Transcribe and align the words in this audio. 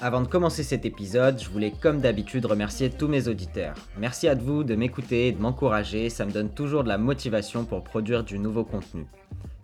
Avant 0.00 0.20
de 0.20 0.28
commencer 0.28 0.62
cet 0.62 0.86
épisode, 0.86 1.40
je 1.40 1.50
voulais 1.50 1.72
comme 1.72 2.00
d'habitude 2.00 2.46
remercier 2.46 2.88
tous 2.88 3.08
mes 3.08 3.26
auditeurs. 3.26 3.74
Merci 3.98 4.28
à 4.28 4.36
vous 4.36 4.62
de 4.62 4.76
m'écouter 4.76 5.26
et 5.26 5.32
de 5.32 5.40
m'encourager, 5.40 6.08
ça 6.08 6.24
me 6.24 6.30
donne 6.30 6.50
toujours 6.50 6.84
de 6.84 6.88
la 6.88 6.98
motivation 6.98 7.64
pour 7.64 7.82
produire 7.82 8.22
du 8.22 8.38
nouveau 8.38 8.62
contenu. 8.62 9.06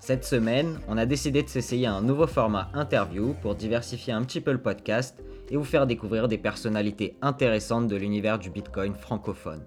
Cette 0.01 0.25
semaine, 0.25 0.81
on 0.89 0.99
a 0.99 1.07
décidé 1.07 1.45
de 1.45 1.49
s'essayer 1.49 1.87
un 1.87 2.03
nouveau 2.03 2.27
format 2.27 2.69
interview 2.75 3.37
pour 3.43 3.55
diversifier 3.55 4.13
un 4.13 4.25
petit 4.25 4.41
peu 4.41 4.51
le 4.51 4.61
podcast 4.61 5.23
et 5.51 5.57
vous 5.57 5.63
faire 5.63 5.87
découvrir 5.87 6.27
des 6.27 6.37
personnalités 6.37 7.17
intéressantes 7.23 7.87
de 7.87 7.97
l'univers 7.97 8.41
du 8.41 8.51
Bitcoin 8.51 8.95
francophone. 8.95 9.63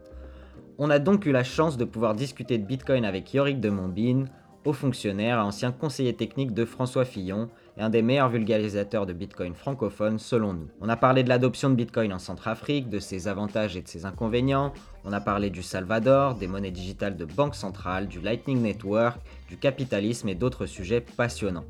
On 0.77 0.89
a 0.89 0.99
donc 0.99 1.25
eu 1.25 1.31
la 1.31 1.45
chance 1.45 1.77
de 1.77 1.85
pouvoir 1.85 2.13
discuter 2.13 2.57
de 2.57 2.65
Bitcoin 2.65 3.05
avec 3.05 3.33
Yorick 3.33 3.61
de 3.61 3.69
Montbine, 3.69 4.27
haut 4.65 4.73
fonctionnaire 4.73 5.37
et 5.37 5.41
ancien 5.41 5.71
conseiller 5.71 6.13
technique 6.13 6.53
de 6.53 6.65
François 6.65 7.05
Fillon 7.05 7.47
et 7.77 7.81
un 7.81 7.89
des 7.89 8.01
meilleurs 8.01 8.29
vulgarisateurs 8.29 9.05
de 9.05 9.13
Bitcoin 9.13 9.53
francophone 9.53 10.19
selon 10.19 10.53
nous. 10.53 10.67
On 10.81 10.89
a 10.89 10.95
parlé 10.95 11.23
de 11.23 11.29
l'adoption 11.29 11.69
de 11.69 11.75
Bitcoin 11.75 12.11
en 12.11 12.19
Centrafrique, 12.19 12.89
de 12.89 12.99
ses 12.99 13.27
avantages 13.27 13.77
et 13.77 13.81
de 13.81 13.87
ses 13.87 14.05
inconvénients, 14.05 14.73
on 15.03 15.13
a 15.13 15.21
parlé 15.21 15.49
du 15.49 15.63
Salvador, 15.63 16.35
des 16.35 16.47
monnaies 16.47 16.71
digitales 16.71 17.15
de 17.15 17.25
banque 17.25 17.55
centrale, 17.55 18.07
du 18.07 18.19
Lightning 18.19 18.61
Network, 18.61 19.19
du 19.47 19.57
capitalisme 19.57 20.27
et 20.27 20.35
d'autres 20.35 20.65
sujets 20.65 21.01
passionnants. 21.01 21.65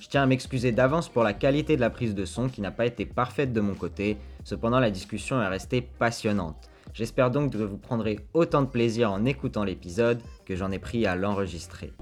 Je 0.00 0.08
tiens 0.08 0.22
à 0.22 0.26
m'excuser 0.26 0.70
d'avance 0.70 1.08
pour 1.08 1.24
la 1.24 1.32
qualité 1.32 1.76
de 1.76 1.80
la 1.80 1.90
prise 1.90 2.14
de 2.14 2.24
son 2.24 2.48
qui 2.48 2.60
n'a 2.60 2.70
pas 2.70 2.86
été 2.86 3.06
parfaite 3.06 3.52
de 3.52 3.60
mon 3.60 3.74
côté, 3.74 4.16
cependant 4.44 4.80
la 4.80 4.90
discussion 4.90 5.40
est 5.40 5.48
restée 5.48 5.80
passionnante. 5.80 6.68
J'espère 6.94 7.30
donc 7.30 7.52
que 7.52 7.58
vous 7.58 7.78
prendrez 7.78 8.20
autant 8.34 8.62
de 8.62 8.68
plaisir 8.68 9.12
en 9.12 9.24
écoutant 9.24 9.64
l'épisode 9.64 10.20
que 10.44 10.56
j'en 10.56 10.70
ai 10.70 10.78
pris 10.78 11.06
à 11.06 11.16
l'enregistrer. 11.16 11.92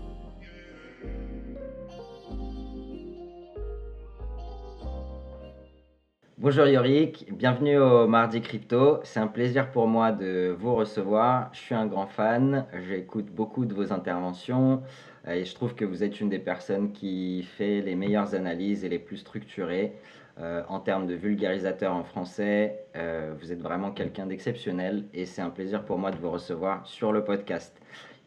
Bonjour 6.39 6.67
Yorick, 6.67 7.33
bienvenue 7.33 7.79
au 7.79 8.07
Mardi 8.07 8.43
Crypto. 8.43 9.01
C'est 9.05 9.21
un 9.21 9.27
plaisir 9.27 9.71
pour 9.71 9.87
moi 9.87 10.13
de 10.13 10.55
vous 10.59 10.75
recevoir. 10.75 11.49
Je 11.55 11.61
suis 11.61 11.75
un 11.75 11.87
grand 11.87 12.07
fan, 12.07 12.67
j'écoute 12.87 13.25
beaucoup 13.25 13.65
de 13.65 13.73
vos 13.73 13.91
interventions 13.91 14.83
et 15.27 15.47
je 15.47 15.55
trouve 15.55 15.75
que 15.75 15.87
vous 15.87 16.05
êtes 16.05 16.21
une 16.21 16.29
des 16.29 16.39
personnes 16.39 16.93
qui 16.93 17.43
fait 17.43 17.81
les 17.81 17.95
meilleures 17.95 18.35
analyses 18.35 18.85
et 18.85 18.91
les 18.91 18.99
plus 18.99 19.17
structurées. 19.17 19.95
Euh, 20.39 20.63
en 20.69 20.79
termes 20.79 21.07
de 21.07 21.15
vulgarisateur 21.15 21.95
en 21.95 22.05
français, 22.05 22.85
euh, 22.97 23.33
vous 23.41 23.51
êtes 23.51 23.63
vraiment 23.63 23.91
quelqu'un 23.91 24.27
d'exceptionnel 24.27 25.05
et 25.15 25.25
c'est 25.25 25.41
un 25.41 25.49
plaisir 25.49 25.87
pour 25.87 25.97
moi 25.97 26.11
de 26.11 26.19
vous 26.19 26.31
recevoir 26.31 26.87
sur 26.87 27.13
le 27.13 27.25
podcast. 27.25 27.75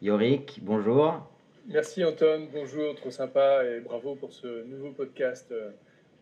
Yorick, 0.02 0.58
bonjour. 0.62 1.30
Merci 1.68 2.04
Anton, 2.04 2.48
bonjour, 2.52 2.96
trop 2.96 3.12
sympa 3.12 3.62
et 3.64 3.78
bravo 3.78 4.16
pour 4.16 4.32
ce 4.32 4.64
nouveau 4.64 4.90
podcast. 4.90 5.54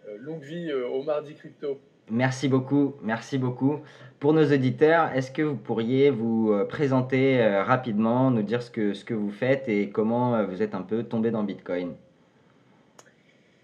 Euh, 0.08 0.16
longue 0.20 0.42
vie 0.42 0.72
au 0.72 1.02
Mardi 1.02 1.34
Crypto. 1.34 1.78
Merci 2.10 2.48
beaucoup, 2.48 2.94
merci 3.02 3.36
beaucoup. 3.36 3.80
Pour 4.19 4.32
nos 4.32 4.44
auditeurs, 4.44 5.12
est-ce 5.12 5.30
que 5.30 5.42
vous 5.42 5.56
pourriez 5.56 6.10
vous 6.10 6.54
présenter 6.69 7.46
rapidement, 7.60 8.30
nous 8.30 8.42
dire 8.42 8.62
ce 8.62 8.70
que, 8.70 8.94
ce 8.94 9.04
que 9.04 9.12
vous 9.12 9.30
faites 9.30 9.68
et 9.68 9.91
comment 9.91 10.42
vous 10.47 10.62
êtes 10.62 10.74
un 10.74 10.80
peu 10.80 11.02
tombé 11.02 11.30
dans 11.30 11.44
Bitcoin? 11.44 11.92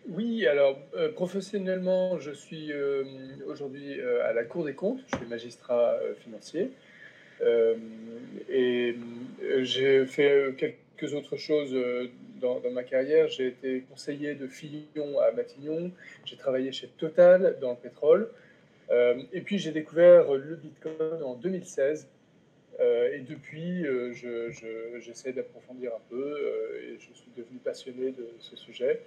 Oui, 0.09 0.47
alors 0.47 0.79
euh, 0.97 1.11
professionnellement, 1.13 2.19
je 2.19 2.31
suis 2.31 2.73
euh, 2.73 3.05
aujourd'hui 3.47 3.99
euh, 4.01 4.29
à 4.29 4.35
la 4.35 4.45
Cour 4.45 4.65
des 4.65 4.75
comptes, 4.75 5.01
je 5.11 5.17
suis 5.17 5.27
magistrat 5.27 5.97
financier 6.23 6.71
et 8.49 8.95
j'ai 9.63 10.07
fait 10.07 10.55
quelques 10.57 11.13
autres 11.15 11.37
choses 11.37 11.77
dans, 12.63 12.71
ma 12.71 12.85
carrière. 12.85 13.29
J'ai 13.29 13.49
été 13.49 13.85
conseiller 13.91 14.35
de 14.35 14.47
Fillon 14.47 15.19
à 15.21 15.33
Matignon, 15.33 15.91
j'ai 16.25 16.37
travaillé 16.37 16.73
chez 16.73 16.89
Total 16.89 17.57
dans 17.61 17.71
le 17.71 17.77
pétrole 17.77 18.31
et 19.33 19.41
puis 19.41 19.59
j'ai 19.59 19.73
découvert 19.73 20.33
le 20.35 20.57
Bitcoin 20.57 21.23
en 21.25 21.35
2016. 21.35 22.07
et 22.81 23.21
depuis, 23.21 23.85
j'essaie 25.01 25.33
d'approfondir 25.33 25.93
un 25.95 26.03
peu 26.11 26.39
et 26.83 26.99
je 27.01 27.13
suis 27.15 27.31
devenu 27.37 27.59
passionné 27.65 28.11
de 28.11 28.29
ce 28.41 28.57
sujet. 28.57 29.01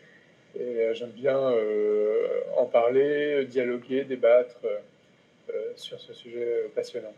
Et 0.56 0.60
euh, 0.60 0.94
j'aime 0.94 1.12
bien 1.12 1.38
euh, 1.38 2.42
en 2.58 2.66
parler, 2.66 3.46
dialoguer, 3.46 4.04
débattre 4.06 4.60
euh, 4.66 5.54
sur 5.76 6.00
ce 6.00 6.14
sujet 6.14 6.70
passionnant. 6.74 7.14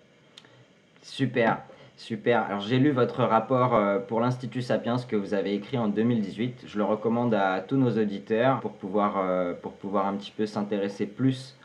Super. 1.02 1.62
Super. 2.00 2.44
Alors 2.44 2.62
j'ai 2.62 2.80
lu 2.80 2.92
votre 2.92 3.24
rapport 3.24 3.78
pour 4.08 4.22
l'Institut 4.22 4.62
Sapiens 4.62 4.96
que 5.06 5.18
vous 5.18 5.34
avez 5.34 5.54
écrit 5.54 5.78
en 5.78 5.90
2018. 5.90 6.64
Je 6.66 6.78
le 6.78 6.86
recommande 6.86 7.34
à 7.34 7.60
tous 7.60 7.76
nos 7.76 7.92
auditeurs 7.92 8.62
pour 8.62 8.72
pouvoir, 8.72 9.22
pour 9.62 9.74
pouvoir 9.74 10.08
un 10.08 10.14
petit 10.14 10.32
peu 10.32 10.46
s'intéresser 10.46 11.06
plus 11.06 11.58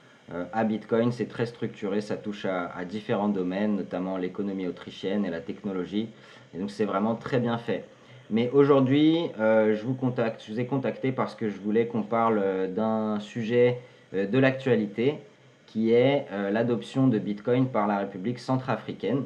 à 0.53 0.65
Bitcoin. 0.65 1.13
C'est 1.13 1.29
très 1.29 1.47
structuré, 1.47 2.01
ça 2.01 2.17
touche 2.17 2.47
à, 2.47 2.67
à 2.77 2.85
différents 2.85 3.29
domaines, 3.29 3.77
notamment 3.77 4.17
l'économie 4.17 4.67
autrichienne 4.67 5.25
et 5.25 5.31
la 5.31 5.41
technologie. 5.41 6.09
Et 6.53 6.59
donc 6.59 6.73
c'est 6.73 6.85
vraiment 6.85 7.15
très 7.15 7.39
bien 7.39 7.57
fait. 7.57 7.85
Mais 8.31 8.51
aujourd'hui, 8.51 9.31
euh, 9.39 9.75
je 9.75 9.85
vous 9.85 9.95
contacte, 9.95 10.43
je 10.47 10.53
vous 10.53 10.61
ai 10.61 10.67
contacté 10.67 11.13
parce 11.13 11.35
que 11.35 11.51
je 11.51 11.59
voulais 11.59 11.87
qu'on 11.87 12.03
parle 12.03 12.41
euh, 12.43 12.67
d'un 12.67 13.21
sujet 13.21 13.79
euh, 14.15 14.27
de 14.27 14.39
l'actualité 14.39 15.19
qui 15.67 15.93
est 15.93 16.27
l'adoption 16.53 17.09
de 17.09 17.19
Bitcoin 17.19 17.67
par 17.67 17.89
la 17.89 17.99
République 17.99 18.39
centrafricaine. 18.39 19.25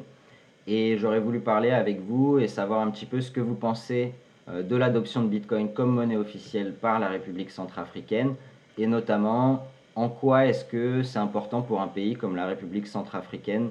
Et 0.69 0.97
j'aurais 0.97 1.19
voulu 1.19 1.39
parler 1.39 1.71
avec 1.71 1.99
vous 1.99 2.39
et 2.39 2.47
savoir 2.47 2.81
un 2.81 2.91
petit 2.91 3.07
peu 3.07 3.19
ce 3.19 3.31
que 3.31 3.41
vous 3.41 3.55
pensez 3.55 4.13
de 4.47 4.75
l'adoption 4.75 5.23
de 5.23 5.27
Bitcoin 5.27 5.73
comme 5.73 5.89
monnaie 5.89 6.15
officielle 6.15 6.73
par 6.73 6.99
la 6.99 7.07
République 7.07 7.49
centrafricaine 7.51 8.35
et 8.77 8.87
notamment 8.87 9.67
en 9.95 10.09
quoi 10.09 10.45
est-ce 10.45 10.63
que 10.63 11.03
c'est 11.03 11.19
important 11.19 11.61
pour 11.61 11.81
un 11.81 11.87
pays 11.87 12.15
comme 12.15 12.35
la 12.35 12.45
République 12.45 12.87
centrafricaine 12.87 13.69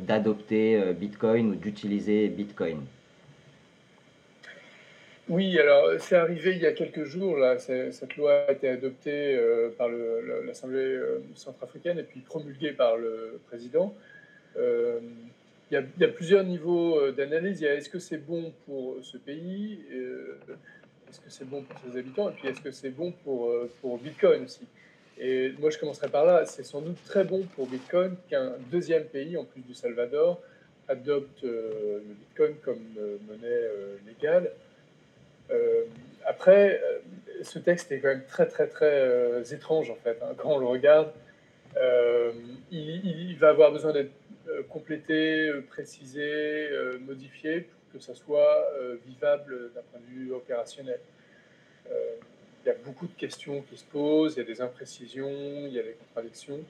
d'adopter 0.00 0.92
Bitcoin 0.98 1.50
ou 1.50 1.54
d'utiliser 1.54 2.28
Bitcoin? 2.28 2.80
Oui, 5.28 5.58
alors 5.58 5.90
c'est 5.98 6.14
arrivé 6.14 6.52
il 6.52 6.62
y 6.62 6.66
a 6.66 6.72
quelques 6.72 7.02
jours, 7.02 7.36
là, 7.36 7.58
cette 7.58 8.16
loi 8.16 8.44
a 8.46 8.52
été 8.52 8.68
adoptée 8.68 9.34
euh, 9.34 9.70
par 9.76 9.88
l'Assemblée 9.88 10.78
euh, 10.78 11.18
centrafricaine 11.34 11.98
et 11.98 12.04
puis 12.04 12.20
promulguée 12.20 12.70
par 12.70 12.96
le 12.96 13.40
président. 13.48 13.92
Euh, 14.56 15.00
il, 15.70 15.84
y 15.98 16.04
a, 16.04 16.08
plusieurs 16.08 16.44
niveaux 16.44 17.10
d'analyse. 17.10 17.62
est-ce 17.62 17.88
que 17.88 17.98
c'est 17.98 18.24
bon 18.24 18.52
pour 18.64 18.96
ce 19.02 19.16
pays 19.16 19.80
Est-ce 21.08 21.20
que 21.20 21.28
c'est 21.30 21.48
bon 21.48 21.62
pour 21.62 21.78
ses 21.80 21.98
habitants 21.98 22.30
Et 22.30 22.32
puis 22.32 22.48
est-ce 22.48 22.60
que 22.60 22.70
c'est 22.70 22.90
bon 22.90 23.12
pour, 23.24 23.98
Bitcoin 23.98 24.44
aussi 24.44 24.66
Et 25.18 25.52
moi 25.58 25.70
je 25.70 25.78
commencerai 25.78 26.08
par 26.08 26.24
là. 26.24 26.44
C'est 26.46 26.64
sans 26.64 26.80
doute 26.80 27.02
très 27.04 27.24
bon 27.24 27.42
pour 27.54 27.66
Bitcoin 27.66 28.16
qu'un 28.28 28.52
deuxième 28.70 29.04
pays, 29.04 29.36
en 29.36 29.44
plus 29.44 29.62
du 29.62 29.74
Salvador, 29.74 30.40
adopte 30.88 31.42
le 31.42 32.02
Bitcoin 32.20 32.54
comme 32.62 32.80
monnaie 33.26 33.62
légale. 34.06 34.52
Euh, 35.50 35.84
après, 36.26 36.80
euh, 36.82 36.98
ce 37.42 37.58
texte 37.58 37.92
est 37.92 38.00
quand 38.00 38.08
même 38.08 38.24
très 38.26 38.46
très 38.46 38.66
très 38.66 38.90
euh, 38.90 39.44
étrange 39.44 39.90
en 39.90 39.96
fait. 39.96 40.18
Hein. 40.22 40.34
Quand 40.36 40.54
on 40.54 40.58
le 40.58 40.66
regarde, 40.66 41.12
il, 42.70 43.36
va 43.38 43.50
avoir 43.50 43.70
besoin 43.70 43.92
d'être 43.92 44.12
complété, 44.68 45.50
précisé, 45.68 46.68
modifié 47.00 47.60
pour 47.60 47.92
que 47.92 48.04
ça 48.04 48.14
soit 48.14 48.68
vivable 49.06 49.72
d'un 49.74 49.82
point 49.90 50.00
de 50.00 50.14
vue 50.14 50.32
opérationnel. 50.32 51.00
Il 51.88 52.66
y 52.66 52.70
a 52.70 52.74
beaucoup 52.84 53.06
de 53.06 53.14
questions 53.14 53.62
qui 53.62 53.76
se 53.76 53.84
posent, 53.84 54.34
il 54.34 54.38
y 54.38 54.42
a 54.42 54.44
des 54.44 54.60
imprécisions, 54.60 55.66
il 55.66 55.72
y 55.72 55.78
a 55.78 55.82
des 55.82 55.94
contradictions. 55.94 56.60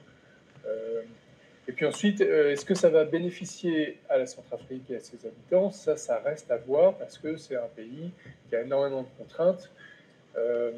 Et 1.67 1.73
puis 1.73 1.85
ensuite, 1.85 2.21
euh, 2.21 2.51
est-ce 2.51 2.65
que 2.65 2.75
ça 2.75 2.89
va 2.89 3.03
bénéficier 3.03 3.97
à 4.09 4.17
la 4.17 4.25
Centrafrique 4.25 4.89
et 4.89 4.95
à 4.95 4.99
ses 5.01 5.25
habitants? 5.25 5.69
Ça, 5.71 5.97
ça 5.97 6.19
reste 6.19 6.49
à 6.49 6.57
voir 6.57 6.97
parce 6.97 7.17
que 7.17 7.35
c'est 7.35 7.57
un 7.57 7.67
pays 7.75 8.11
qui 8.47 8.55
a 8.55 8.61
énormément 8.61 9.01
de 9.01 9.07
contraintes, 9.17 9.69
euh, 10.37 10.71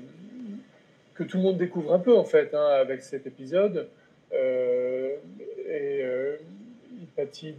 que 1.14 1.24
tout 1.24 1.38
le 1.38 1.44
monde 1.44 1.58
découvre 1.58 1.94
un 1.94 2.00
peu 2.00 2.18
en 2.18 2.24
fait 2.24 2.56
hein, 2.56 2.66
avec 2.82 3.04
cet 3.04 3.28
épisode. 3.28 3.88
Euh, 4.34 5.16
et 5.68 6.04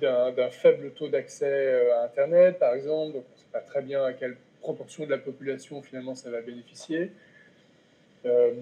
d'un 0.01 0.51
faible 0.51 0.91
taux 0.93 1.09
d'accès 1.09 1.91
à 1.91 2.05
Internet, 2.05 2.59
par 2.59 2.75
exemple, 2.75 3.15
donc 3.15 3.25
on 3.29 3.35
ne 3.35 3.39
sait 3.39 3.53
pas 3.53 3.61
très 3.61 3.83
bien 3.83 4.05
à 4.05 4.13
quelle 4.13 4.37
proportion 4.61 5.05
de 5.05 5.11
la 5.11 5.19
population 5.19 5.83
finalement 5.83 6.15
ça 6.15 6.31
va 6.31 6.41
bénéficier. 6.41 7.11
Euh, 8.27 8.53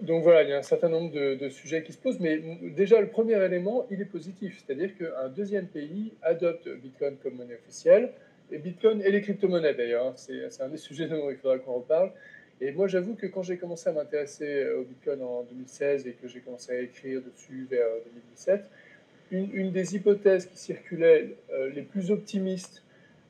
donc 0.00 0.22
voilà, 0.22 0.44
il 0.44 0.50
y 0.50 0.52
a 0.52 0.58
un 0.58 0.62
certain 0.62 0.88
nombre 0.88 1.12
de, 1.12 1.48
sujets 1.48 1.82
qui 1.82 1.92
se 1.92 1.98
posent, 1.98 2.20
mais 2.20 2.40
déjà 2.76 3.00
le 3.00 3.08
premier 3.08 3.42
élément, 3.44 3.86
il 3.90 4.00
est 4.00 4.06
positif, 4.06 4.62
c'est-à-dire 4.64 4.96
qu'un 4.96 5.28
deuxième 5.28 5.66
pays 5.66 6.12
adopte 6.22 6.68
Bitcoin 6.68 7.16
comme 7.22 7.34
monnaie 7.34 7.54
officielle, 7.56 8.12
et 8.52 8.58
Bitcoin 8.58 9.02
et 9.02 9.10
les 9.10 9.20
crypto-monnaies 9.20 9.74
d'ailleurs, 9.74 10.06
hein, 10.06 10.12
c'est 10.16 10.62
un 10.62 10.68
des 10.68 10.76
sujets 10.88 11.08
dont 11.08 11.30
il 11.30 11.36
faudra 11.36 11.58
qu'on 11.58 11.74
reparle. 11.74 12.12
Et 12.60 12.70
moi 12.70 12.86
j'avoue 12.86 13.14
que 13.16 13.26
quand 13.26 13.42
j'ai 13.42 13.56
commencé 13.56 13.88
à 13.88 13.92
m'intéresser 13.92 14.68
au 14.70 14.84
Bitcoin 14.84 15.20
en 15.22 15.42
2016 15.42 16.06
et 16.06 16.12
que 16.12 16.28
j'ai 16.28 16.38
commencé 16.38 16.70
à 16.70 16.78
écrire 16.78 17.20
dessus 17.20 17.66
vers 17.68 17.88
2017, 18.04 18.62
une, 19.32 19.72
des 19.72 19.96
hypothèses 19.96 20.46
qui 20.46 20.58
circulaient 20.58 21.36
euh, 21.52 21.70
les 21.70 21.82
plus 21.82 22.10
optimistes 22.10 22.84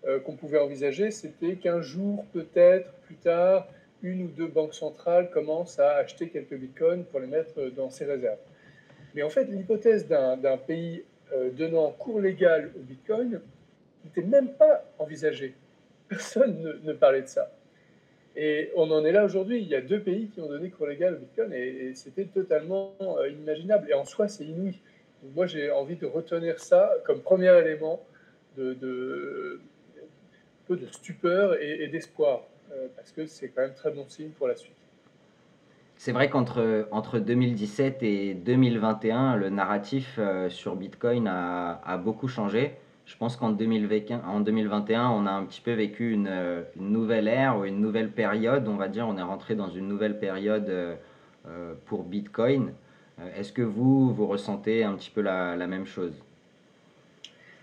euh, 0.04 0.18
qu'on 0.18 0.34
pouvait 0.34 0.58
envisager, 0.58 1.10
c'était 1.10 1.54
qu'un 1.54 1.80
jour, 1.80 2.26
peut-être 2.32 2.92
plus 3.06 3.14
tard, 3.14 3.68
une 4.02 4.24
ou 4.24 4.28
deux 4.28 4.48
banques 4.48 4.74
centrales 4.74 5.30
commencent 5.30 5.78
à 5.78 5.92
acheter 5.92 6.28
quelques 6.28 6.56
bitcoins 6.56 7.04
pour 7.04 7.20
les 7.20 7.28
mettre 7.28 7.70
dans 7.76 7.88
ses 7.88 8.04
réserves. 8.04 8.38
Mais 9.14 9.22
en 9.22 9.30
fait, 9.30 9.44
l'hypothèse 9.44 10.08
d'un 10.08 10.56
pays 10.56 11.04
euh, 11.32 11.50
donnant 11.50 11.90
cours 11.92 12.20
légal 12.20 12.72
au 12.76 12.80
bitcoin 12.80 13.40
n'était 14.04 14.26
même 14.26 14.52
pas 14.54 14.84
envisagée. 14.98 15.54
Personne 16.08 16.80
ne, 16.82 16.92
parlait 16.92 17.22
de 17.22 17.26
ça. 17.28 17.50
Et 18.34 18.70
on 18.76 18.90
en 18.90 19.04
est 19.04 19.12
là 19.12 19.24
aujourd'hui. 19.24 19.60
Il 19.60 19.68
y 19.68 19.74
a 19.74 19.80
deux 19.80 20.00
pays 20.00 20.28
qui 20.28 20.40
ont 20.40 20.48
donné 20.48 20.70
cours 20.70 20.86
légal 20.86 21.14
au 21.14 21.18
bitcoin 21.18 21.52
et, 21.52 21.94
c'était 21.94 22.24
totalement 22.24 22.94
euh, 23.00 23.30
inimaginable. 23.30 23.88
Et 23.90 23.94
en 23.94 24.04
soi, 24.04 24.28
c'est 24.28 24.44
inouï. 24.44 24.80
Moi, 25.34 25.46
j'ai 25.46 25.70
envie 25.70 25.96
de 25.96 26.06
retenir 26.06 26.58
ça 26.58 26.92
comme 27.04 27.20
premier 27.20 27.56
élément 27.58 28.00
de, 28.56 29.60
peu 30.66 30.76
de 30.76 30.86
stupeur 30.86 31.56
et 31.60 31.86
d'espoir. 31.88 32.42
Euh, 32.72 32.88
parce 32.96 33.12
que 33.12 33.26
c'est 33.26 33.48
quand 33.48 33.62
même 33.62 33.74
très 33.74 33.90
bon 33.90 34.06
signe 34.08 34.30
pour 34.30 34.48
la 34.48 34.56
suite. 34.56 34.76
C'est 35.96 36.12
vrai 36.12 36.30
qu'entre 36.30 36.88
entre 36.90 37.18
2017 37.18 38.02
et 38.02 38.34
2021, 38.34 39.36
le 39.36 39.50
narratif 39.50 40.16
euh, 40.18 40.48
sur 40.48 40.74
Bitcoin 40.74 41.28
a, 41.28 41.80
a, 41.84 41.96
beaucoup 41.98 42.28
changé. 42.28 42.76
Je 43.04 43.16
pense 43.16 43.36
qu'en 43.36 43.50
2021, 43.50 44.22
on 45.10 45.26
a 45.26 45.30
un 45.30 45.44
petit 45.44 45.60
peu 45.60 45.72
vécu 45.72 46.12
une, 46.12 46.28
une, 46.76 46.90
nouvelle 46.90 47.28
ère 47.28 47.58
ou 47.58 47.64
une 47.64 47.80
nouvelle 47.80 48.10
période. 48.10 48.66
On 48.68 48.76
va 48.76 48.88
dire, 48.88 49.06
on 49.06 49.16
est 49.18 49.22
rentré 49.22 49.54
dans 49.54 49.68
une 49.68 49.86
nouvelle 49.86 50.18
période 50.18 50.96
euh, 51.48 51.74
pour 51.86 52.04
Bitcoin. 52.04 52.72
Est-ce 53.36 53.52
que 53.52 53.62
vous, 53.62 54.12
vous 54.12 54.26
ressentez 54.26 54.84
un 54.84 54.94
petit 54.94 55.10
peu 55.10 55.20
la, 55.20 55.54
même 55.66 55.86
chose? 55.86 56.12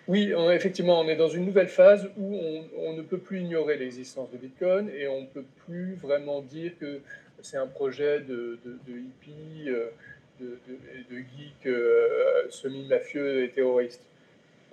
Oui, 0.08 0.34
effectivement, 0.52 1.00
on 1.00 1.08
est 1.08 1.16
dans 1.16 1.28
une 1.28 1.46
nouvelle 1.46 1.68
phase 1.68 2.10
où 2.18 2.40
on, 2.78 2.94
ne 2.94 3.02
peut 3.02 3.18
plus 3.18 3.42
ignorer 3.42 3.78
l'existence 3.78 4.32
de 4.32 4.38
Bitcoin 4.38 4.90
et 4.90 5.08
on 5.08 5.22
ne 5.22 5.28
peut 5.28 5.46
plus 5.66 5.96
vraiment 5.96 6.42
dire 6.42 6.72
que 6.80 7.02
c'est 7.42 7.58
un 7.58 7.68
projet 7.68 8.22
de, 8.22 8.60
de, 8.66 8.78
de 8.88 8.98
hippies, 8.98 9.70
euh, 9.70 9.90
de, 10.40 11.18
geeks 11.18 11.66
euh, 11.68 12.50
semi-mafieux 12.50 13.44
et 13.44 13.50
terroristes. 13.50 14.04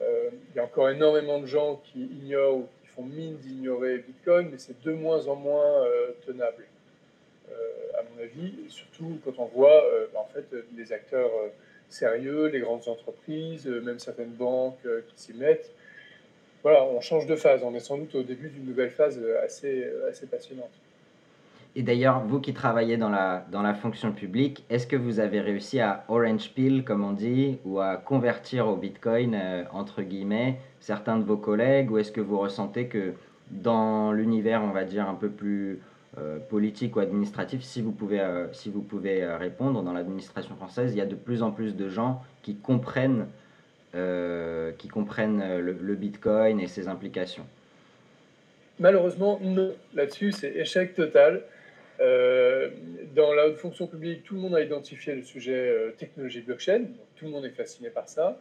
Euh, 0.01 0.31
il 0.51 0.57
y 0.57 0.61
a 0.61 0.65
encore 0.65 0.91
énormément 0.91 1.41
de 1.41 1.47
gens 1.47 1.83
qui 1.85 2.03
ignorent 2.03 2.59
ou 2.59 2.69
qui 2.83 2.89
font 2.89 3.03
mine 3.03 3.37
d'ignorer 3.37 3.99
Bitcoin, 3.99 4.49
mais 4.51 4.59
c'est 4.59 4.81
de 4.83 4.93
moins 4.93 5.27
en 5.27 5.37
moins 5.37 5.85
tenable, 6.27 6.65
à 7.95 8.03
mon 8.03 8.23
avis, 8.23 8.53
surtout 8.69 9.19
quand 9.25 9.39
on 9.39 9.47
voit 9.47 9.83
bah, 10.13 10.21
en 10.21 10.33
fait, 10.33 10.47
les 10.77 10.93
acteurs 10.93 11.31
sérieux, 11.89 12.47
les 12.47 12.61
grandes 12.61 12.89
entreprises, 12.89 13.67
euh, 13.67 13.81
même 13.81 13.99
certaines 13.99 14.33
banques 14.33 14.79
euh, 14.87 15.03
qui 15.09 15.23
s'y 15.23 15.35
mettent. 15.35 15.71
Voilà, 16.63 16.85
on 16.85 17.01
change 17.01 17.27
de 17.27 17.37
phase. 17.37 17.63
On 17.63 17.75
est 17.75 17.81
sans 17.81 17.99
doute 17.99 18.15
au 18.15 18.23
début 18.23 18.49
d'une 18.49 18.65
nouvelle 18.65 18.91
phase 18.91 19.19
euh, 19.23 19.45
assez, 19.45 19.87
assez 20.09 20.27
passionnante. 20.27 20.71
Et 21.77 21.83
d'ailleurs, 21.83 22.21
vous 22.21 22.41
qui 22.41 22.55
travaillez 22.55 22.97
dans 22.97 23.11
la, 23.11 23.45
dans 23.53 23.61
la 23.61 23.75
fonction 23.75 24.11
publique, 24.11 24.65
est-ce 24.71 24.87
que 24.87 24.97
vous 24.97 25.21
avez 25.21 25.41
réussi 25.41 25.79
à 25.79 26.05
orange 26.09 26.51
peel, 26.55 26.85
comme 26.85 27.05
on 27.05 27.13
dit, 27.13 27.59
ou 27.67 27.81
à 27.81 27.97
convertir 27.97 28.67
au 28.67 28.77
Bitcoin, 28.77 29.39
entre 29.75 30.01
guillemets, 30.01 30.57
certains 30.81 31.19
de 31.19 31.25
vos 31.25 31.37
collègues, 31.37 31.91
ou 31.91 31.99
est-ce 31.99 32.13
que 32.13 32.23
vous 32.23 32.39
ressentez 32.39 32.87
que 32.87 33.13
dans 33.51 34.11
l'univers, 34.13 34.63
on 34.63 34.71
va 34.71 34.85
dire, 34.85 35.07
un 35.07 35.15
peu 35.15 35.29
plus 35.29 35.73
euh, 35.73 35.79
politique 36.49 36.97
ou 36.97 37.01
administratif, 37.01 37.63
si 37.63 37.83
vous 37.83 37.93
pouvez, 37.93 38.21
euh, 38.21 38.51
si 38.53 38.71
vous 38.71 38.81
pouvez 38.81 39.23
euh, 39.23 39.37
répondre, 39.37 39.83
dans 39.83 39.93
l'administration 39.93 40.57
française, 40.57 40.93
il 40.95 40.99
y 40.99 41.03
a 41.03 41.07
de 41.07 41.15
plus 41.15 41.43
en 41.43 41.51
plus 41.51 41.77
de 41.77 41.89
gens 41.89 42.23
qui 42.43 42.57
comprennent, 42.57 43.27
qui 44.77 44.89
comprennent 44.89 45.59
le, 45.59 45.95
Bitcoin 45.95 46.61
et 46.61 46.67
ses 46.67 46.87
implications. 46.87 47.47
Malheureusement, 48.79 49.41
non. 49.43 49.73
Là-dessus, 49.95 50.33
c'est 50.33 50.55
échec 50.55 50.95
total. 50.95 51.43
dans 51.99 53.33
la 53.33 53.47
haute 53.47 53.57
fonction 53.57 53.87
publique, 53.87 54.23
tout 54.25 54.35
le 54.35 54.41
monde 54.43 54.55
a 54.55 54.61
identifié 54.61 55.15
le 55.15 55.23
sujet 55.23 55.95
technologie 55.97 56.43
blockchain, 56.43 56.85
tout 57.17 57.25
le 57.25 57.31
monde 57.31 57.47
est 57.47 57.57
fasciné 57.57 57.89
par 57.89 58.07
ça. 58.07 58.39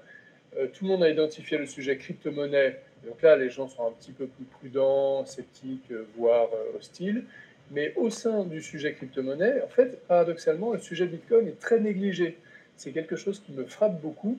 tout 0.74 0.83
le 0.83 0.89
monde 0.89 1.04
a 1.04 1.10
identifié 1.10 1.57
le 1.57 1.68
sujet 1.68 1.95
crypto-monnaie, 1.95 2.81
donc 3.07 3.21
là, 3.21 3.38
les 3.38 3.50
gens 3.50 3.69
sont 3.69 3.88
un 3.88 3.92
petit 3.92 4.12
peu 4.12 4.28
plus 4.28 4.44
prudents, 4.44 5.25
sceptiques, 5.25 5.94
voire 6.18 6.50
hostiles. 6.78 7.24
Mais 7.71 7.94
au 7.95 8.09
sein 8.09 8.44
du 8.44 8.62
sujet 8.62 8.94
crypto-monnaie, 8.94 9.62
en 9.63 9.67
fait, 9.67 10.00
paradoxalement, 10.07 10.73
le 10.73 10.79
sujet 10.79 11.06
Bitcoin 11.06 11.47
est 11.47 11.59
très 11.59 11.79
négligé. 11.79 12.38
C'est 12.77 12.91
quelque 12.91 13.15
chose 13.15 13.39
qui 13.39 13.51
me 13.53 13.65
frappe 13.65 14.00
beaucoup. 14.01 14.38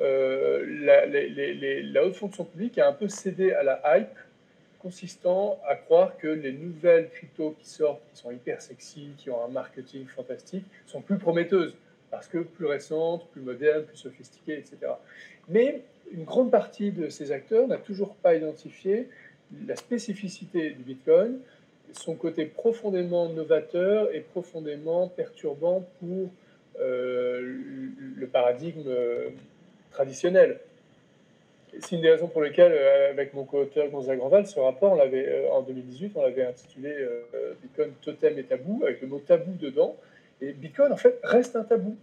Euh, 0.00 0.64
la, 1.92 2.04
haute 2.04 2.16
fonction 2.16 2.44
publique 2.44 2.78
a 2.78 2.88
un 2.88 2.92
peu 2.92 3.08
cédé 3.08 3.52
à 3.52 3.62
la 3.62 3.80
hype 3.96 4.18
consistant 4.80 5.58
à 5.66 5.74
croire 5.74 6.16
que 6.16 6.28
les 6.28 6.52
nouvelles 6.52 7.08
cryptos 7.10 7.56
qui 7.58 7.68
sortent, 7.68 8.02
qui 8.12 8.20
sont 8.20 8.30
hyper 8.30 8.60
sexy, 8.60 9.10
qui 9.16 9.30
ont 9.30 9.44
un 9.44 9.48
marketing 9.48 10.06
fantastique, 10.06 10.64
sont 10.86 11.00
plus 11.00 11.18
prometteuses 11.18 11.74
parce 12.10 12.28
que 12.28 12.38
plus 12.38 12.66
récentes, 12.66 13.26
plus 13.30 13.40
modernes, 13.40 13.84
plus 13.84 13.96
sophistiquées, 13.96 14.58
etc. 14.58 14.76
Mais 15.48 15.82
une 16.12 16.24
grande 16.24 16.50
partie 16.50 16.92
de 16.92 17.08
ces 17.08 17.32
acteurs 17.32 17.66
n'a 17.66 17.78
toujours 17.78 18.14
pas 18.16 18.34
identifié 18.36 19.08
la 19.66 19.76
spécificité 19.76 20.70
du 20.70 20.82
Bitcoin, 20.82 21.38
son 21.92 22.14
côté 22.14 22.46
profondément 22.46 23.28
novateur 23.28 24.14
et 24.14 24.20
profondément 24.20 25.08
perturbant 25.08 25.86
pour 26.00 26.30
euh, 26.80 27.56
le 28.16 28.26
paradigme 28.26 28.82
euh, 28.86 29.30
traditionnel. 29.92 30.60
C'est 31.80 31.96
une 31.96 32.02
des 32.02 32.10
raisons 32.10 32.28
pour 32.28 32.42
lesquelles, 32.42 32.72
euh, 32.72 33.10
avec 33.10 33.34
mon 33.34 33.44
co-auteur 33.44 33.88
Gonzague 33.88 34.18
Grandval, 34.18 34.46
ce 34.46 34.58
rapport, 34.60 34.92
on 34.92 34.96
l'avait, 34.96 35.48
en 35.50 35.62
2018, 35.62 36.12
on 36.16 36.22
l'avait 36.22 36.44
intitulé 36.44 36.94
Bitcoin 37.62 37.92
totem 38.02 38.38
et 38.38 38.44
tabou, 38.44 38.82
avec 38.84 39.00
le 39.00 39.08
mot 39.08 39.18
tabou 39.18 39.52
dedans. 39.58 39.96
Et 40.40 40.52
Bitcoin, 40.52 40.92
en 40.92 40.96
fait, 40.96 41.18
reste 41.22 41.56
un 41.56 41.64
tabou. 41.64 41.96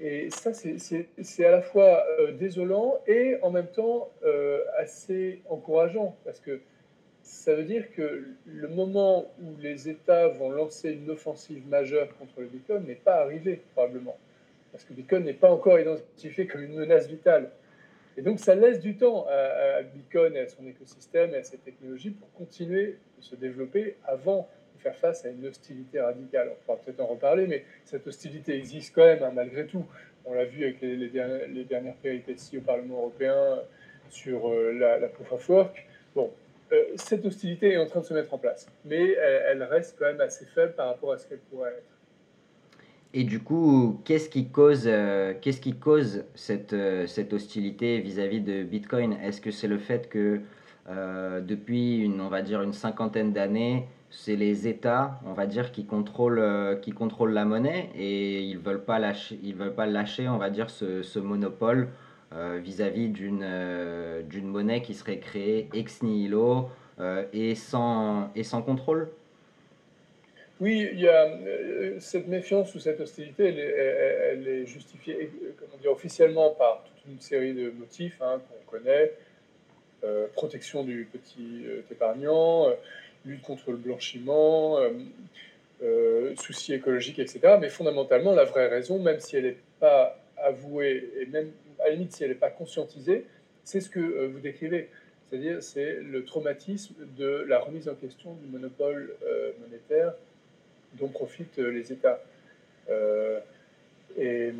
et 0.00 0.30
ça, 0.30 0.52
c'est 0.52 1.44
à 1.44 1.50
la 1.50 1.62
fois 1.62 2.06
désolant 2.38 2.98
et 3.06 3.36
en 3.42 3.50
même 3.50 3.68
temps 3.68 4.10
assez 4.78 5.40
encourageant, 5.48 6.16
parce 6.24 6.40
que 6.40 6.60
ça 7.22 7.54
veut 7.54 7.64
dire 7.64 7.92
que 7.94 8.24
le 8.46 8.68
moment 8.68 9.30
où 9.42 9.56
les 9.60 9.88
États 9.88 10.28
vont 10.28 10.50
lancer 10.50 10.92
une 10.92 11.10
offensive 11.10 11.66
majeure 11.68 12.08
contre 12.18 12.40
le 12.40 12.46
Bitcoin 12.46 12.84
n'est 12.84 12.94
pas 12.94 13.16
arrivé, 13.16 13.62
probablement. 13.74 14.16
Parce 14.72 14.84
que 14.84 14.92
Bitcoin 14.92 15.24
n'est 15.24 15.34
pas 15.34 15.50
encore 15.50 15.78
identifié 15.78 16.46
comme 16.46 16.62
une 16.62 16.74
menace 16.74 17.08
vitale. 17.08 17.50
Et 18.16 18.22
donc, 18.22 18.38
ça 18.38 18.54
laisse 18.54 18.80
du 18.80 18.96
temps 18.96 19.26
à, 19.28 19.82
Bitcoin 19.82 20.36
et 20.36 20.40
à 20.40 20.48
son 20.48 20.66
écosystème 20.66 21.34
et 21.34 21.38
à 21.38 21.42
ses 21.42 21.58
technologies 21.58 22.10
pour 22.10 22.30
continuer 22.32 22.98
de 23.18 23.24
se 23.24 23.36
développer 23.36 23.96
avant 24.04 24.48
de 24.76 24.82
faire 24.82 24.96
face 24.96 25.24
à 25.24 25.28
une 25.28 25.46
hostilité 25.46 26.00
radicale. 26.00 26.50
On 26.52 26.64
pourra 26.64 26.78
peut-être 26.78 27.00
en 27.00 27.06
reparler, 27.06 27.46
mais 27.46 27.64
cette 27.84 28.06
hostilité 28.06 28.56
existe 28.56 28.94
quand 28.94 29.04
même, 29.04 29.22
hein, 29.22 29.32
malgré 29.34 29.66
tout. 29.66 29.84
On 30.24 30.34
l'a 30.34 30.44
vu 30.44 30.64
avec 30.64 30.80
les, 30.82 31.08
dernières, 31.64 31.94
péripéties 32.02 32.58
au 32.58 32.62
Parlement 32.62 32.98
européen 32.98 33.60
sur 34.10 34.50
euh, 34.50 34.72
la, 34.72 34.98
la 34.98 35.08
proof 35.08 35.32
of 35.32 35.48
work. 35.48 35.86
Bon, 36.14 36.30
euh, 36.72 36.84
cette 36.96 37.24
hostilité 37.24 37.72
est 37.72 37.78
en 37.78 37.86
train 37.86 38.00
de 38.00 38.04
se 38.04 38.14
mettre 38.14 38.32
en 38.32 38.38
place, 38.38 38.66
mais 38.84 39.12
elle, 39.48 39.62
reste 39.64 39.96
quand 39.98 40.06
même 40.06 40.20
assez 40.20 40.44
faible 40.46 40.74
par 40.74 40.86
rapport 40.88 41.12
à 41.12 41.18
ce 41.18 41.26
qu'elle 41.26 41.40
pourrait 41.50 41.70
être. 41.70 41.98
Et 43.12 43.24
du 43.24 43.40
coup, 43.40 44.00
qu'est-ce 44.04 44.28
qui 44.28 44.50
cause, 44.50 44.84
euh, 44.86 45.34
qu'est-ce 45.40 45.60
qui 45.60 45.74
cause 45.74 46.24
cette, 46.36 46.72
euh, 46.72 47.08
cette 47.08 47.32
hostilité 47.32 47.98
vis-à-vis 47.98 48.40
de 48.40 48.62
Bitcoin? 48.62 49.14
Est-ce 49.14 49.40
que 49.40 49.50
c'est 49.50 49.66
le 49.66 49.78
fait 49.78 50.08
que 50.08 50.40
depuis 51.46 51.98
une, 51.98 52.20
on 52.20 52.28
va 52.28 52.42
dire 52.42 52.62
une 52.62 52.72
cinquantaine 52.72 53.32
d'années, 53.32 53.86
c'est 54.10 54.34
les 54.34 54.66
États, 54.66 55.20
on 55.24 55.34
va 55.34 55.46
dire, 55.46 55.70
qui 55.70 55.84
contrôlent, 55.84 56.80
qui 56.82 56.90
contrôlent 56.90 57.32
la 57.32 57.44
monnaie 57.44 57.90
et 57.94 58.40
ils 58.40 58.58
veulent 58.58 58.82
pas 58.82 58.98
lâcher, 58.98 59.38
veulent 59.54 59.74
pas 59.74 59.86
lâcher, 59.86 60.28
on 60.28 60.38
va 60.38 60.50
dire, 60.50 60.68
ce, 60.68 61.02
ce 61.02 61.20
monopole 61.20 61.90
vis-à-vis 62.32 63.08
d'une 63.08 63.42
euh, 63.42 64.22
d'une 64.22 64.46
monnaie 64.46 64.82
qui 64.82 64.94
serait 64.94 65.18
créée 65.18 65.68
ex 65.74 66.02
nihilo 66.02 66.68
euh, 67.00 67.24
et, 67.32 67.54
sans, 67.54 68.30
et 68.36 68.44
sans 68.44 68.62
contrôle 68.62 69.08
Oui, 70.60 70.88
il 70.92 71.00
y 71.00 71.08
a 71.08 71.28
cette 71.98 72.28
méfiance 72.28 72.74
ou 72.74 72.78
cette 72.78 73.00
hostilité, 73.00 73.48
elle 73.48 74.46
est, 74.46 74.66
justifiée 74.66 75.30
comment 75.58 75.80
dire, 75.80 75.90
officiellement 75.90 76.50
par 76.50 76.84
toute 76.84 77.12
une 77.12 77.20
série 77.20 77.54
de 77.54 77.70
motifs 77.70 78.20
hein, 78.20 78.40
qu'on 78.48 78.78
connaît. 78.78 79.12
protection 80.34 80.84
du 80.84 81.08
petit 81.10 81.64
épargnant, 81.90 82.68
lutte 83.24 83.42
contre 83.42 83.70
le 83.70 83.78
blanchiment, 83.78 84.78
soucis 86.36 86.74
écologiques, 86.74 87.18
etc. 87.18 87.56
Mais 87.58 87.70
fondamentalement, 87.70 88.34
la 88.34 88.44
vraie 88.44 88.68
raison, 88.68 88.98
même 88.98 89.20
si 89.20 89.36
elle 89.36 89.44
n'est 89.44 89.56
pas 89.80 90.18
avouée, 90.36 91.10
et 91.20 91.26
même 91.26 91.50
à 91.82 91.88
la 91.88 91.94
limite 91.94 92.12
si 92.12 92.24
elle 92.24 92.30
n'est 92.30 92.36
pas 92.36 92.50
conscientisée, 92.50 93.26
c'est 93.64 93.80
ce 93.80 93.90
que 93.90 94.26
vous 94.26 94.40
décrivez. 94.40 94.88
C'est-à-dire, 95.28 95.62
c'est 95.62 95.94
le 96.00 96.24
traumatisme 96.24 96.94
de 97.16 97.44
la 97.48 97.58
remise 97.60 97.88
en 97.88 97.94
question 97.94 98.34
du 98.34 98.46
monopole 98.46 99.14
monétaire 99.60 100.14
dont 100.94 101.08
profitent 101.08 101.58
les 101.58 101.92
États. 101.92 102.20
Et, 104.18 104.52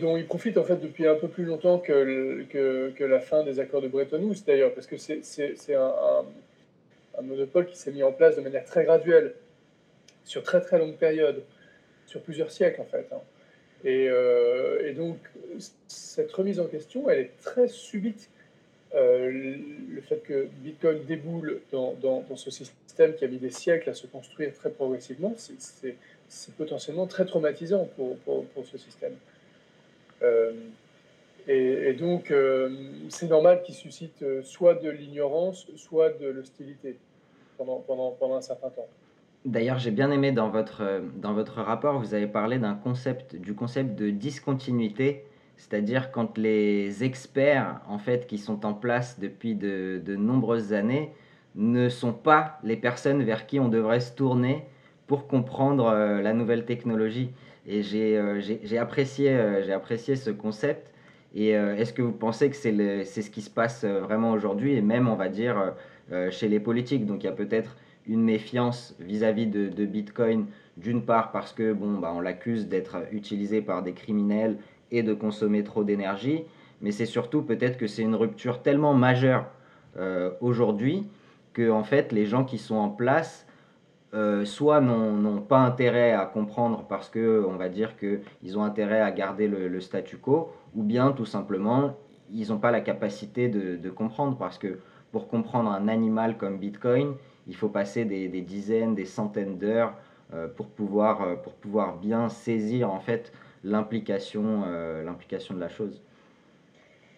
dont 0.00 0.16
ils 0.16 0.26
profitent 0.26 0.58
en 0.58 0.64
fait 0.64 0.76
depuis 0.76 1.06
un 1.06 1.14
peu 1.14 1.28
plus 1.28 1.44
longtemps 1.44 1.78
que, 1.78 2.92
la 3.00 3.20
fin 3.20 3.42
des 3.44 3.58
accords 3.58 3.80
de 3.80 3.88
Bretton 3.88 4.22
Woods 4.22 4.44
d'ailleurs, 4.46 4.74
parce 4.74 4.86
que 4.86 4.96
c'est 4.98 5.74
un, 5.74 5.92
un, 7.18 7.22
monopole 7.22 7.66
qui 7.66 7.76
s'est 7.76 7.92
mis 7.92 8.02
en 8.02 8.12
place 8.12 8.36
de 8.36 8.42
manière 8.42 8.64
très 8.64 8.84
graduelle, 8.84 9.34
sur 10.24 10.42
très 10.42 10.60
très 10.60 10.78
longue 10.78 10.96
période, 10.96 11.42
sur 12.06 12.20
plusieurs 12.20 12.50
siècles 12.50 12.80
en 12.80 12.84
fait. 12.84 13.06
Hein. 13.12 13.20
Et, 13.84 14.08
euh, 14.08 14.88
et, 14.88 14.92
donc 14.92 15.18
cette 15.88 16.32
remise 16.32 16.60
en 16.60 16.66
question, 16.66 17.08
elle 17.10 17.20
est 17.20 17.32
très 17.42 17.68
subite. 17.68 18.30
Euh, 18.94 19.56
le 19.90 20.00
fait 20.00 20.22
que 20.22 20.48
Bitcoin 20.62 21.04
déboule 21.04 21.60
dans, 21.70 22.24
ce 22.36 22.50
système 22.50 23.14
qui 23.14 23.24
a 23.24 23.28
mis 23.28 23.38
des 23.38 23.50
siècles 23.50 23.90
à 23.90 23.94
se 23.94 24.06
construire 24.06 24.54
très 24.54 24.70
progressivement, 24.70 25.34
c'est 25.36 26.54
potentiellement 26.56 27.06
très 27.06 27.26
traumatisant 27.26 27.88
pour, 27.96 28.64
ce 28.64 28.78
système. 28.78 29.14
Euh, 30.22 30.52
et, 31.46 31.92
donc, 31.92 32.32
c'est 33.10 33.28
normal 33.28 33.62
qu'il 33.62 33.74
suscite 33.74 34.24
soit 34.42 34.74
de 34.74 34.90
l'ignorance, 34.90 35.66
soit 35.76 36.10
de 36.10 36.28
l'hostilité 36.28 36.96
pendant 37.58 38.36
un 38.36 38.42
certain 38.42 38.70
temps. 38.70 38.88
D'ailleurs, 39.46 39.78
j'ai 39.78 39.92
bien 39.92 40.10
aimé 40.10 40.32
dans 40.32 40.48
votre, 40.48 40.82
dans 41.18 41.32
votre 41.32 41.62
rapport, 41.62 42.00
vous 42.00 42.14
avez 42.14 42.26
parlé 42.26 42.58
d'un 42.58 42.74
concept, 42.74 43.36
du 43.36 43.54
concept 43.54 43.96
de 43.96 44.10
discontinuité, 44.10 45.24
c'est-à-dire 45.56 46.10
quand 46.10 46.36
les 46.36 47.04
experts 47.04 47.80
en 47.88 47.98
fait 47.98 48.26
qui 48.26 48.38
sont 48.38 48.66
en 48.66 48.74
place 48.74 49.20
depuis 49.20 49.54
de, 49.54 50.02
de 50.04 50.16
nombreuses 50.16 50.72
années 50.72 51.12
ne 51.54 51.88
sont 51.88 52.12
pas 52.12 52.58
les 52.64 52.76
personnes 52.76 53.22
vers 53.22 53.46
qui 53.46 53.60
on 53.60 53.68
devrait 53.68 54.00
se 54.00 54.12
tourner 54.12 54.64
pour 55.06 55.28
comprendre 55.28 55.86
euh, 55.86 56.20
la 56.20 56.32
nouvelle 56.32 56.64
technologie. 56.64 57.30
Et 57.68 57.84
j'ai 57.84 58.16
euh, 58.16 58.40
apprécié, 58.80 59.30
euh, 59.30 59.62
j'ai 59.64 59.72
apprécié 59.72 60.16
ce 60.16 60.30
concept. 60.30 60.90
Et 61.36 61.50
est-ce 61.50 61.92
que 61.92 62.00
vous 62.00 62.12
pensez 62.12 62.48
que 62.48 62.56
c'est 62.56 63.04
ce 63.04 63.30
qui 63.30 63.42
se 63.42 63.50
passe 63.50 63.84
vraiment 63.84 64.30
aujourd'hui 64.30 64.74
et 64.74 64.80
même, 64.80 65.06
on 65.06 65.16
va 65.16 65.28
dire, 65.28 65.74
chez 66.30 66.48
les 66.48 66.60
politiques? 66.60 67.04
Donc 67.04 67.24
il 67.24 67.26
y 67.26 67.28
a 67.28 67.32
peut-être 67.32 67.76
une 68.06 68.22
méfiance 68.22 68.94
vis-à-vis 69.00 69.46
de, 69.46 69.68
de, 69.68 69.84
Bitcoin, 69.86 70.46
d'une 70.76 71.02
part 71.02 71.32
parce 71.32 71.52
que 71.52 71.72
bon, 71.72 71.98
bah, 71.98 72.12
on 72.14 72.20
l'accuse 72.20 72.68
d'être 72.68 72.96
utilisé 73.12 73.62
par 73.62 73.82
des 73.82 73.92
criminels 73.92 74.56
et 74.90 75.02
de 75.02 75.14
consommer 75.14 75.64
trop 75.64 75.84
d'énergie, 75.84 76.44
mais 76.80 76.92
c'est 76.92 77.06
surtout 77.06 77.42
peut-être 77.42 77.78
que 77.78 77.86
c'est 77.86 78.02
une 78.02 78.14
rupture 78.14 78.62
tellement 78.62 78.94
majeure 78.94 79.46
aujourd'hui 80.42 81.08
que 81.54 81.70
en 81.70 81.84
fait 81.84 82.12
les 82.12 82.26
gens 82.26 82.44
qui 82.44 82.58
sont 82.58 82.76
en 82.76 82.90
place 82.90 83.46
euh, 84.14 84.44
soit 84.44 84.80
n'ont 84.80 85.40
pas 85.40 85.58
intérêt 85.58 86.12
à 86.12 86.24
comprendre 86.26 86.84
parce 86.88 87.08
que 87.08 87.44
on 87.48 87.56
va 87.56 87.68
dire 87.68 87.96
qu'ils 87.96 88.58
ont 88.58 88.62
intérêt 88.62 89.00
à 89.00 89.10
garder 89.10 89.48
le, 89.48 89.80
statu 89.80 90.16
quo, 90.16 90.52
ou 90.74 90.82
bien 90.82 91.12
tout 91.12 91.24
simplement 91.24 91.96
ils 92.30 92.48
n'ont 92.48 92.58
pas 92.58 92.70
la 92.70 92.80
capacité 92.80 93.48
de, 93.48 93.90
comprendre 93.90 94.36
parce 94.36 94.58
que 94.58 94.78
pour 95.12 95.28
comprendre 95.28 95.70
un 95.70 95.88
animal 95.88 96.36
comme 96.36 96.58
Bitcoin, 96.58 97.14
il 97.46 97.56
faut 97.56 97.68
passer 97.68 98.04
des, 98.04 98.28
dizaines, 98.28 98.94
des 98.94 99.04
centaines 99.04 99.58
d'heures 99.58 99.94
euh, 100.34 100.48
pour, 100.48 100.66
pouvoir, 100.68 101.22
euh, 101.22 101.36
pour 101.36 101.52
pouvoir 101.54 101.96
bien 101.96 102.28
saisir 102.28 102.90
en 102.90 103.00
fait 103.00 103.32
l'implication 103.64 104.64
l'implication 105.04 105.54
de 105.54 105.60
la 105.60 105.68
chose. 105.68 106.00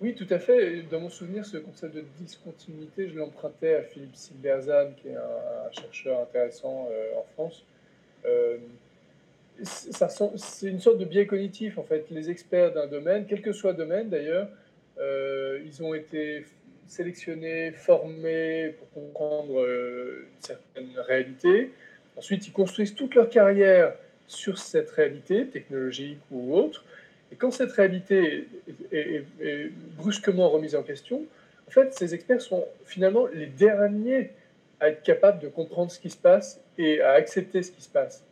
Oui, 0.00 0.14
tout 0.14 0.26
à 0.30 0.38
fait. 0.38 0.82
Dans 0.82 1.00
mon 1.00 1.08
souvenir, 1.08 1.44
ce 1.44 1.56
concept 1.56 1.96
de 1.96 2.04
discontinuité, 2.20 3.08
je 3.08 3.18
l'empruntais 3.18 3.74
à 3.74 3.82
Philippe 3.82 4.14
Silberzan, 4.14 4.92
qui 4.96 5.08
est 5.08 5.16
un, 5.16 5.72
chercheur 5.72 6.20
intéressant 6.20 6.88
euh, 6.90 7.18
en 7.18 7.24
France. 7.34 7.64
Euh, 8.24 8.58
c'est 9.62 10.68
une 10.68 10.78
sorte 10.78 10.98
de 10.98 11.04
biais 11.04 11.26
cognitif, 11.26 11.78
en 11.78 11.82
fait. 11.82 12.06
Les 12.10 12.30
experts 12.30 12.72
d'un 12.74 12.86
domaine, 12.86 13.26
quel 13.28 13.42
que 13.42 13.52
soit 13.52 13.72
le 13.72 13.78
domaine 13.78 14.08
d'ailleurs, 14.08 14.48
euh, 15.00 15.60
ils 15.66 15.82
ont 15.82 15.94
été 15.94 16.44
sélectionnés, 16.88 17.72
formés 17.72 18.74
pour 18.78 18.90
comprendre 18.90 19.64
une 19.64 20.40
certaine 20.40 20.90
réalité. 21.06 21.70
Ensuite, 22.16 22.46
ils 22.46 22.52
construisent 22.52 22.94
toute 22.94 23.14
leur 23.14 23.28
carrière 23.28 23.94
sur 24.26 24.58
cette 24.58 24.90
réalité, 24.90 25.46
technologique 25.46 26.18
ou 26.30 26.54
autre. 26.54 26.84
Et 27.32 27.36
quand 27.36 27.50
cette 27.50 27.72
réalité 27.72 28.48
est, 28.92 29.24
brusquement 29.96 30.48
remise 30.48 30.74
en 30.74 30.82
question, 30.82 31.24
en 31.66 31.70
fait, 31.70 31.92
ces 31.92 32.14
experts 32.14 32.40
sont 32.40 32.64
finalement 32.84 33.26
les 33.26 33.46
derniers 33.46 34.30
à 34.80 34.90
être 34.90 35.02
capables 35.02 35.40
de 35.40 35.48
comprendre 35.48 35.90
ce 35.90 35.98
qui 35.98 36.10
se 36.10 36.16
passe 36.16 36.60
et 36.78 37.00
à 37.00 37.12
accepter 37.12 37.62
ce 37.62 37.72
qui 37.72 37.82
se 37.82 37.88
passe. 37.88 38.24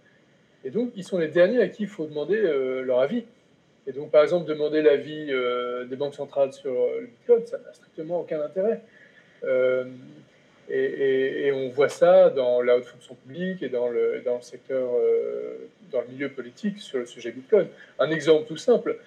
Et 0.65 0.71
donc, 0.71 0.93
ils 0.97 1.05
sont 1.05 1.19
les 1.19 1.29
derniers 1.29 1.61
à 1.61 1.69
qui 1.69 1.83
il 1.83 1.89
faut 1.89 2.07
demander 2.07 2.37
euh, 2.37 2.83
leur 2.83 3.01
avis. 3.01 3.25
Et 3.87 3.93
donc, 3.93 4.11
par 4.11 4.23
exemple, 4.23 4.47
demander 4.47 4.83
l'avis 4.83 5.28
euh, 5.31 5.85
des 5.85 5.97
banques 5.97 6.14
centrales 6.14 6.52
sur 6.52 6.73
le 6.73 7.07
Bitcoin, 7.07 7.47
ça 7.47 7.59
n'a 7.59 7.73
strictement 7.73 8.21
aucun 8.21 8.40
intérêt. 8.40 8.83
Euh, 9.45 9.85
et, 10.69 11.52
on 11.52 11.69
voit 11.69 11.88
ça 11.88 12.31
dans 12.31 12.61
la 12.61 12.76
haute 12.76 12.85
fonction 12.85 13.14
publique 13.14 13.62
et 13.62 13.69
dans 13.69 13.88
le, 13.88 14.23
dans 14.25 14.37
le 14.37 14.43
secteur, 14.43 14.90
euh, 14.95 15.69
dans 15.93 16.00
le 16.00 16.09
milieu 16.09 16.28
politique 16.28 16.81
sur 16.81 16.99
le 16.99 17.07
sujet 17.07 17.31
Bitcoin. 17.31 17.69
Un 17.99 18.11
exemple 18.11 18.47
tout 18.49 18.57
simple, 18.57 18.99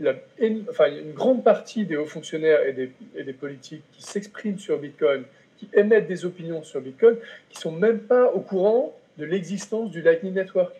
enfin, 0.00 0.86
une 0.90 1.12
grande 1.12 1.44
partie 1.44 1.86
des 1.86 1.96
hauts 1.96 2.06
fonctionnaires 2.06 2.60
et 2.66 2.72
des, 2.72 3.32
politiques 3.32 3.84
qui 3.92 4.02
s'expriment 4.02 4.58
sur 4.58 4.78
Bitcoin, 4.78 5.22
qui 5.58 5.68
émettent 5.72 6.08
des 6.08 6.24
opinions 6.24 6.62
sur 6.62 6.80
Bitcoin, 6.80 7.16
qui 7.48 7.58
sont 7.60 7.72
même 7.72 8.00
pas 8.00 8.32
au 8.32 8.40
courant 8.40 8.96
de 9.18 9.24
l'existence 9.24 9.90
du 9.90 10.02
Lightning 10.02 10.34
Network. 10.34 10.74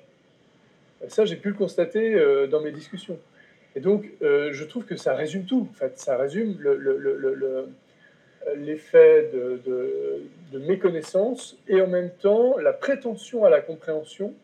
Ça, 1.07 1.25
j'ai 1.25 1.37
pu 1.37 1.49
le 1.49 1.55
constater 1.55 2.15
euh, 2.15 2.49
dans 2.49 2.61
mes 2.61 2.73
discussions. 2.73 3.19
Et 3.77 3.81
donc, 3.81 4.09
euh, 4.23 4.51
je 4.53 4.65
trouve 4.65 4.85
que 4.85 4.97
ça 4.97 5.15
résume 5.15 5.45
tout. 5.45 5.69
En 5.71 5.75
fait, 5.75 5.99
ça 5.99 6.17
résume 6.17 6.57
le, 6.59 6.77
le, 6.77 6.97
le 6.97 7.69
l'effet 8.57 9.31
de, 9.33 10.59
méconnaissance 10.59 11.57
et 11.69 11.81
en 11.81 11.87
même 11.87 12.11
temps 12.11 12.59
la 12.59 12.73
prétention 12.73 13.45
à 13.45 13.51
la 13.51 13.61
compréhension 13.61 14.35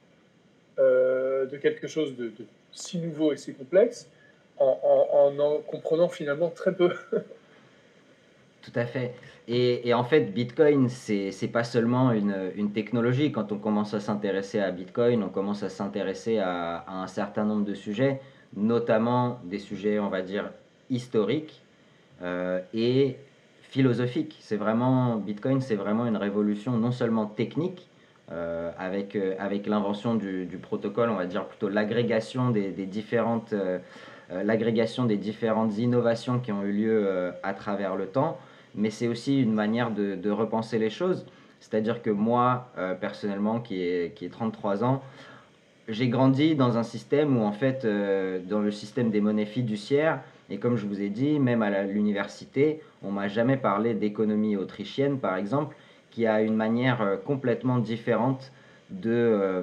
euh, 0.78 1.47
de 1.47 1.57
quelque 1.57 1.87
chose 1.87 2.16
de, 2.16 2.33
si 2.73 2.99
nouveau 2.99 3.33
et 3.33 3.37
si 3.37 3.54
complexe 3.54 4.09
en 4.59 5.33
en, 5.38 5.59
comprenant 5.66 6.09
finalement 6.09 6.50
très 6.50 6.75
peu. 6.75 6.93
Tout 8.62 8.73
à 8.75 8.87
fait. 8.87 9.14
Et, 9.47 9.93
en 9.93 10.04
fait, 10.04 10.33
Bitcoin, 10.33 10.88
c'est 10.88 11.50
pas 11.52 11.64
seulement 11.64 12.12
une, 12.12 12.73
technologie. 12.73 13.31
Quand 13.31 13.52
on 13.52 13.59
commence 13.59 13.93
à 13.93 14.00
s'intéresser 14.00 14.59
à 14.61 14.71
Bitcoin, 14.71 15.23
on 15.23 15.28
commence 15.28 15.62
à 15.62 15.69
s'intéresser 15.69 16.38
à, 16.38 16.85
un 16.88 17.07
certain 17.07 17.45
nombre 17.45 17.66
de 17.66 17.75
sujets, 17.75 18.21
notamment 18.56 19.40
des 19.44 19.58
sujets, 19.58 19.99
on 19.99 20.08
va 20.08 20.23
dire, 20.23 20.50
historiques. 20.90 21.61
Euh, 22.23 22.61
et 22.73 23.16
philosophique. 23.62 24.37
C'est 24.40 24.56
vraiment, 24.56 25.16
Bitcoin, 25.16 25.61
c'est 25.61 25.75
vraiment 25.75 26.06
une 26.06 26.16
révolution 26.16 26.73
non 26.73 26.92
seulement 26.92 27.26
technique, 27.26 27.88
euh, 28.30 28.70
avec, 28.78 29.16
euh, 29.16 29.34
avec 29.38 29.66
l'invention 29.66 30.14
du, 30.14 30.58
protocole, 30.62 31.11
on 31.11 31.16
va 31.16 31.26
dire 31.26 31.44
plutôt 31.44 31.68
l'agrégation 31.68 32.50
des, 32.50 32.70
différentes, 32.70 33.52
l'agrégation 34.30 35.04
des 35.06 35.16
différentes 35.16 35.76
innovations 35.76 36.38
qui 36.38 36.52
ont 36.52 36.62
eu 36.62 36.73
lieu 36.73 37.32
à 37.42 37.52
travers 37.52 37.96
le 37.96 38.06
temps, 38.06 38.38
mais 38.76 38.90
c'est 38.90 39.08
aussi 39.08 39.42
une 39.42 39.52
manière 39.52 39.90
de, 39.90 40.30
repenser 40.30 40.78
les 40.78 40.90
choses. 40.90 41.26
C'est-à-dire 41.58 42.00
que 42.00 42.11
moi, 42.11 42.68
personnellement, 43.00 43.58
qui 43.58 43.82
ai, 43.82 44.12
qui 44.14 44.30
33 44.30 44.84
ans, 44.84 45.02
j'ai 45.88 46.08
grandi 46.08 46.54
dans 46.54 46.78
un 46.78 46.82
système 46.82 47.36
où, 47.36 47.42
en 47.42 47.52
fait, 47.52 47.86
dans 48.48 48.60
le 48.60 48.70
système 48.70 49.10
des 49.10 49.20
monnaies 49.20 49.46
fiduciaires, 49.46 50.20
et 50.50 50.58
comme 50.58 50.76
je 50.76 50.86
vous 50.86 51.00
ai 51.00 51.08
dit, 51.08 51.38
même 51.38 51.62
à 51.62 51.82
l'université, 51.82 52.80
on 53.02 53.10
m'a 53.10 53.28
jamais 53.28 53.56
parlé 53.56 53.94
d'économie 53.94 54.56
autrichienne, 54.56 55.18
par 55.18 55.36
exemple, 55.36 55.74
qui 56.10 56.26
a 56.26 56.42
une 56.42 56.54
manière 56.54 57.02
euh, 57.02 57.16
complètement 57.16 57.78
différente 57.78 58.52
de, 58.90 59.10
euh, 59.10 59.62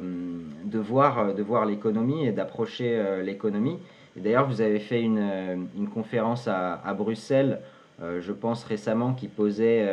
de 0.66 0.80
voir, 0.80 1.20
euh, 1.20 1.34
de 1.34 1.44
voir 1.44 1.66
l'économie 1.66 2.26
et 2.26 2.32
d'approcher 2.32 3.02
l'économie. 3.24 3.78
D'ailleurs, 4.18 4.48
vous 4.48 4.60
avez 4.60 4.80
fait 4.80 5.02
une, 5.02 5.68
une 5.78 5.88
conférence 5.88 6.48
à, 6.48 6.82
à 6.86 6.94
Bruxelles, 6.94 7.62
je 8.02 8.32
pense 8.32 8.64
récemment, 8.66 9.14
qui 9.14 9.28
posait, 9.28 9.88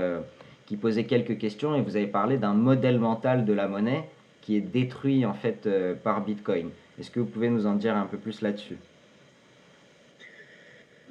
qui 0.67 0.77
posait 0.77 1.05
quelques 1.05 1.39
questions 1.39 1.77
et 1.77 1.83
vous 1.83 1.95
avez 1.95 2.07
parlé 2.09 2.37
d'un 2.37 2.55
modèle 2.55 2.99
mental 2.99 3.45
de 3.45 3.53
la 3.53 3.69
monnaie 3.69 4.09
qui 4.49 4.57
est 4.57 4.61
détruit 4.61 5.27
en 5.27 5.35
fait 5.35 5.69
par 6.03 6.25
Bitcoin. 6.25 6.71
Est-ce 6.99 7.11
que 7.11 7.21
vous 7.21 7.27
pouvez 7.27 7.51
nous 7.51 7.67
en 7.67 7.75
dire 7.75 7.95
un 7.95 8.07
peu 8.07 8.17
plus 8.17 8.41
là-dessus? 8.41 8.79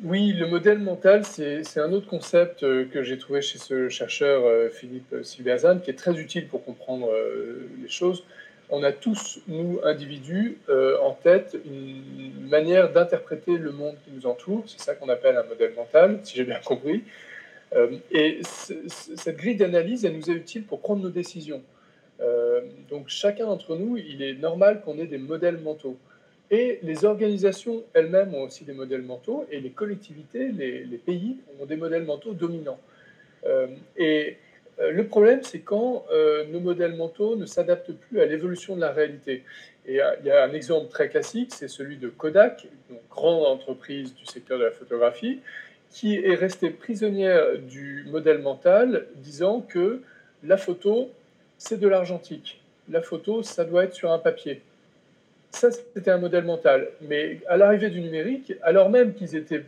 Oui, 0.04 0.34
le 0.34 0.48
modèle 0.48 0.80
mental, 0.80 1.24
c'est 1.24 1.80
un 1.80 1.92
autre 1.92 2.08
concept 2.08 2.64
euh, 2.64 2.86
que 2.92 3.04
j'ai 3.04 3.20
trouvé 3.20 3.44
chez 3.44 3.60
ce 3.60 3.90
chercheur 3.90 4.44
euh, 4.44 4.70
Philippe 4.70 5.18
Silberzan, 5.22 5.78
qui 5.78 5.92
est 5.92 5.96
très 5.96 6.20
utile 6.20 6.48
pour 6.48 6.66
comprendre 6.66 7.12
euh, 7.12 7.70
les 7.80 7.90
choses. 7.90 8.24
on 8.72 8.82
a 8.82 8.92
tous, 8.92 9.40
nous, 9.48 9.80
individus, 9.84 10.58
euh, 10.70 10.98
en 11.04 11.14
tête 11.14 11.58
une 11.64 12.50
manière 12.50 12.92
d'interpréter 12.92 13.56
le 13.58 13.72
monde 13.72 13.98
qui 14.04 14.12
nous 14.16 14.26
entoure. 14.26 14.64
C'est 14.66 14.82
ça 14.82 14.96
qu'on 14.96 15.10
appelle 15.10 15.38
un 15.38 15.44
modèle 15.44 15.74
mental, 15.76 16.20
si 16.24 16.36
j'ai 16.38 16.44
bien 16.44 16.60
compris. 16.66 17.04
Euh, 17.76 17.98
et 18.12 18.40
cette 18.44 19.38
grille 19.38 19.56
d'analyse, 19.56 20.06
elle 20.06 20.16
nous 20.18 20.30
est 20.32 20.36
utile 20.36 20.64
pour 20.64 20.82
prendre 20.82 21.04
nos 21.04 21.10
décisions. 21.10 21.62
Euh, 22.22 22.62
donc 22.90 23.10
chacun 23.10 23.46
d'entre 23.46 23.76
nous, 23.76 23.98
il 23.98 24.22
est 24.22 24.34
normal 24.34 24.82
qu'on 24.82 24.98
ait 24.98 25.08
des 25.08 25.18
modèles 25.18 25.58
mentaux. 25.58 25.98
Et 26.50 26.80
les 26.82 27.04
organisations 27.04 27.84
elles-mêmes 27.94 28.34
ont 28.34 28.44
aussi 28.44 28.64
des 28.64 28.74
modèles 28.74 29.02
mentaux, 29.02 29.46
et 29.52 29.60
les 29.60 29.72
collectivités, 29.72 30.50
les, 30.52 30.98
pays 30.98 31.38
ont 31.60 31.66
des 31.66 31.76
modèles 31.76 32.04
mentaux 32.04 32.34
dominants. 32.34 32.80
et 33.98 34.38
euh, 34.80 34.92
le 34.92 35.08
problème, 35.08 35.42
c'est 35.44 35.60
quand 35.60 36.06
euh, 36.12 36.46
nos 36.46 36.60
modèles 36.60 36.96
mentaux 36.96 37.36
ne 37.36 37.46
s'adaptent 37.46 37.94
plus 37.94 38.22
à 38.22 38.26
l'évolution 38.26 38.76
de 38.76 38.82
la 38.82 38.92
réalité. 38.92 39.44
Et 39.86 40.02
euh, 40.02 40.16
il 40.20 40.28
y 40.28 40.32
a 40.32 40.44
un 40.44 40.54
exemple 40.54 40.90
très 40.90 41.10
classique, 41.10 41.54
c'est 41.54 41.68
celui 41.68 41.98
de 41.98 42.10
Kodak, 42.10 42.68
une 42.90 42.98
grande 43.10 43.46
entreprise 43.46 44.14
du 44.14 44.26
secteur 44.26 44.60
de 44.60 44.66
la 44.66 44.72
photographie, 44.72 45.40
qui 45.90 46.16
est 46.16 46.36
restée 46.36 46.70
prisonnière 46.70 47.58
du 47.58 48.06
modèle 48.10 48.40
mental, 48.40 49.08
disant 49.16 49.62
que 49.62 50.02
la 50.44 50.58
photo, 50.58 51.10
c'est 51.58 51.80
de 51.80 51.88
l'argentique. 51.88 52.62
La 52.90 53.02
photo, 53.02 53.44
ça 53.44 53.66
doit 53.66 53.84
être 53.84 53.94
sur 53.94 54.12
un 54.12 54.20
papier. 54.20 54.62
Ça, 55.52 55.72
c'était 55.72 56.12
un 56.12 56.18
modèle 56.18 56.46
mental. 56.46 56.90
Mais 57.02 57.40
à 57.48 57.58
l'arrivée 57.58 57.90
du 57.90 58.02
numérique, 58.02 58.54
alors 58.62 58.90
même 58.90 59.14
qu'ils 59.14 59.36
étaient 59.36 59.64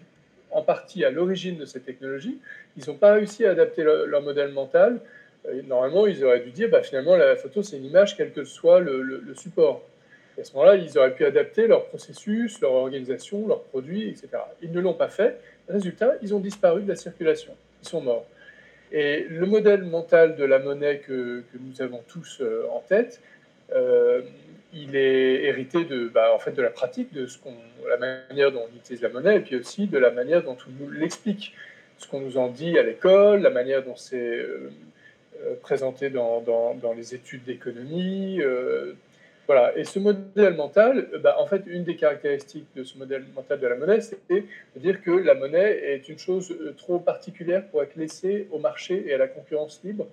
en 0.52 0.62
partie 0.62 1.06
à 1.06 1.12
l'origine 1.12 1.58
de 1.58 1.66
cette 1.66 1.86
technologie, 1.86 2.40
ils 2.78 2.88
n'ont 2.88 2.96
pas 2.96 3.14
réussi 3.14 3.46
à 3.46 3.52
adapter 3.52 3.84
leur, 3.84 4.22
modèle 4.22 4.52
mental. 4.52 5.00
normalement, 5.68 6.08
ils 6.08 6.24
auraient 6.24 6.40
dû 6.42 6.52
dire, 6.52 6.70
bah, 6.70 6.82
finalement, 6.82 7.16
la 7.16 7.36
photo, 7.36 7.64
c'est 7.64 7.78
une 7.78 7.86
image, 7.86 8.16
quel 8.18 8.32
que 8.32 8.44
soit 8.44 8.80
le, 8.80 9.24
support. 9.36 9.84
Et 10.38 10.42
à 10.42 10.44
ce 10.44 10.54
moment-là, 10.54 10.76
ils 10.76 10.98
auraient 10.98 11.14
pu 11.14 11.26
adapter 11.26 11.68
leur 11.68 11.86
processus, 11.86 12.62
leur 12.62 12.72
organisation, 12.72 13.48
leurs 13.48 13.64
produits, 13.64 14.10
etc. 14.10 14.30
Ils 14.62 14.72
ne 14.72 14.80
l'ont 14.80 14.94
pas 14.94 15.10
fait. 15.10 15.40
Résultat, 15.68 16.14
ils 16.22 16.34
ont 16.34 16.40
disparu 16.40 16.84
de 16.84 16.88
la 16.88 16.96
circulation. 16.96 17.54
Ils 17.84 17.90
sont 17.90 18.02
morts. 18.02 18.26
Et 18.92 19.26
le 19.30 19.46
modèle 19.46 19.84
mental 19.84 20.36
de 20.36 20.44
la 20.44 20.60
monnaie 20.60 21.00
que, 21.00 21.44
nous 21.60 21.82
avons 21.82 22.02
tous 22.08 22.40
euh, 22.42 22.66
en 22.72 22.80
tête, 22.80 23.22
euh, 23.74 24.22
il 24.74 24.96
est 24.96 25.44
hérité 25.44 25.86
de, 25.86 26.08
bah, 26.08 26.34
en 26.34 26.40
fait, 26.40 26.52
de 26.52 26.62
la 26.62 26.70
pratique, 26.70 27.14
de 27.14 27.28
ce 27.28 27.38
la 27.88 27.98
manière 27.98 28.52
dont 28.52 28.66
on 28.72 28.76
utilise 28.76 29.02
la 29.02 29.10
monnaie, 29.10 29.38
et 29.38 29.40
puis 29.40 29.56
aussi 29.56 29.88
de 29.88 29.98
la 29.98 30.12
manière 30.12 30.44
dont 30.44 30.58
on 30.68 30.84
nous 30.84 30.92
l'explique. 30.92 31.54
Ce 31.98 32.08
qu'on 32.08 32.22
nous 32.22 32.38
en 32.38 32.48
dit 32.48 32.78
à 32.80 32.84
l'école, 32.84 33.42
la 33.42 33.50
manière 33.50 33.84
dont 33.84 33.96
c'est 33.96 34.18
euh, 35.46 35.56
présenté 35.62 36.10
dans, 36.10 36.42
dans, 36.42 36.94
les 36.94 37.16
études 37.16 37.44
d'économie. 37.44 38.42
Euh, 38.42 38.94
voilà. 39.50 39.76
Et 39.76 39.84
ce 39.84 39.98
modèle 39.98 40.54
mental, 40.54 41.10
bah, 41.24 41.38
en 41.40 41.48
fait, 41.48 41.64
une 41.66 41.84
des 41.84 41.96
caractéristiques 41.96 42.68
de 42.76 42.84
ce 42.84 43.00
modèle 43.00 43.26
mental 43.34 43.60
de 43.60 43.66
la 43.66 43.76
monnaie, 43.76 44.00
c'est 44.00 44.20
de 44.30 44.44
dire 44.76 45.02
que 45.02 45.10
la 45.10 45.34
monnaie 45.34 45.72
est 45.72 46.08
une 46.08 46.20
chose 46.20 46.56
trop 46.78 47.00
particulière 47.00 47.66
pour 47.66 47.82
être 47.82 47.96
laissée 47.96 48.48
au 48.52 48.60
marché 48.60 49.06
et 49.08 49.14
à 49.16 49.18
la 49.18 49.28
concurrence 49.28 49.82
libre. 49.84 50.06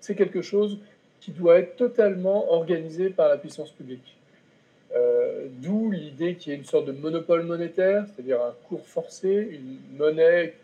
C'est 0.00 0.14
quelque 0.14 0.40
chose 0.40 0.78
qui 1.20 1.32
doit 1.32 1.58
être 1.58 1.76
totalement 1.76 2.54
organisé 2.54 3.10
par 3.10 3.28
la 3.28 3.36
puissance 3.36 3.70
publique. 3.70 4.16
Euh, 4.96 5.48
d'où 5.60 5.90
l'idée 5.90 6.36
qu'il 6.36 6.52
y 6.52 6.54
ait 6.54 6.58
une 6.58 6.64
sorte 6.64 6.86
de 6.86 6.92
monopole 6.92 7.42
monétaire, 7.42 8.06
c'est-à-dire 8.06 8.40
un 8.40 8.54
cours 8.66 8.86
forcé, 8.86 9.28
une 9.28 9.76
monnaie 9.98 10.54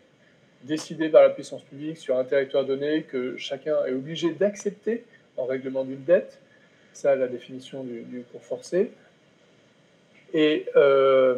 décidée 0.63 1.09
par 1.09 1.21
la 1.21 1.29
puissance 1.29 1.61
publique 1.61 1.99
sur 1.99 2.17
un 2.17 2.23
territoire 2.23 2.65
donné 2.65 3.03
que 3.03 3.37
chacun 3.37 3.85
est 3.85 3.93
obligé 3.93 4.31
d'accepter 4.31 5.03
en 5.37 5.45
règlement 5.45 5.83
d'une 5.83 6.03
dette. 6.03 6.40
Ça, 6.93 7.15
la 7.15 7.27
définition 7.27 7.83
du, 7.83 8.23
cours 8.31 8.43
forcé. 8.43 8.91
Et, 10.33 10.65
euh, 10.75 11.35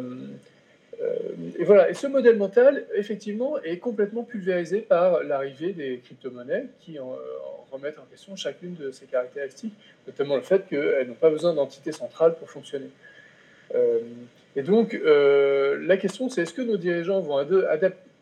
euh, 1.00 1.18
et 1.58 1.64
voilà. 1.64 1.90
Et 1.90 1.94
ce 1.94 2.06
modèle 2.06 2.36
mental, 2.36 2.84
effectivement, 2.94 3.60
est 3.62 3.78
complètement 3.78 4.24
pulvérisé 4.24 4.80
par 4.80 5.22
l'arrivée 5.22 5.72
des 5.72 5.98
crypto-monnaies 6.04 6.66
qui 6.80 6.98
en, 6.98 7.16
remettre 7.70 8.00
en 8.00 8.04
question 8.04 8.36
chacune 8.36 8.74
de 8.74 8.90
ces 8.90 9.06
caractéristiques, 9.06 9.74
notamment 10.06 10.36
le 10.36 10.42
fait 10.42 10.66
qu'elles 10.68 11.08
n'ont 11.08 11.14
pas 11.14 11.30
besoin 11.30 11.54
d'entité 11.54 11.92
centrale 11.92 12.36
pour 12.36 12.48
fonctionner. 12.50 12.90
Euh, 13.74 14.00
et 14.54 14.62
donc, 14.62 14.96
la 15.04 15.96
question, 15.96 16.28
c'est 16.28 16.42
est-ce 16.42 16.54
que 16.54 16.62
nos 16.62 16.76
dirigeants 16.76 17.20
vont 17.20 17.38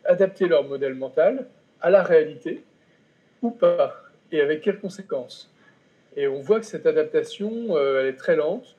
adapter 0.05 0.47
leur 0.47 0.63
modèle 0.63 0.95
mental 0.95 1.45
à 1.81 1.91
la 1.91 2.01
réalité 2.01 2.63
ou 3.43 3.51
pas? 3.51 4.03
Et 4.31 4.41
avec 4.41 4.61
quelles 4.61 4.79
conséquences? 4.79 5.52
Et 6.15 6.27
on 6.27 6.39
voit 6.41 6.59
que 6.59 6.65
cette 6.65 6.85
adaptation, 6.85 7.75
euh, 7.75 8.01
elle 8.01 8.07
est 8.07 8.17
très 8.17 8.35
lente. 8.35 8.75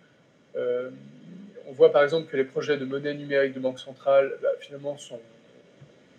on 0.55 1.73
voit 1.73 1.91
par 1.91 2.03
exemple 2.03 2.31
que 2.31 2.37
les 2.37 2.45
projets 2.45 2.77
de 2.77 2.85
monnaie 2.85 3.15
numérique 3.15 3.55
de 3.55 3.61
banque 3.61 3.81
centrale, 3.81 4.33
bah, 4.43 4.49
finalement, 4.61 4.97
sont 4.99 5.21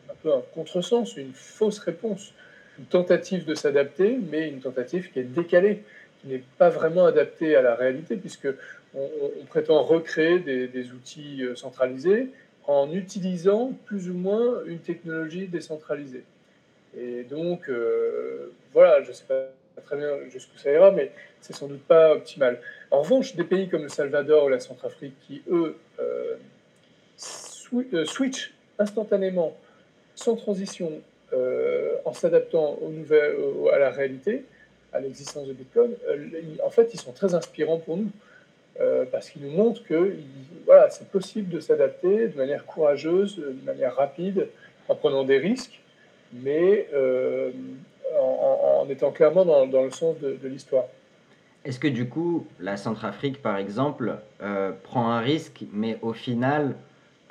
un 0.09 0.15
peu 0.21 0.33
un 0.33 0.41
contresens, 0.53 1.15
une 1.15 1.33
fausse 1.33 1.79
réponse 1.79 2.33
une 2.79 2.85
tentative 2.85 3.45
de 3.45 3.55
s'adapter, 3.55 4.17
mais 4.31 4.49
une 4.49 4.59
tentative 4.59 5.11
qui 5.11 5.19
est 5.19 5.23
décalée, 5.23 5.83
qui 6.21 6.27
n'est 6.27 6.43
pas 6.57 6.69
vraiment 6.69 7.05
adaptée 7.05 7.55
à 7.55 7.61
la 7.61 7.75
réalité, 7.75 8.15
puisque 8.17 8.47
on, 8.93 9.09
prétend 9.47 9.83
recréer 9.83 10.39
des, 10.39 10.91
outils 10.91 11.43
euh, 11.43 11.55
centralisés 11.55 12.29
en 12.67 12.91
utilisant 12.91 13.73
plus 13.85 14.09
ou 14.09 14.13
moins 14.13 14.63
une 14.65 14.79
technologie 14.79 15.47
décentralisée. 15.47 16.23
Et 16.97 17.23
donc, 17.23 17.69
euh, 17.69 18.51
voilà, 18.73 19.03
je 19.03 19.09
ne 19.09 19.13
sais 19.13 19.25
pas 19.27 19.49
très 19.81 19.97
bien 19.97 20.09
jusqu'où 20.29 20.57
ça 20.57 20.71
ira, 20.71 20.91
mais 20.91 21.11
c'est 21.41 21.53
sans 21.55 21.67
doute 21.67 21.83
pas 21.83 22.13
optimal. 22.13 22.59
En 22.91 23.01
revanche, 23.01 23.35
des 23.35 23.43
pays 23.43 23.67
comme 23.69 23.83
le 23.83 23.89
Salvador 23.89 24.45
ou 24.45 24.49
la 24.49 24.59
Centrafrique 24.59 25.15
qui, 25.27 25.41
eux, 25.49 25.77
euh, 25.99 26.35
switchent 28.05 28.53
instantanément, 28.79 29.55
sans 30.15 30.35
transition, 30.35 30.91
euh, 31.33 31.95
en 32.05 32.13
s'adaptant 32.13 32.77
à 33.73 33.79
la 33.79 33.89
réalité, 33.89 34.45
à 34.93 34.99
l'existence 34.99 35.47
de 35.47 35.53
Bitcoin, 35.53 35.91
euh, 36.07 36.27
en 36.63 36.69
fait, 36.69 36.93
ils 36.93 36.99
sont 36.99 37.11
très 37.11 37.33
inspirants 37.33 37.79
pour 37.79 37.97
nous. 37.97 38.11
Euh, 38.81 39.05
parce 39.09 39.29
qu'ils 39.29 39.41
nous 39.41 39.51
montrent 39.51 39.83
que 39.85 40.15
voilà, 40.65 40.89
c'est 40.89 41.07
possible 41.07 41.47
de 41.49 41.61
s'adapter 41.61 42.27
de 42.27 42.35
manière 42.35 42.65
courageuse, 42.65 43.37
de 43.37 43.65
manière 43.65 43.95
rapide, 43.95 44.49
en 44.89 44.95
prenant 44.95 45.23
des 45.23 45.37
risques, 45.37 45.79
mais 46.33 46.87
en, 48.19 48.87
étant 48.89 49.11
clairement 49.11 49.45
dans, 49.45 49.83
le 49.83 49.91
sens 49.91 50.17
de, 50.19 50.37
l'histoire. 50.47 50.85
Est-ce 51.63 51.79
que 51.79 51.87
du 51.87 52.07
coup, 52.07 52.45
la 52.59 52.77
Centrafrique, 52.77 53.41
par 53.41 53.57
exemple, 53.57 54.17
prend 54.83 55.09
un 55.09 55.19
risque, 55.19 55.63
mais 55.73 55.97
au 56.01 56.13
final, 56.13 56.75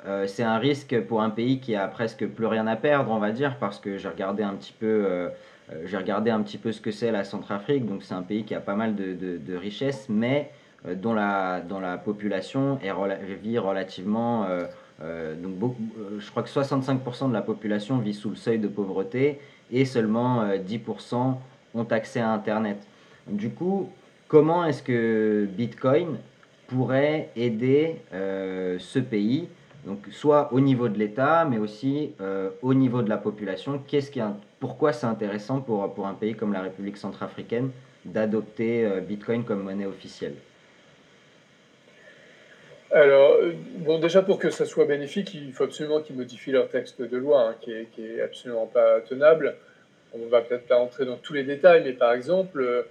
euh, 0.07 0.27
c'est 0.27 0.43
un 0.43 0.57
risque 0.57 0.99
pour 1.01 1.21
un 1.21 1.29
pays 1.29 1.59
qui 1.59 1.75
a 1.75 1.87
presque 1.87 2.27
plus 2.27 2.45
rien 2.45 2.67
à 2.67 2.75
perdre, 2.75 3.11
on 3.11 3.17
va 3.17 3.31
dire, 3.31 3.57
parce 3.59 3.79
que 3.79 3.97
j'ai 3.97 4.07
regardé 4.07 4.43
un 4.43 4.53
petit 4.53 4.73
peu, 4.73 4.85
euh, 4.85 5.29
euh, 5.71 5.83
j'ai 5.85 5.97
regardé 5.97 6.29
un 6.29 6.41
petit 6.41 6.59
peu 6.59 6.71
ce 6.71 6.79
que 6.79 6.91
c'est 6.91 7.11
la 7.11 7.23
Centrafrique. 7.23 7.87
Donc 7.87 8.03
c'est 8.03 8.13
un 8.13 8.21
pays 8.21 8.43
qui 8.43 8.53
a 8.53 8.59
pas 8.59 8.75
mal 8.75 8.95
de, 8.95 9.55
richesses, 9.55 10.07
mais 10.09 10.51
dont 10.87 11.13
la, 11.13 11.61
population 12.03 12.77
vit 13.41 13.57
relativement. 13.57 14.45
donc 15.01 15.75
je 16.19 16.29
crois 16.29 16.43
que 16.43 16.49
65% 16.49 17.29
de 17.29 17.33
la 17.33 17.41
population 17.41 17.97
vit 17.97 18.13
sous 18.13 18.29
le 18.29 18.35
seuil 18.35 18.59
de 18.59 18.67
pauvreté 18.67 19.39
et 19.71 19.85
seulement 19.85 20.45
10% 20.45 21.35
ont 21.73 21.83
accès 21.83 22.19
à 22.19 22.31
Internet. 22.31 22.77
Du 23.27 23.49
coup, 23.49 23.89
comment 24.27 24.65
est-ce 24.65 24.83
que 24.83 25.47
Bitcoin 25.51 26.17
pourrait 26.67 27.29
aider 27.35 27.97
ce 28.11 28.99
pays? 28.99 29.47
Soit 30.11 30.51
au 30.51 30.59
niveau 30.59 30.89
de 30.89 30.97
l'État, 30.97 31.45
mais 31.45 31.57
aussi 31.57 32.13
euh, 32.19 32.49
au 32.61 32.73
niveau 32.73 33.01
de 33.01 33.09
la 33.09 33.17
population. 33.17 33.79
Pourquoi 34.59 34.93
c'est 34.93 35.05
intéressant 35.05 35.61
pour, 35.61 36.07
un 36.07 36.13
pays 36.13 36.35
comme 36.35 36.53
la 36.53 36.61
République 36.61 36.97
centrafricaine 36.97 37.69
d'adopter 38.03 38.85
euh, 38.85 39.01
Bitcoin 39.01 39.43
comme 39.43 39.63
monnaie 39.63 39.85
officielle? 39.85 40.35
Alors, 42.91 43.33
euh, 43.33 43.53
bon, 43.79 43.99
déjà 43.99 44.21
pour 44.21 44.39
que 44.39 44.49
ça 44.49 44.65
soit 44.65 44.85
bénéfique, 44.85 45.33
il 45.33 45.51
faut 45.53 45.63
absolument 45.65 46.01
qu'ils 46.01 46.15
modifient 46.15 46.51
leur 46.51 46.69
texte 46.69 47.01
de 47.01 47.17
loi, 47.17 47.49
hein, 47.49 47.55
qui, 47.61 47.71
est, 47.71 48.21
absolument 48.21 48.67
pas 48.67 49.01
tenable. 49.01 49.55
On 50.13 50.27
va 50.27 50.41
peut-être 50.41 50.67
pas 50.67 50.77
entrer 50.77 51.05
dans 51.05 51.17
tous 51.17 51.33
les 51.33 51.43
détails, 51.43 51.83
mais 51.83 51.93
par 51.93 52.13
exemple, 52.13 52.85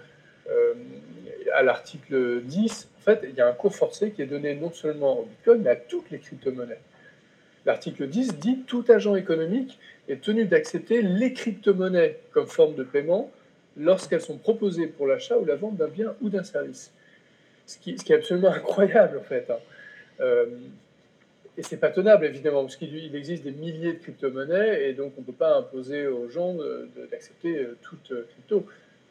à 1.55 1.63
l'article 1.63 2.43
10, 2.43 2.89
en 2.99 3.03
fait, 3.03 3.21
il 3.29 3.35
y 3.35 3.41
a 3.41 3.49
un 3.49 3.53
cours 3.53 3.75
forcé 3.75 4.11
qui 4.11 4.23
est 4.23 4.27
donné 4.27 4.55
non 4.55 4.73
seulement 4.73 5.21
au 5.21 5.25
Bitcoin, 5.25 5.63
mais 5.63 5.71
à 5.71 5.77
toutes 5.77 6.11
les 6.11 6.19
crypto-monnaies. 6.19 6.81
L'article 7.67 8.09
10 8.09 8.39
dit 8.39 8.63
tout 8.67 8.85
agent 8.89 9.15
économique 9.17 9.79
est 10.09 10.21
tenu 10.21 10.45
d'accepter 10.45 11.01
les 11.01 11.33
crypto-monnaies 11.33 12.19
comme 12.33 12.47
forme 12.47 12.75
de 12.75 12.85
paiement 12.85 13.31
lorsqu'elles 13.77 14.21
sont 14.21 14.37
proposées 14.37 14.87
pour 14.87 15.07
l'achat 15.07 15.39
ou 15.39 15.45
la 15.45 15.57
vente 15.57 15.77
d'un 15.77 15.89
bien 15.89 16.15
ou 16.21 16.29
d'un 16.29 16.43
service. 16.43 16.93
Ce 17.67 17.79
qui, 17.79 17.99
ce 17.99 18.05
qui, 18.05 18.13
est 18.13 18.17
absolument 18.17 18.51
incroyable, 18.53 19.19
en 19.19 19.23
fait. 19.23 19.49
Hein. 19.51 19.59
Euh, 20.21 20.47
et 21.57 21.63
c'est 21.63 21.77
pas 21.77 21.91
tenable, 21.91 22.27
évidemment, 22.27 22.63
parce 22.63 22.77
qu'il 22.77 23.15
existe 23.15 23.45
des 23.45 23.53
milliers 23.53 23.93
de 23.93 23.99
crypto-monnaies, 23.99 24.89
et 24.89 24.93
donc 24.93 25.13
on 25.17 25.21
ne 25.21 25.27
peut 25.27 25.33
pas 25.33 25.57
imposer 25.57 26.09
aux 26.09 26.29
gens 26.29 26.57
d'accepter 27.11 27.59
euh, 27.59 27.77
toute 27.83 28.13
crypto. 28.29 28.67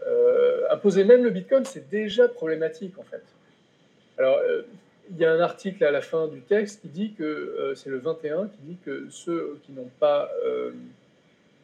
Euh, 0.05 0.63
imposer 0.69 1.05
même 1.05 1.23
le 1.23 1.29
Bitcoin, 1.29 1.63
c'est 1.63 1.89
déjà 1.89 2.27
problématique, 2.27 2.97
en 2.97 3.03
fait. 3.03 3.23
Alors, 4.17 4.39
il 5.09 5.17
y 5.17 5.25
a 5.25 5.31
un 5.31 5.39
article 5.39 5.83
à 5.85 5.91
la 5.91 6.01
fin 6.01 6.27
du 6.27 6.41
texte 6.41 6.81
qui 6.81 6.89
dit 6.89 7.13
que, 7.13 7.73
c'est 7.75 7.89
le 7.89 7.97
21, 7.97 8.47
qui 8.47 8.57
dit 8.61 8.77
que 8.85 9.07
ceux 9.09 9.59
qui 9.65 9.71
n'ont 9.71 9.89
pas 9.99 10.29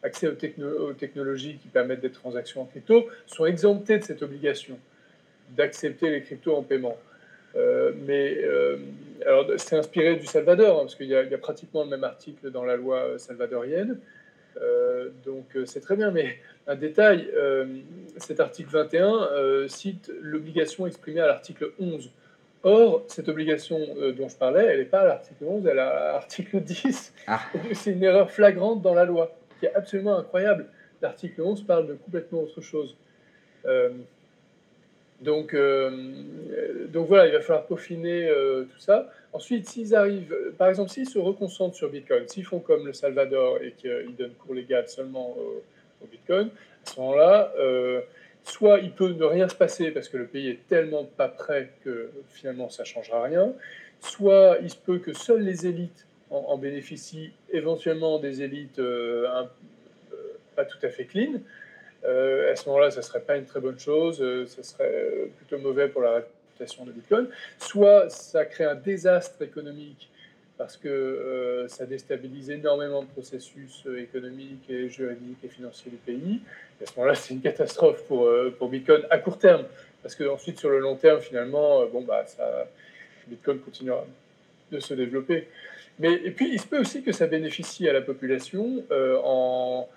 accès 0.02 0.28
aux, 0.28 0.64
aux, 0.64 0.94
technologies 0.94 1.58
qui 1.58 1.68
permettent 1.68 2.00
des 2.00 2.12
transactions 2.12 2.62
en 2.62 2.66
crypto 2.66 3.08
sont 3.28 3.46
exemptés 3.46 4.00
de 4.00 4.04
cette 4.04 4.24
obligation 4.24 4.80
d'accepter 5.56 6.10
les 6.10 6.22
cryptos 6.22 6.56
en 6.56 6.64
paiement. 6.64 6.98
Euh, 7.56 7.92
mais 8.06 8.38
euh, 8.44 8.78
alors 9.26 9.46
c'est 9.58 9.76
inspiré 9.76 10.16
du 10.16 10.26
Salvador, 10.26 10.78
hein, 10.78 10.82
parce 10.82 10.96
qu'il 10.96 11.08
y, 11.08 11.16
a 11.16 11.38
pratiquement 11.38 11.84
le 11.84 11.90
même 11.90 12.04
article 12.04 12.52
dans 12.52 12.64
la 12.64 12.76
loi 12.76 13.18
salvadorienne. 13.18 14.00
Euh, 14.62 15.10
donc 15.26 15.58
c'est 15.66 15.82
très 15.82 15.96
bien, 15.96 16.12
mais 16.12 16.38
un 16.68 16.76
détail, 16.76 17.30
cet 18.18 18.40
article 18.40 18.70
21 18.72 19.68
cite 19.68 20.12
l'obligation 20.22 20.88
exprimée 20.88 21.22
à 21.22 21.28
l'article 21.28 21.72
11. 21.80 22.12
Or, 22.62 23.06
cette 23.08 23.30
obligation 23.30 23.80
dont 24.18 24.28
je 24.28 24.36
parlais, 24.36 24.66
elle 24.66 24.80
n'est 24.80 24.86
pas 24.86 25.00
à 25.00 25.06
l'article 25.06 25.46
11, 25.46 25.66
elle 25.66 25.78
est 25.78 25.82
à 25.82 26.12
l'article 26.14 26.60
10. 26.62 27.14
Ah. 27.28 27.40
C'est 27.74 27.92
une 27.92 28.04
erreur 28.04 28.30
flagrante 28.30 28.82
dans 28.82 28.94
la 28.94 29.06
loi, 29.06 29.34
qui 29.60 29.66
est 29.66 29.74
absolument 29.74 30.18
incroyable. 30.18 30.68
L'article 31.02 31.42
11 31.42 31.64
parle 31.64 31.88
de 31.88 31.94
complètement 31.94 32.42
autre 32.42 32.60
chose. 32.60 32.98
Donc, 35.22 35.54
euh, 35.54 35.90
donc 36.88 37.08
voilà, 37.08 37.28
il 37.28 37.34
va 37.34 37.42
falloir 37.42 37.66
peaufiner 37.66 38.28
euh, 38.28 38.64
tout 38.64 38.80
ça. 38.80 39.10
Ensuite, 39.34 39.68
s'ils 39.68 39.94
arrivent, 39.94 40.36
par 40.58 40.70
exemple, 40.70 40.90
s'ils 40.90 41.10
se 41.10 41.20
reconcentrent 41.20 41.76
sur 41.76 41.90
Bitcoin, 41.90 42.28
s'ils 42.28 42.46
font 42.46 42.60
comme 42.60 42.86
le 42.86 42.94
Salvador 42.94 43.62
et 43.62 43.74
qu'ils 43.74 44.16
donnent 44.18 44.34
cours 44.34 44.56
légal 44.56 44.88
seulement 44.88 45.36
au, 45.38 45.64
Bitcoin, 46.10 46.48
à 46.48 46.90
ce 46.90 47.00
moment-là, 47.02 47.54
euh, 47.60 48.00
soit 48.44 48.80
il 48.80 48.92
peut 48.92 49.10
ne 49.10 49.26
rien 49.26 49.50
se 49.50 49.56
passer 49.56 49.92
parce 49.92 50.08
que 50.08 50.16
le 50.16 50.28
pays 50.28 50.48
est 50.48 50.66
tellement 50.70 51.04
pas 51.04 51.28
prêt 51.28 51.72
que 51.84 52.10
finalement 52.30 52.70
ça 52.70 52.84
ne 52.84 52.88
changera 52.88 53.24
rien, 53.24 53.52
soit 54.00 54.60
il 54.62 54.70
se 54.70 54.78
peut 54.78 55.00
que 55.00 55.12
seules 55.12 55.42
les 55.42 55.68
élites 55.68 56.08
en, 56.30 56.58
bénéficient, 56.58 57.34
éventuellement 57.52 58.18
des 58.20 58.44
élites 58.44 58.80
pas 60.56 60.66
tout 60.66 60.78
à 60.84 60.90
fait 60.90 61.06
clean. 61.06 61.42
Euh, 62.06 62.52
à 62.52 62.56
ce 62.56 62.68
moment-là, 62.70 62.92
ça 62.92 62.98
ne 62.98 63.06
serait 63.06 63.22
pas 63.22 63.38
une 63.38 63.46
très 63.46 63.60
bonne 63.60 63.80
chose, 63.80 64.22
euh, 64.22 64.46
ça 64.48 64.64
serait 64.64 64.92
euh, 64.92 65.26
plutôt 65.38 65.58
mauvais 65.62 65.90
pour 65.90 66.02
la 66.02 66.16
réputation 66.16 66.86
de 66.86 66.92
Bitcoin. 66.92 67.28
Soit 67.58 68.10
ça 68.10 68.46
crée 68.46 68.64
un 68.66 68.76
désastre 68.76 69.42
économique 69.42 70.10
parce 70.58 70.76
que 70.76 71.66
ça 71.70 71.86
déstabilise 71.86 72.50
énormément 72.50 73.02
de 73.02 73.08
processus 73.08 73.88
économiques 73.98 74.70
et 74.70 74.90
juridiques 74.90 75.38
et 75.42 75.48
financiers 75.48 75.90
du 75.90 75.96
pays. 75.96 76.42
à 76.82 76.86
ce 76.86 76.92
moment-là, 76.98 77.16
c'est 77.16 77.34
une 77.34 77.40
catastrophe 77.40 78.04
pour, 78.10 78.30
pour 78.58 78.68
Bitcoin 78.68 79.04
à 79.10 79.20
court 79.20 79.38
terme. 79.38 79.64
Parce 80.04 80.16
qu'ensuite, 80.16 80.60
sur 80.60 80.70
le 80.70 80.80
long 80.80 80.98
terme, 80.98 81.22
finalement, 81.22 81.86
bon, 81.86 82.02
bah, 82.02 82.26
Bitcoin 83.28 83.60
continuera 83.60 84.06
de 84.70 84.82
se 84.82 84.94
développer. 84.94 85.48
Mais, 85.98 86.12
et 86.12 86.32
puis, 86.32 86.52
il 86.52 86.60
se 86.60 86.68
peut 86.68 86.80
aussi 86.80 87.04
que 87.04 87.14
ça 87.14 87.28
bénéficie 87.28 87.88
à 87.88 87.94
la 87.94 88.02
population 88.02 88.84
en 89.24 89.88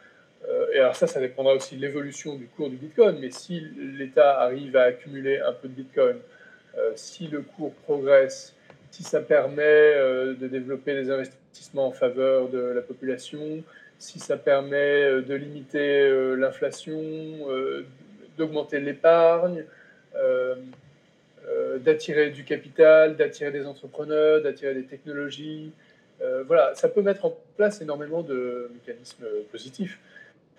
et 0.73 0.79
alors 0.79 0.97
ça, 0.97 1.07
ça 1.07 1.21
dépendra 1.21 1.55
aussi 1.55 1.77
de 1.77 1.83
l'évolution 1.83 2.37
du 2.37 2.47
cours 2.47 2.71
du 2.71 2.77
Bitcoin, 2.77 3.19
mais 3.21 3.31
si 3.31 3.61
l'État 3.61 4.41
arrive 4.41 4.77
à 4.77 4.85
accumuler 4.85 5.39
un 5.39 5.53
peu 5.53 5.69
de 5.69 5.75
Bitcoin, 5.75 6.17
euh, 6.79 6.93
si 6.97 7.29
le 7.29 7.43
cours 7.43 7.75
progresse, 7.75 8.55
si 8.91 9.03
ça 9.03 9.21
permet 9.21 9.63
euh, 9.63 10.35
de 10.35 10.49
développer 10.49 10.95
des 10.95 11.11
investissements 11.11 11.89
en 11.89 11.93
faveur 11.93 12.49
de 12.49 12.59
la 12.59 12.81
population, 12.81 13.63
si 13.99 14.19
ça 14.19 14.37
permet 14.37 15.23
de 15.23 15.35
limiter 15.35 16.11
l'inflation, 16.37 17.01
d'augmenter 18.37 18.81
l'épargne, 18.81 19.65
d'attirer 21.79 22.31
du 22.31 22.43
capital, 22.43 23.15
d'attirer 23.15 23.53
des 23.53 23.65
entrepreneurs, 23.65 24.43
d'attirer 24.43 24.75
des 24.75 24.87
technologies, 24.87 25.71
voilà, 26.49 26.75
ça 26.75 26.89
peut 26.89 27.03
mettre 27.03 27.27
en 27.27 27.39
place 27.57 27.81
énormément 27.81 28.23
de 28.23 28.73
mécanismes 28.75 29.27
positifs. 29.53 30.01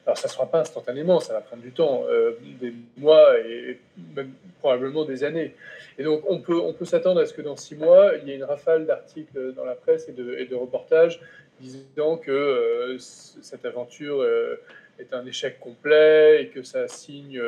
Alors 0.06 0.18
ça 0.18 0.28
ne 0.28 0.34
sera 0.34 0.46
pas 0.46 0.60
instantanément, 0.60 1.20
ça 1.22 1.34
va 1.34 1.42
prendre 1.42 1.64
du 1.64 1.72
temps, 1.72 2.04
euh, 2.10 2.34
des 2.60 2.74
mois 2.98 3.40
et 3.40 3.80
même 4.16 4.34
probablement 4.60 5.06
des 5.06 5.24
années. 5.24 5.56
Et 5.98 6.04
donc 6.04 6.24
on 6.28 6.40
peut, 6.40 6.60
on 6.60 6.74
peut 6.74 6.84
s'attendre 6.84 7.22
à 7.22 7.26
ce 7.26 7.34
que 7.34 7.42
dans 7.42 7.56
six 7.56 7.76
mois, 7.76 8.12
il 8.22 8.28
y 8.28 8.32
ait 8.32 8.36
une 8.36 8.44
rafale 8.44 8.86
d'articles 8.86 9.54
dans 9.54 9.64
la 9.64 9.76
presse 9.76 10.10
et 10.10 10.12
de, 10.12 10.56
reportages 10.56 11.22
disant 11.62 12.18
que 12.18 12.32
euh, 12.32 12.98
cette 13.00 13.64
aventure 13.64 14.22
euh, 14.22 14.60
est 15.00 15.14
un 15.14 15.26
échec 15.26 15.60
complet 15.62 16.44
et 16.44 16.48
que 16.50 16.64
ça 16.64 16.88
signe 16.88 17.42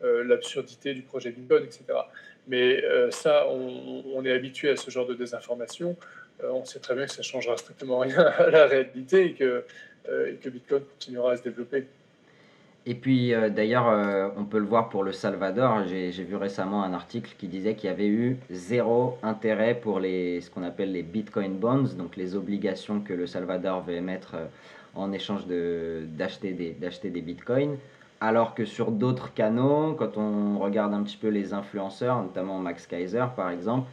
l'absurdité 0.00 0.94
du 0.94 1.02
projet 1.02 1.32
Bitcoin, 1.32 1.64
etc. 1.64 1.82
Mais 2.46 2.84
ça, 3.10 3.48
on, 3.48 4.04
on, 4.14 4.24
est 4.24 4.32
habitué 4.32 4.70
à 4.70 4.76
ce 4.76 4.90
genre 4.92 5.06
de 5.06 5.14
désinformation. 5.14 5.96
on 6.44 6.64
sait 6.64 6.78
très 6.78 6.94
bien 6.94 7.06
que 7.06 7.10
ça 7.10 7.18
ne 7.18 7.24
changera 7.24 7.56
strictement 7.56 7.98
rien 7.98 8.20
à 8.38 8.48
la 8.48 8.66
réalité 8.66 9.24
et 9.24 9.34
que 9.34 9.64
et 10.08 10.34
que 10.36 10.48
Bitcoin 10.48 10.82
continuera 10.82 11.32
à 11.32 11.36
se 11.36 11.42
développer. 11.42 11.86
Et 12.88 12.94
puis 12.94 13.34
euh, 13.34 13.50
d'ailleurs, 13.50 13.86
euh, 13.86 14.28
on 14.38 14.44
peut 14.44 14.58
le 14.58 14.64
voir 14.64 14.88
pour 14.88 15.04
le 15.04 15.12
Salvador. 15.12 15.84
J'ai 15.86 16.10
vu 16.10 16.36
récemment 16.36 16.82
un 16.82 16.94
article 16.94 17.34
qui 17.36 17.46
disait 17.46 17.74
qu'il 17.74 17.90
y 17.90 17.92
avait 17.92 18.08
eu 18.08 18.38
zéro 18.50 19.18
intérêt 19.22 19.74
pour 19.74 20.00
les, 20.00 20.40
ce 20.40 20.50
qu'on 20.50 20.62
appelle 20.62 20.92
les 20.92 21.02
Bitcoin 21.02 21.58
bonds, 21.58 21.94
donc 21.98 22.16
les 22.16 22.34
obligations 22.34 23.00
que 23.00 23.12
le 23.12 23.26
Salvador 23.26 23.82
veut 23.82 23.92
émettre 23.92 24.36
en 24.94 25.12
échange 25.12 25.46
d'acheter 25.46 26.52
des, 26.52 26.74
des 27.10 27.20
Bitcoins. 27.20 27.76
Alors 28.22 28.54
que 28.54 28.64
sur 28.64 28.90
d'autres 28.90 29.34
canaux, 29.34 29.92
quand 29.92 30.16
on 30.16 30.58
regarde 30.58 30.94
un 30.94 31.02
petit 31.02 31.18
peu 31.18 31.28
les 31.28 31.52
influenceurs, 31.52 32.22
notamment 32.22 32.58
Max 32.58 32.86
Kaiser 32.86 33.26
par 33.36 33.50
exemple, 33.50 33.88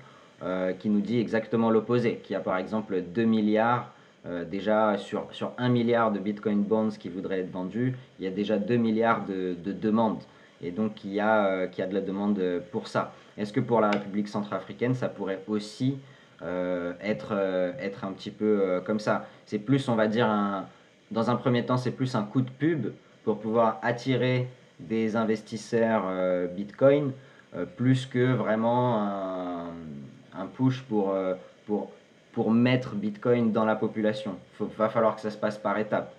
qui 0.79 0.89
nous 0.89 1.01
dit 1.01 1.19
exactement 1.19 1.69
l'opposé, 1.69 2.21
qui 2.23 2.33
a 2.33 2.39
par 2.39 2.57
exemple 2.57 3.01
2 3.01 3.23
milliards 3.25 3.91
euh, 4.27 4.43
déjà, 4.43 4.97
sur, 4.97 5.27
sur 5.31 5.51
1 5.57 5.69
milliard 5.69 6.11
de 6.11 6.19
Bitcoin 6.19 6.63
bonds 6.63 6.89
qui 6.89 7.09
voudraient 7.09 7.41
être 7.41 7.51
vendus, 7.51 7.95
il 8.19 8.25
y 8.25 8.27
a 8.27 8.31
déjà 8.31 8.57
2 8.57 8.75
milliards 8.75 9.23
de, 9.25 9.55
de 9.63 9.71
demandes. 9.71 10.23
Et 10.63 10.71
donc, 10.71 11.03
il 11.03 11.13
y, 11.13 11.19
a, 11.19 11.45
euh, 11.45 11.67
il 11.71 11.79
y 11.79 11.83
a 11.83 11.87
de 11.87 11.93
la 11.93 12.01
demande 12.01 12.41
pour 12.71 12.87
ça. 12.87 13.13
Est-ce 13.37 13.53
que 13.53 13.59
pour 13.59 13.81
la 13.81 13.91
République 13.91 14.27
centrafricaine, 14.27 14.95
ça 14.95 15.09
pourrait 15.09 15.41
aussi 15.47 15.97
euh, 16.41 16.93
être, 17.01 17.33
être 17.79 18.03
un 18.03 18.13
petit 18.13 18.31
peu 18.31 18.81
comme 18.85 18.99
ça? 18.99 19.27
C'est 19.45 19.59
plus, 19.59 19.87
on 19.89 19.95
va 19.95 20.07
dire, 20.07 20.27
un, 20.27 20.65
dans 21.11 21.29
un 21.29 21.35
premier 21.35 21.63
temps, 21.65 21.77
c'est 21.77 21.91
plus 21.91 22.15
un 22.15 22.23
coup 22.23 22.41
de 22.41 22.49
pub 22.49 22.87
pour 23.23 23.39
pouvoir 23.39 23.79
attirer 23.83 24.47
des 24.79 25.15
investisseurs 25.15 26.03
Bitcoin, 26.55 27.11
plus 27.75 28.05
que 28.05 28.33
vraiment 28.33 29.01
un, 29.01 29.65
un 30.33 30.45
push 30.47 30.81
pour, 30.83 31.13
pour 31.65 31.91
pour 32.35 32.51
mettre 32.51 32.95
Bitcoin 32.95 33.53
dans 33.53 33.63
la 33.63 33.75
population. 33.75 34.35
Il 34.59 34.67
va 34.77 34.89
falloir 34.89 35.15
que 35.15 35.21
ça 35.21 35.31
se 35.31 35.37
passe 35.37 35.57
par 35.57 35.79
étapes. 35.79 36.13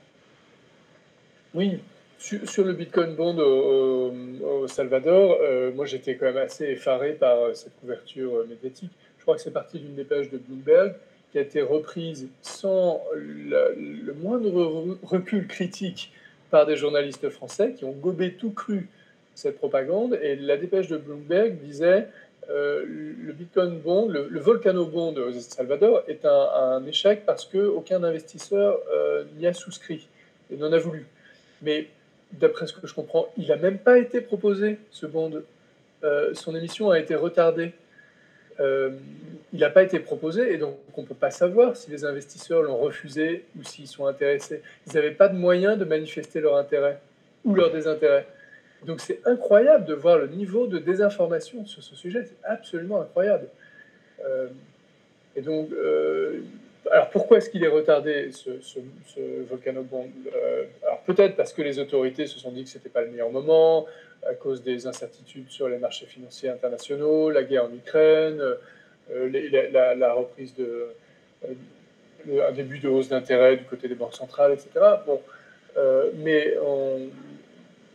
Oui, 1.55 1.79
sur, 2.19 2.65
le 2.65 2.73
Bitcoin 2.73 3.15
Bond 3.15 3.39
au, 3.39 4.67
Salvador, 4.67 5.37
euh, 5.43 5.73
moi 5.75 5.85
j'étais 5.85 6.17
quand 6.17 6.25
même 6.25 6.39
assez 6.39 6.65
effaré 6.65 7.13
par 7.13 7.37
euh, 7.37 7.55
cette 7.55 7.79
couverture 7.81 8.35
euh, 8.35 8.47
médiatique. 8.49 8.91
Je 9.19 9.23
crois 9.23 9.37
que 9.37 9.43
c'est 9.43 9.53
parti 9.53 9.79
d'une 9.79 9.95
dépêche 9.95 10.31
de 10.31 10.39
Bloomberg 10.39 10.95
qui 11.31 11.39
a 11.39 11.43
été 11.43 11.61
reprise 11.61 12.29
sans 12.41 13.03
le 13.15 14.13
moindre 14.15 14.97
recul 15.03 15.47
critique 15.47 16.13
par 16.51 16.65
des 16.65 16.77
journalistes 16.77 17.29
français 17.29 17.75
qui 17.75 17.85
ont 17.85 17.93
gobé 17.93 18.35
tout 18.35 18.53
cru 18.53 18.89
cette 19.35 19.59
propagande. 19.59 20.19
Et 20.23 20.37
la 20.37 20.57
dépêche 20.57 20.89
de 20.89 20.97
Bloomberg 20.97 21.59
disait 21.59 22.09
euh, 22.49 22.85
le 22.87 23.33
Bitcoin 23.33 23.79
Bond, 23.79 24.09
le, 24.09 24.39
Volcano 24.39 24.87
Bond 24.87 25.17
au 25.17 25.33
Salvador 25.33 26.05
est 26.07 26.25
un, 26.25 26.85
échec 26.87 27.25
parce 27.27 27.45
qu'aucun 27.45 28.05
investisseur 28.05 28.79
euh, 28.93 29.25
n'y 29.37 29.47
a 29.47 29.53
souscrit 29.53 30.07
et 30.51 30.57
n'en 30.57 30.73
a 30.73 30.79
voulu. 30.79 31.07
Mais 31.63 31.89
d'après 32.33 32.67
ce 32.67 32.73
que 32.73 32.87
je 32.87 32.95
comprends, 32.95 33.27
il 33.37 33.49
n'a 33.49 33.57
même 33.57 33.79
pas 33.79 33.99
été 33.99 34.21
proposé, 34.21 34.79
ce 34.91 35.07
bond. 35.07 35.43
Euh, 36.05 36.35
son 36.35 36.55
émission 36.55 36.91
a 36.91 37.01
été 37.01 37.15
retardée. 37.15 37.73
il 38.61 39.59
n'a 39.59 39.71
pas 39.71 39.83
été 39.83 39.99
proposé 39.99 40.53
et 40.53 40.59
donc 40.59 40.77
on 40.97 41.03
ne 41.03 41.07
peut 41.07 41.15
pas 41.15 41.31
savoir 41.31 41.77
si 41.77 41.91
les 41.91 42.05
investisseurs 42.05 42.63
l'ont 42.63 42.79
refusé 42.79 43.45
ou 43.59 43.65
s'ils 43.65 43.89
sont 43.89 44.07
intéressés. 44.07 44.63
Ils 44.87 44.95
n'avaient 44.95 45.11
pas 45.11 45.29
de 45.29 45.37
moyen 45.37 45.77
de 45.77 45.85
manifester 45.85 46.41
leur 46.41 46.57
intérêt 46.57 47.01
ou 47.45 47.55
leur 47.55 47.73
désintérêt. 47.73 48.27
Donc 48.85 49.01
c'est 49.01 49.21
incroyable 49.27 49.85
de 49.85 49.95
voir 49.95 50.19
le 50.19 50.29
niveau 50.29 50.67
de 50.67 50.79
désinformation 50.79 51.65
sur 51.67 51.83
ce 51.83 51.95
sujet, 51.97 52.25
c'est 52.25 52.37
absolument 52.45 53.01
incroyable. 53.01 53.49
Euh, 54.25 54.49
et 55.35 55.43
donc, 55.43 55.71
euh, 55.73 56.41
alors 56.91 57.11
pourquoi 57.11 57.39
est-ce 57.39 57.51
qu'il 57.51 57.65
est 57.65 57.69
retardé 57.69 58.31
ce, 58.33 58.61
ce, 58.61 58.79
ce 59.07 59.21
Volcano 59.49 59.83
Bond 59.83 60.09
euh, 60.35 60.65
Alors 60.85 61.01
peut-être 61.01 61.37
parce 61.37 61.53
que 61.53 61.63
les 61.63 61.79
autorités 61.79 62.27
se 62.27 62.39
sont 62.39 62.53
dit 62.53 62.65
que 62.65 62.71
ce 62.71 62.79
n'était 62.79 62.91
pas 62.91 63.03
le 63.03 63.11
meilleur 63.11 63.31
moment, 63.31 63.87
à 64.29 64.35
cause 64.35 64.63
des 64.63 64.87
incertitudes 64.87 65.51
sur 65.51 65.69
les 65.69 65.79
marchés 65.79 66.07
financiers 66.07 66.51
internationaux, 66.51 67.31
la 67.31 67.45
guerre 67.45 67.65
en 67.65 67.75
Ukraine, 67.75 68.41
la, 69.11 70.13
reprise 70.13 70.55
de, 70.55 70.89
un 71.47 72.53
début 72.53 72.79
de 72.79 72.89
hausse 72.89 73.09
d'intérêt 73.09 73.57
du 73.57 73.65
côté 73.65 73.89
des 73.89 73.95
banques 73.95 74.15
centrales, 74.15 74.53
etc. 74.53 74.71
Bon, 75.07 75.21
mais 76.17 76.57
on, 76.65 77.09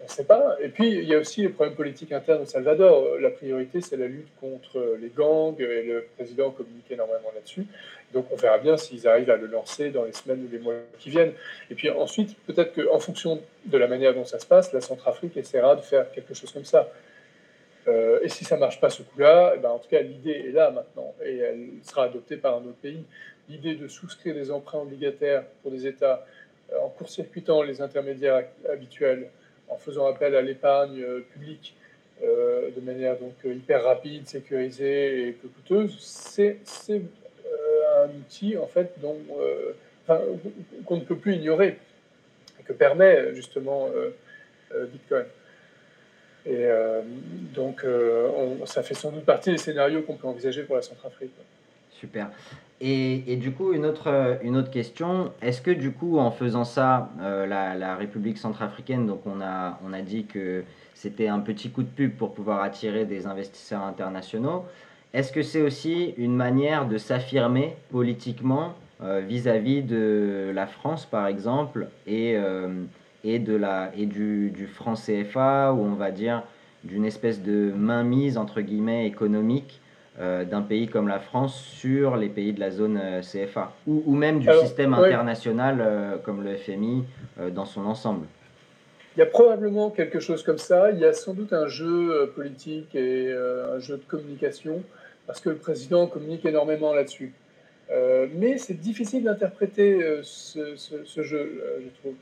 on 0.01 0.05
ne 0.05 0.09
sait 0.09 0.23
pas. 0.23 0.57
Et 0.61 0.69
puis, 0.69 0.89
il 0.89 1.03
y 1.03 1.13
a 1.13 1.19
aussi 1.19 1.41
les 1.43 1.49
problèmes 1.49 1.75
politiques 1.75 2.11
internes 2.11 2.41
au 2.41 2.45
Salvador. 2.45 3.19
La 3.19 3.29
priorité, 3.29 3.81
c'est 3.81 3.97
la 3.97 4.07
lutte 4.07 4.29
contre 4.39 4.97
les 4.99 5.09
gangs, 5.09 5.55
et 5.59 5.83
le 5.83 6.05
président 6.15 6.51
communique 6.51 6.89
énormément 6.89 7.31
là-dessus. 7.33 7.65
Donc, 8.13 8.25
on 8.31 8.35
verra 8.35 8.57
bien 8.57 8.77
s'ils 8.77 9.07
arrivent 9.07 9.29
à 9.29 9.37
le 9.37 9.47
lancer 9.47 9.89
dans 9.91 10.03
les 10.03 10.11
semaines 10.11 10.45
ou 10.45 10.51
les 10.51 10.59
mois 10.59 10.73
qui 10.99 11.09
viennent. 11.09 11.33
Et 11.69 11.75
puis 11.75 11.89
ensuite, 11.89 12.35
peut-être 12.45 12.73
qu'en 12.73 12.99
fonction 12.99 13.41
de 13.65 13.77
la 13.77 13.87
manière 13.87 14.13
dont 14.13 14.25
ça 14.25 14.39
se 14.39 14.45
passe, 14.45 14.73
la 14.73 14.81
Centrafrique 14.81 15.37
essaiera 15.37 15.75
de 15.75 15.81
faire 15.81 16.11
quelque 16.11 16.33
chose 16.33 16.51
comme 16.51 16.65
ça. 16.65 16.89
Euh, 17.87 18.19
et 18.21 18.29
si 18.29 18.45
ça 18.45 18.55
ne 18.55 18.59
marche 18.59 18.79
pas 18.79 18.89
ce 18.89 19.01
coup-là, 19.01 19.53
eh 19.55 19.59
ben, 19.59 19.69
en 19.69 19.79
tout 19.79 19.89
cas, 19.89 20.01
l'idée 20.01 20.45
est 20.47 20.51
là 20.51 20.69
maintenant 20.71 21.15
et 21.23 21.37
elle 21.37 21.69
sera 21.83 22.05
adoptée 22.05 22.37
par 22.37 22.55
un 22.55 22.61
autre 22.61 22.79
pays. 22.81 23.03
L'idée 23.49 23.75
de 23.75 23.87
souscrire 23.87 24.35
des 24.35 24.51
emprunts 24.51 24.79
obligataires 24.79 25.43
pour 25.61 25.71
des 25.71 25.87
États 25.87 26.25
euh, 26.71 26.79
en 26.79 26.89
court-circuitant 26.89 27.63
les 27.63 27.81
intermédiaires 27.81 28.45
habituels, 28.71 29.29
en 29.71 29.77
faisant 29.77 30.05
appel 30.05 30.35
à 30.35 30.41
l'épargne 30.41 31.01
euh, 31.01 31.21
publique 31.33 31.75
de 32.21 32.81
manière 32.81 33.17
donc 33.17 33.33
hyper 33.43 33.83
rapide, 33.83 34.27
sécurisée 34.27 35.29
et 35.29 35.31
peu 35.31 35.47
coûteuse, 35.47 35.97
c'est 35.99 36.59
un 37.97 38.09
outil 38.09 38.55
en 38.57 38.67
fait 38.67 38.93
dont 39.01 39.17
qu'on 40.85 40.97
ne 40.97 41.01
peut 41.01 41.15
plus 41.15 41.37
ignorer 41.37 41.79
que 42.63 42.73
permet 42.73 43.33
justement 43.33 43.89
Bitcoin. 44.71 45.25
Et 46.45 46.65
euh, 46.65 47.01
donc, 47.53 47.83
euh, 47.83 48.65
ça 48.65 48.81
fait 48.81 48.93
sans 48.93 49.11
doute 49.11 49.25
partie 49.25 49.51
des 49.51 49.57
scénarios 49.57 50.01
qu'on 50.01 50.15
peut 50.15 50.27
envisager 50.27 50.63
pour 50.63 50.75
la 50.75 50.81
Centrafrique. 50.81 51.31
Super. 51.91 52.29
Et, 52.83 53.35
du 53.35 53.51
coup, 53.51 53.73
une 53.73 53.85
autre, 53.85 54.39
une 54.41 54.57
autre 54.57 54.71
question, 54.71 55.31
est-ce 55.43 55.61
que 55.61 55.69
du 55.69 55.91
coup, 55.91 56.17
en 56.17 56.31
faisant 56.31 56.63
ça, 56.63 57.11
euh, 57.21 57.45
la, 57.45 57.95
République 57.95 58.39
centrafricaine, 58.39 59.05
donc 59.05 59.21
on 59.27 59.39
a, 59.39 59.79
on 59.85 59.93
a 59.93 60.01
dit 60.01 60.25
que 60.25 60.63
c'était 60.95 61.27
un 61.27 61.39
petit 61.39 61.69
coup 61.69 61.83
de 61.83 61.87
pub 61.87 62.15
pour 62.15 62.33
pouvoir 62.33 62.63
attirer 62.63 63.05
des 63.05 63.27
investisseurs 63.27 63.83
internationaux, 63.83 64.65
est-ce 65.13 65.31
que 65.31 65.43
c'est 65.43 65.61
aussi 65.61 66.15
une 66.17 66.35
manière 66.35 66.87
de 66.87 66.97
s'affirmer 66.97 67.75
politiquement 67.91 68.73
vis-à-vis 69.27 69.81
de 69.81 70.51
la 70.53 70.67
France, 70.67 71.05
par 71.05 71.27
exemple, 71.27 71.87
et 72.07 72.37
et, 73.23 73.39
de 73.39 73.55
la, 73.55 73.91
et 73.95 74.05
du, 74.05 74.51
du 74.51 74.67
franc 74.67 74.95
CFA, 74.95 75.73
ou 75.73 75.79
on 75.79 75.95
va 75.95 76.11
dire 76.11 76.43
d'une 76.83 77.05
espèce 77.05 77.41
de 77.41 77.71
mainmise 77.75 78.37
entre 78.37 78.61
guillemets 78.61 79.05
économique 79.05 79.79
euh, 79.79 79.90
d'un 80.19 80.61
pays 80.61 80.87
comme 80.87 81.07
la 81.07 81.19
France 81.19 81.55
sur 81.55 82.17
les 82.17 82.29
pays 82.29 82.53
de 82.53 82.59
la 82.59 82.69
zone 82.69 82.99
euh, 83.01 83.21
CFA, 83.21 83.71
ou, 83.87 84.03
ou, 84.05 84.13
même 84.13 84.39
du 84.39 84.47
système 84.61 84.93
international 84.93 85.77
euh, 85.79 86.17
comme 86.17 86.43
le 86.43 86.55
FMI 86.57 87.05
dans 87.51 87.65
son 87.65 87.85
ensemble. 87.85 88.27
Il 89.15 89.19
y 89.19 89.23
a 89.23 89.25
probablement 89.25 89.89
quelque 89.89 90.19
chose 90.19 90.43
comme 90.43 90.57
ça. 90.57 90.91
Il 90.91 90.99
y 90.99 91.05
a 91.05 91.13
sans 91.13 91.33
doute 91.33 91.53
un 91.53 91.67
jeu 91.67 92.31
politique 92.35 92.93
et 92.95 93.33
un 93.33 93.79
jeu 93.79 93.97
de 93.97 94.03
communication, 94.03 94.83
parce 95.27 95.41
que 95.41 95.49
le 95.49 95.57
président 95.57 96.07
communique 96.07 96.45
énormément 96.45 96.93
là-dessus. 96.93 97.33
mais 97.89 98.57
c'est 98.57 98.79
difficile 98.79 99.25
d'interpréter 99.25 100.19
ce, 100.23 100.77
ce, 100.77 101.03
ce, 101.03 101.23
jeu, 101.23 101.61
je 101.83 101.89
trouve. 101.99 102.15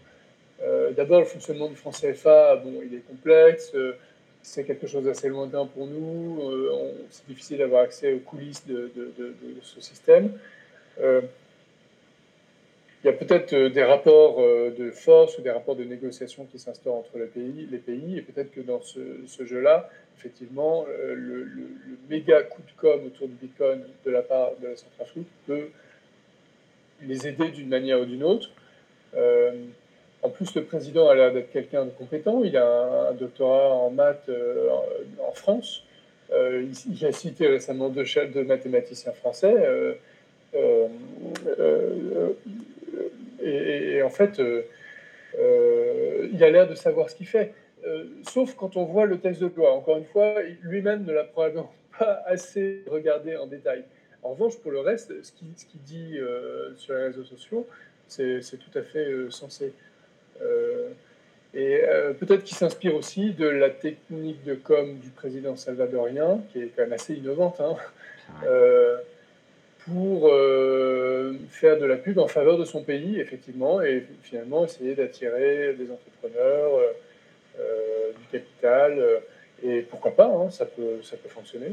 Euh, 0.61 0.91
d'abord, 0.91 1.19
le 1.19 1.25
fonctionnement 1.25 1.67
du 1.67 1.75
franc 1.75 1.91
CFA, 1.91 2.57
bon, 2.57 2.81
il 2.83 2.95
est 2.95 3.07
complexe, 3.07 3.71
euh, 3.75 3.93
c'est 4.41 4.63
quelque 4.63 4.87
chose 4.87 5.05
d'assez 5.05 5.29
lointain 5.29 5.65
pour 5.65 5.85
nous, 5.85 6.41
euh, 6.41 6.93
c'est 7.09 7.27
difficile 7.27 7.57
d'avoir 7.59 7.83
accès 7.83 8.13
aux 8.13 8.19
coulisses 8.19 8.65
de, 8.65 8.91
ce 9.61 9.81
système. 9.81 10.31
il 10.97 11.21
y 13.05 13.09
a 13.09 13.13
peut-être 13.13 13.55
des 13.55 13.83
rapports 13.83 14.41
de 14.41 14.91
force 14.91 15.37
ou 15.37 15.41
des 15.41 15.51
rapports 15.51 15.75
de 15.75 15.83
négociation 15.83 16.45
qui 16.45 16.59
s'instaurent 16.59 16.95
entre 16.95 17.17
les 17.17 17.27
pays, 17.27 17.67
les 17.69 17.77
pays 17.77 18.17
et 18.17 18.21
peut-être 18.21 18.51
que 18.51 18.61
dans 18.61 18.81
ce, 18.81 19.45
jeu-là, 19.45 19.89
effectivement, 20.17 20.85
le, 20.87 21.47
méga 22.09 22.43
coup 22.43 22.61
de 22.61 22.81
com 22.81 23.05
autour 23.05 23.27
du 23.27 23.35
Bitcoin 23.35 23.83
de 24.05 24.11
la 24.11 24.21
part 24.21 24.51
de 24.61 24.67
la 24.67 24.75
Centrafrique 24.75 25.27
peut 25.45 25.69
les 27.01 27.27
aider 27.27 27.49
d'une 27.49 27.69
manière 27.69 28.01
ou 28.01 28.05
d'une 28.05 28.23
autre. 28.23 28.49
En 30.21 30.29
plus, 30.29 30.53
le 30.55 30.63
président 30.63 31.07
a 31.07 31.15
l'air 31.15 31.31
d'être 31.31 31.51
quelqu'un 31.51 31.85
de 31.85 31.91
compétent. 31.91 32.43
Il 32.43 32.57
a 32.57 33.09
un, 33.09 33.13
doctorat 33.13 33.73
en 33.73 33.89
maths 33.89 34.27
euh, 34.27 34.67
en, 35.25 35.31
France. 35.31 35.83
Euh, 36.31 36.65
il, 36.89 37.05
a 37.05 37.11
cité 37.13 37.47
récemment 37.47 37.89
deux, 37.89 38.03
de 38.03 38.41
mathématiciens 38.41 39.13
français. 39.13 39.55
Euh, 39.55 39.93
et, 43.41 44.01
en 44.03 44.09
fait, 44.09 44.41
il 45.37 46.43
a 46.43 46.49
l'air 46.49 46.67
de 46.67 46.75
savoir 46.75 47.09
ce 47.09 47.15
qu'il 47.15 47.27
fait. 47.27 47.53
sauf 48.27 48.55
quand 48.55 48.75
on 48.75 48.83
voit 48.83 49.05
le 49.05 49.19
texte 49.19 49.41
de 49.41 49.51
loi. 49.55 49.73
Encore 49.73 49.97
une 49.97 50.05
fois, 50.05 50.35
lui-même 50.63 51.05
ne 51.05 51.13
l'a 51.13 51.23
probablement 51.23 51.71
pas 51.97 52.23
assez 52.25 52.83
regardé 52.87 53.37
en 53.37 53.47
détail. 53.47 53.85
En 54.21 54.31
revanche, 54.31 54.57
pour 54.57 54.71
le 54.71 54.81
reste, 54.81 55.13
ce 55.23 55.31
qu'il 55.31 55.81
dit 55.85 56.19
sur 56.75 56.93
les 56.93 57.03
réseaux 57.03 57.23
sociaux, 57.23 57.65
c'est 58.09 58.41
tout 58.59 58.77
à 58.77 58.81
fait 58.81 59.07
sensé. 59.29 59.71
Euh, 60.41 60.89
et 61.53 61.81
euh, 61.83 62.13
peut-être 62.13 62.43
qu'il 62.43 62.55
s'inspire 62.55 62.95
aussi 62.95 63.31
de 63.31 63.47
la 63.47 63.69
technique 63.69 64.43
de 64.43 64.53
com 64.53 64.97
du 64.99 65.09
président 65.09 65.55
salvadorien, 65.55 66.41
qui 66.51 66.61
est 66.61 66.71
quand 66.75 66.83
même 66.83 66.93
assez 66.93 67.15
innovante, 67.15 67.59
hein, 67.59 67.75
euh, 68.45 68.97
pour 69.85 70.29
faire 71.49 71.79
de 71.79 71.85
la 71.85 71.95
pub 71.95 72.19
en 72.19 72.27
faveur 72.27 72.59
de 72.59 72.65
son 72.65 72.83
pays, 72.83 73.19
effectivement, 73.19 73.81
et 73.81 74.05
finalement 74.21 74.65
essayer 74.65 74.93
d'attirer 74.93 75.73
des 75.73 75.89
entrepreneurs, 75.89 76.79
du 77.57 78.27
capital, 78.31 79.21
et 79.63 79.81
pourquoi 79.81 80.15
pas, 80.15 80.27
hein, 80.27 80.51
ça, 80.51 80.67
peut, 80.67 81.01
ça 81.01 81.17
peut 81.17 81.29
fonctionner. 81.29 81.71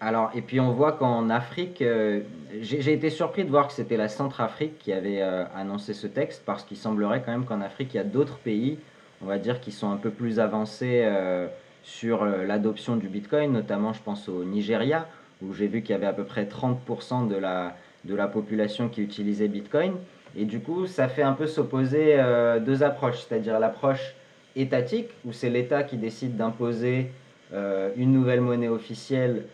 Alors, 0.00 0.30
et 0.34 0.42
puis 0.42 0.60
on 0.60 0.70
voit 0.70 0.92
qu'en 0.92 1.28
Afrique, 1.28 1.82
euh, 1.82 2.20
j'ai 2.60 2.92
été 2.92 3.10
surpris 3.10 3.44
de 3.44 3.50
voir 3.50 3.66
que 3.66 3.72
c'était 3.72 3.96
la 3.96 4.08
Centrafrique 4.08 4.78
qui 4.78 4.92
avait 4.92 5.20
euh, 5.22 5.44
annoncé 5.56 5.92
ce 5.92 6.06
texte, 6.06 6.42
parce 6.46 6.62
qu'il 6.62 6.76
semblerait 6.76 7.22
quand 7.24 7.32
même 7.32 7.44
qu'en 7.44 7.60
Afrique, 7.60 7.94
il 7.94 7.96
y 7.96 8.00
a 8.00 8.04
d'autres 8.04 8.38
pays, 8.38 8.78
on 9.22 9.26
va 9.26 9.38
dire, 9.38 9.60
qui 9.60 9.72
sont 9.72 9.90
un 9.90 9.96
peu 9.96 10.10
plus 10.10 10.38
avancés 10.38 11.02
euh, 11.04 11.48
sur 11.82 12.24
l'adoption 12.24 12.94
du 12.94 13.08
Bitcoin, 13.08 13.50
notamment 13.50 13.92
je 13.92 14.00
pense 14.00 14.28
au 14.28 14.44
Nigeria, 14.44 15.08
où 15.42 15.52
j'ai 15.52 15.66
vu 15.66 15.82
qu'il 15.82 15.90
y 15.90 15.94
avait 15.94 16.06
à 16.06 16.12
peu 16.12 16.24
près 16.24 16.44
30% 16.44 17.26
de 17.26 17.36
la, 17.36 17.74
de 18.04 18.14
la 18.14 18.28
population 18.28 18.88
qui 18.88 19.02
utilisait 19.02 19.48
Bitcoin. 19.48 19.94
Et 20.36 20.44
du 20.44 20.60
coup, 20.60 20.86
ça 20.86 21.08
fait 21.08 21.22
un 21.22 21.32
peu 21.32 21.46
s'opposer 21.46 22.22
deux 22.60 22.82
approches, 22.82 23.24
c'est-à-dire 23.26 23.58
l'approche 23.58 24.14
étatique, 24.54 25.08
où 25.24 25.32
c'est 25.32 25.48
l'État 25.48 25.84
qui 25.84 25.96
décide 25.96 26.36
d'imposer 26.36 27.10
une 27.52 28.12
nouvelle 28.12 28.42
monnaie 28.42 28.68
officielle 28.68 29.44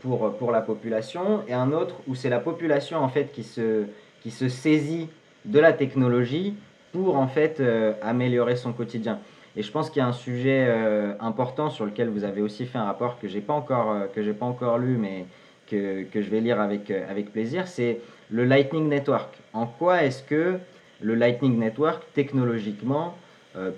pour, 0.00 0.36
pour 0.36 0.52
la 0.52 0.60
population, 0.60 1.42
et 1.48 1.54
un 1.54 1.72
autre 1.72 1.96
où 2.06 2.14
c'est 2.14 2.28
la 2.28 2.38
population 2.38 2.98
en 2.98 3.08
fait 3.08 3.32
qui 3.32 3.42
se, 3.42 3.84
qui 4.22 4.30
se 4.30 4.48
saisit 4.48 5.08
de 5.44 5.58
la 5.58 5.72
technologie 5.72 6.54
pour 6.92 7.16
en 7.16 7.28
fait 7.28 7.60
euh, 7.60 7.92
améliorer 8.02 8.56
son 8.56 8.72
quotidien. 8.72 9.18
Et 9.56 9.62
je 9.62 9.70
pense 9.70 9.90
qu'il 9.90 10.00
y 10.00 10.04
a 10.04 10.08
un 10.08 10.12
sujet 10.12 10.66
euh, 10.68 11.14
important 11.20 11.70
sur 11.70 11.86
lequel 11.86 12.08
vous 12.08 12.24
avez 12.24 12.42
aussi 12.42 12.66
fait 12.66 12.78
un 12.78 12.84
rapport 12.84 13.18
que 13.18 13.28
j'ai 13.28 13.40
pas 13.40 13.60
pas 13.60 14.46
encore 14.46 14.78
lu, 14.78 14.96
mais 14.98 15.26
que, 15.66 16.04
que, 16.04 16.22
je 16.22 16.30
vais 16.30 16.40
lire 16.40 16.60
avec 16.60 16.90
avec 16.90 17.32
plaisir. 17.32 17.66
C'est 17.66 18.00
le 18.30 18.44
Lightning 18.44 18.88
Network. 18.88 19.38
En 19.52 19.66
quoi 19.66 20.02
est-ce 20.04 20.22
que 20.22 20.58
le 21.00 21.14
Lightning 21.14 21.58
Network 21.58 22.02
technologiquement 22.14 23.06
euh, 23.08 23.25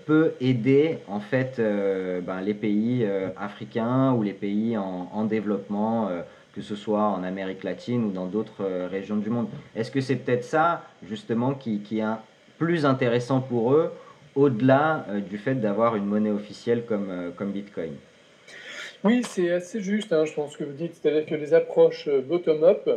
peut 0.07 0.33
aider 0.41 0.99
en 1.09 1.21
fait 1.21 1.59
euh, 1.59 2.21
ben, 2.21 2.41
les 2.41 2.55
pays 2.55 3.05
euh, 3.05 3.29
africains 3.37 4.13
ou 4.13 4.23
les 4.23 4.33
pays 4.33 4.77
en, 4.77 5.25
développement, 5.25 6.11
que 6.55 6.63
ce 6.63 6.75
soit 6.75 7.03
en 7.03 7.23
Amérique 7.23 7.65
latine 7.65 8.05
ou 8.05 8.11
dans 8.11 8.27
d'autres 8.27 8.65
régions 8.91 9.17
du 9.17 9.31
monde. 9.31 9.49
Est-ce 9.77 9.91
que 9.91 10.01
c'est 10.01 10.17
peut-être 10.17 10.45
ça 10.45 10.83
justement 11.07 11.55
qui, 11.55 11.83
est 11.99 12.05
plus 12.57 12.87
intéressant 12.87 13.41
pour 13.41 13.73
eux 13.75 13.93
au-delà 14.35 15.05
du 15.29 15.37
fait 15.39 15.55
d'avoir 15.55 15.97
une 15.97 16.07
monnaie 16.07 16.31
officielle 16.31 16.85
comme, 16.87 17.51
Bitcoin? 17.53 17.93
Oui, 19.05 19.23
c'est 19.23 19.51
assez 19.51 19.81
juste, 19.81 20.13
hein, 20.13 20.25
je 20.25 20.33
pense 20.33 20.57
que 20.57 20.65
vous 20.65 20.73
dites, 20.73 20.95
c'est-à-dire 20.95 21.25
que 21.27 21.35
les 21.35 21.55
approches 21.55 22.09
bottom-up, 22.09 22.83
euh, 22.89 22.97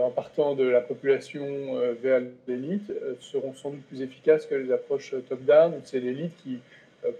en 0.00 0.10
partant 0.10 0.54
de 0.54 0.64
la 0.64 0.80
population 0.80 1.44
euh, 1.44 1.94
vers 2.00 2.20
l'élite 2.48 2.90
euh, 2.90 3.14
seront 3.20 3.52
sans 3.54 3.70
doute 3.70 3.82
plus 3.88 4.02
efficaces 4.02 4.46
que 4.46 4.54
les 4.54 4.72
approches 4.72 5.14
top-down, 5.28 5.74
où 5.74 5.80
c'est 5.84 6.00
l'élite 6.00 6.32
qui 6.42 6.58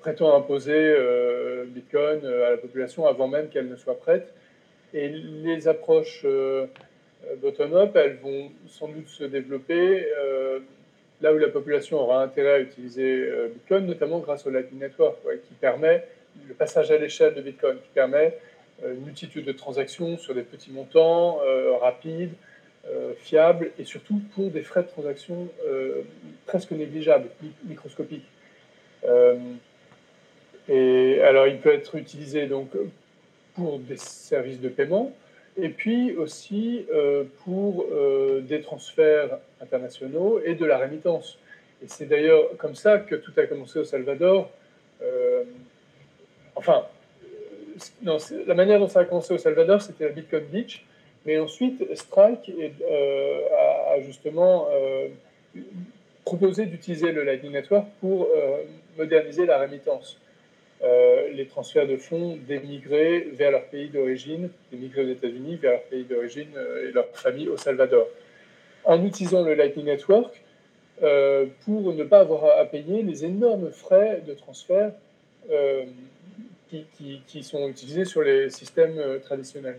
prétend 0.00 0.36
imposer 0.36 0.94
Bitcoin 1.66 2.24
à 2.24 2.50
la 2.50 2.56
population 2.56 3.04
avant 3.04 3.26
même 3.26 3.48
qu'elle 3.48 3.68
ne 3.68 3.74
soit 3.74 3.98
prête. 3.98 4.32
Et 4.94 5.08
les 5.08 5.66
approches 5.66 6.24
bottom-up, 7.38 7.96
elles 7.96 8.18
vont 8.22 8.52
sans 8.68 8.86
doute 8.86 9.08
se 9.08 9.24
développer 9.24 10.06
là 11.20 11.34
où 11.34 11.38
la 11.38 11.48
population 11.48 11.98
aura 11.98 12.22
intérêt 12.22 12.52
à 12.52 12.60
utiliser 12.60 13.28
Bitcoin, 13.54 13.86
notamment 13.86 14.20
grâce 14.20 14.46
au 14.46 14.50
Lightning 14.50 14.78
Network, 14.78 15.16
qui 15.48 15.54
permet 15.54 16.06
le 16.46 16.54
passage 16.54 16.92
à 16.92 16.96
l'échelle 16.96 17.34
de 17.34 17.40
Bitcoin, 17.40 17.78
qui 17.78 17.90
permet 17.92 18.38
une 18.84 19.04
multitude 19.04 19.44
de 19.44 19.52
transactions 19.52 20.16
sur 20.16 20.32
des 20.32 20.44
petits 20.44 20.70
montants 20.70 21.40
rapides, 21.80 22.34
euh, 22.90 23.12
fiable 23.16 23.70
et 23.78 23.84
surtout 23.84 24.20
pour 24.34 24.50
des 24.50 24.62
frais 24.62 24.82
de 24.82 24.88
transaction 24.88 25.48
euh, 25.64 26.02
presque 26.46 26.72
négligeables, 26.72 27.28
microscopiques. 27.64 28.26
Euh, 29.04 29.36
Et 30.68 31.20
alors, 31.22 31.46
il 31.46 31.58
peut 31.58 31.72
être 31.72 31.94
utilisé 31.94 32.46
donc 32.46 32.70
pour 33.54 33.78
des 33.78 33.96
services 33.96 34.60
de 34.60 34.68
paiement 34.68 35.12
et 35.56 35.68
puis 35.68 36.16
aussi 36.16 36.86
pour 37.44 37.86
des 38.40 38.62
transferts 38.62 39.38
internationaux 39.60 40.40
et 40.44 40.54
de 40.54 40.64
la 40.64 40.78
rémittance. 40.78 41.38
Et 41.82 41.88
c'est 41.88 42.06
d'ailleurs 42.06 42.56
comme 42.58 42.74
ça 42.74 42.98
que 42.98 43.16
tout 43.16 43.32
a 43.36 43.46
commencé 43.46 43.78
au 43.78 43.84
Salvador. 43.84 44.50
Enfin, 46.54 46.86
la 48.46 48.54
manière 48.54 48.78
dont 48.78 48.88
ça 48.88 49.00
a 49.00 49.04
commencé 49.04 49.34
au 49.34 49.38
Salvador, 49.38 49.82
c'était 49.82 50.04
la 50.04 50.10
Bitcoin 50.10 50.44
Beach. 50.44 50.84
Mais 51.26 51.38
ensuite, 51.38 51.84
Strike 51.94 52.52
a, 52.88 54.00
justement 54.00 54.68
proposé 56.24 56.66
d'utiliser 56.66 57.12
le 57.12 57.22
Lightning 57.22 57.52
Network 57.52 57.86
pour 58.00 58.28
moderniser 58.96 59.46
la 59.46 59.58
rémittance. 59.58 60.18
Euh, 60.82 61.28
les 61.32 61.46
transferts 61.46 61.86
de 61.86 61.96
fonds 61.96 62.36
des 62.48 62.58
migrés 62.58 63.28
vers 63.34 63.52
leur 63.52 63.66
pays 63.66 63.88
d'origine, 63.88 64.50
des 64.72 64.78
migrés 64.78 65.04
aux 65.04 65.10
États-Unis 65.10 65.54
vers 65.54 65.72
leur 65.72 65.82
pays 65.82 66.02
d'origine 66.02 66.48
euh, 66.56 66.88
et 66.88 66.92
leur 66.92 67.06
famille 67.12 67.48
au 67.48 67.56
Salvador. 67.56 68.08
En 68.84 69.04
utilisant 69.04 69.44
le 69.44 69.54
Lightning 69.54 69.84
Network 69.84 70.42
euh, 71.04 71.46
pour 71.64 71.94
ne 71.94 72.02
pas 72.02 72.20
avoir 72.20 72.58
à 72.58 72.64
payer 72.64 73.02
les 73.02 73.24
énormes 73.24 73.70
frais 73.70 74.22
de 74.26 74.34
transfert 74.34 74.92
qui, 77.28 77.42
sont 77.42 77.68
utilisés 77.68 78.04
sur 78.04 78.22
les 78.22 78.50
systèmes 78.50 79.00
traditionnels. 79.22 79.78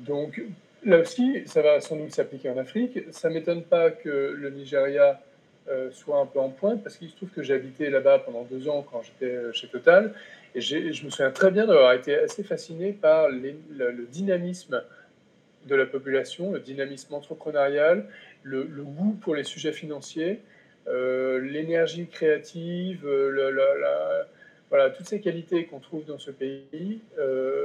Donc 0.00 0.42
là 0.84 0.98
aussi, 0.98 1.42
ça 1.46 1.62
va 1.62 1.80
sans 1.80 1.96
doute 1.96 2.12
s'appliquer 2.12 2.50
en 2.50 2.56
Afrique. 2.56 2.98
Ça 3.12 3.28
ne 3.28 3.34
m'étonne 3.34 3.62
pas 3.62 3.90
que 3.90 4.34
le 4.36 4.50
Nigeria 4.50 5.20
euh, 5.68 5.90
soit 5.92 6.18
un 6.18 6.26
peu 6.26 6.40
en 6.40 6.48
pointe, 6.48 6.82
parce 6.82 6.96
qu'il 6.96 7.10
se 7.10 7.16
trouve 7.16 7.28
que 7.28 7.42
j'ai 7.42 7.54
habité 7.54 7.90
là-bas 7.90 8.20
pendant 8.20 8.42
deux 8.42 8.68
ans 8.68 8.84
quand 8.90 9.02
j'étais 9.02 9.32
euh, 9.32 9.52
chez 9.52 9.68
Total, 9.68 10.14
et 10.54 10.60
je 10.60 11.04
me 11.04 11.10
souviens 11.10 11.30
très 11.30 11.52
bien 11.52 11.66
d'avoir 11.66 11.92
été 11.92 12.18
assez 12.18 12.42
fasciné 12.42 12.92
par 12.92 13.28
le, 13.28 14.06
dynamisme 14.10 14.82
de 15.66 15.74
la 15.76 15.86
population, 15.86 16.50
le 16.50 16.58
dynamisme 16.58 17.14
entrepreneurial, 17.14 18.06
le, 18.42 18.64
goût 18.64 19.16
pour 19.20 19.36
les 19.36 19.44
sujets 19.44 19.72
financiers, 19.72 20.40
euh, 20.88 21.38
l'énergie 21.40 22.08
créative, 22.08 23.06
voilà, 24.70 24.90
toutes 24.90 25.06
ces 25.06 25.20
qualités 25.20 25.66
qu'on 25.66 25.80
trouve 25.80 26.04
dans 26.04 26.18
ce 26.18 26.30
pays, 26.30 27.00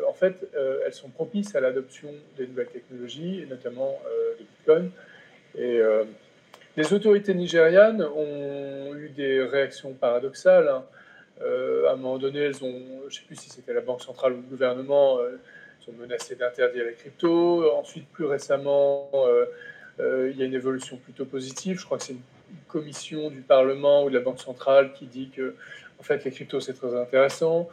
en 0.07 0.13
fait, 0.13 0.47
elles 0.85 0.93
sont 0.93 1.09
propices 1.09 1.55
à 1.55 1.59
l'adoption 1.59 2.09
des 2.35 2.47
nouvelles 2.47 2.69
technologies, 2.69 3.41
et 3.43 3.45
notamment 3.45 3.99
de 4.39 4.43
Bitcoin. 4.43 4.91
Et 5.55 5.79
les 6.77 6.93
autorités 6.93 7.33
nigérianes 7.33 8.01
ont 8.01 8.93
eu 8.95 9.09
des 9.09 9.41
réactions 9.41 9.93
paradoxales. 9.93 10.67
Hein. 10.67 10.83
Euh, 11.41 11.87
à 11.87 11.93
un 11.93 11.95
moment 11.95 12.17
donné, 12.17 12.39
elles 12.39 12.63
ont, 12.63 12.81
je 13.01 13.05
ne 13.05 13.09
sais 13.09 13.21
plus 13.25 13.35
si 13.35 13.49
c'était 13.49 13.73
la 13.73 13.81
Banque 13.81 14.01
centrale 14.01 14.33
ou 14.33 14.37
le 14.37 14.41
gouvernement, 14.41 15.19
euh, 15.19 15.39
ont 15.87 15.93
menacé 15.93 16.35
d'interdire 16.35 16.85
les 16.85 16.93
cryptos. 16.93 17.71
Ensuite, 17.75 18.07
plus 18.09 18.25
récemment, 18.25 19.09
euh, 19.99 20.31
il 20.31 20.37
y 20.37 20.41
a 20.41 20.45
une 20.45 20.53
évolution 20.53 20.97
plutôt 20.97 21.25
positive. 21.25 21.79
Je 21.79 21.85
crois 21.85 21.97
que 21.99 22.03
c'est 22.03 22.13
une 22.13 22.19
commission 22.67 23.29
du 23.29 23.41
Parlement 23.41 24.03
ou 24.03 24.09
de 24.09 24.17
la 24.17 24.23
Banque 24.23 24.39
centrale 24.39 24.93
qui 24.93 25.05
dit 25.05 25.29
que 25.29 25.55
en 25.99 26.03
fait, 26.03 26.23
les 26.23 26.31
cryptos, 26.31 26.59
c'est 26.59 26.73
très 26.73 26.95
intéressant. 26.95 27.69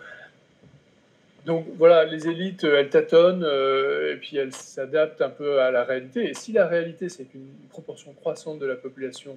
Donc 1.45 1.67
voilà, 1.77 2.05
les 2.05 2.29
élites, 2.29 2.63
elles 2.65 2.89
tâtonnent 2.89 3.45
euh, 3.45 4.13
et 4.13 4.17
puis 4.17 4.37
elles 4.37 4.53
s'adaptent 4.53 5.23
un 5.23 5.31
peu 5.31 5.61
à 5.61 5.71
la 5.73 5.83
réalité. 5.83 6.31
Et 6.31 6.35
si 6.35 6.53
la 6.53 6.69
réalité, 6.69 7.09
c'est 7.09 7.25
qu'une 7.25 7.49
proportion 7.69 8.13
croissante 8.13 8.61
de 8.61 8.67
la 8.67 8.77
population 8.77 9.37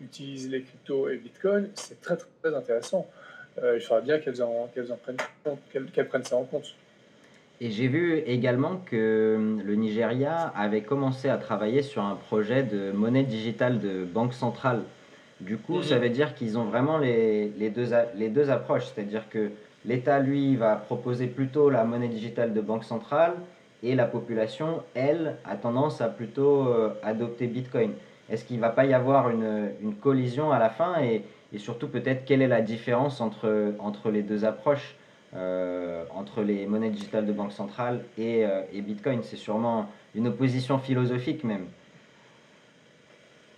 utilise 0.00 0.50
les 0.50 0.62
cryptos 0.62 1.08
et 1.08 1.16
Bitcoin, 1.16 1.70
c'est 1.74 2.00
très 2.02 2.16
très 2.16 2.54
intéressant. 2.54 3.08
Euh, 3.62 3.76
il 3.76 3.80
faudra 3.80 4.02
bien 4.02 4.18
qu'elles 4.18 4.42
en, 4.42 4.68
qu'elles 4.74 4.92
en 4.92 4.96
prennent, 4.96 5.16
qu'elles, 5.72 6.08
prennent 6.08 6.24
ça 6.24 6.36
en 6.36 6.44
compte. 6.44 6.74
Et 7.60 7.70
j'ai 7.70 7.88
vu 7.88 8.18
également 8.18 8.76
que 8.76 9.56
le 9.64 9.74
Nigeria 9.74 10.52
avait 10.54 10.82
commencé 10.82 11.28
à 11.28 11.38
travailler 11.38 11.82
sur 11.82 12.02
un 12.02 12.14
projet 12.14 12.62
de 12.62 12.92
monnaie 12.92 13.24
digitale 13.24 13.80
de 13.80 14.04
banque 14.04 14.34
centrale. 14.34 14.82
Du 15.40 15.56
coup, 15.56 15.82
ça 15.82 15.96
mhm. 15.96 16.02
veut 16.02 16.10
dire 16.10 16.34
qu'ils 16.34 16.58
ont 16.58 16.64
vraiment 16.64 16.98
les, 16.98 17.52
les, 17.58 17.70
deux, 17.70 17.90
les 18.16 18.28
deux 18.28 18.50
approches. 18.50 18.86
C'est-à-dire 18.86 19.28
que 19.28 19.50
L'État, 19.84 20.18
lui, 20.18 20.56
va 20.56 20.76
proposer 20.76 21.28
plutôt 21.28 21.70
la 21.70 21.84
monnaie 21.84 22.08
digitale 22.08 22.52
de 22.52 22.60
banque 22.60 22.84
centrale 22.84 23.34
et 23.82 23.94
la 23.94 24.06
population, 24.06 24.82
elle, 24.94 25.36
a 25.44 25.56
tendance 25.56 26.00
à 26.00 26.08
plutôt 26.08 26.66
euh, 26.66 26.90
adopter 27.02 27.46
Bitcoin. 27.46 27.92
Est-ce 28.28 28.44
qu'il 28.44 28.56
ne 28.56 28.60
va 28.60 28.70
pas 28.70 28.84
y 28.84 28.92
avoir 28.92 29.30
une, 29.30 29.94
collision 30.02 30.50
à 30.50 30.58
la 30.58 30.68
fin 30.68 31.00
et, 31.00 31.22
surtout 31.56 31.88
peut-être 31.88 32.24
quelle 32.26 32.42
est 32.42 32.48
la 32.48 32.60
différence 32.60 33.20
entre, 33.22 33.72
entre 33.78 34.10
les 34.10 34.22
deux 34.22 34.44
approches, 34.44 34.96
euh, 35.34 36.04
entre 36.14 36.42
les 36.42 36.66
monnaies 36.66 36.90
digitales 36.90 37.24
de 37.24 37.32
banque 37.32 37.52
centrale 37.52 38.00
et, 38.18 38.44
euh, 38.44 38.60
et 38.74 38.82
Bitcoin? 38.82 39.20
C'est 39.22 39.36
sûrement 39.36 39.86
une 40.14 40.26
opposition 40.26 40.78
philosophique 40.78 41.44
même. 41.44 41.66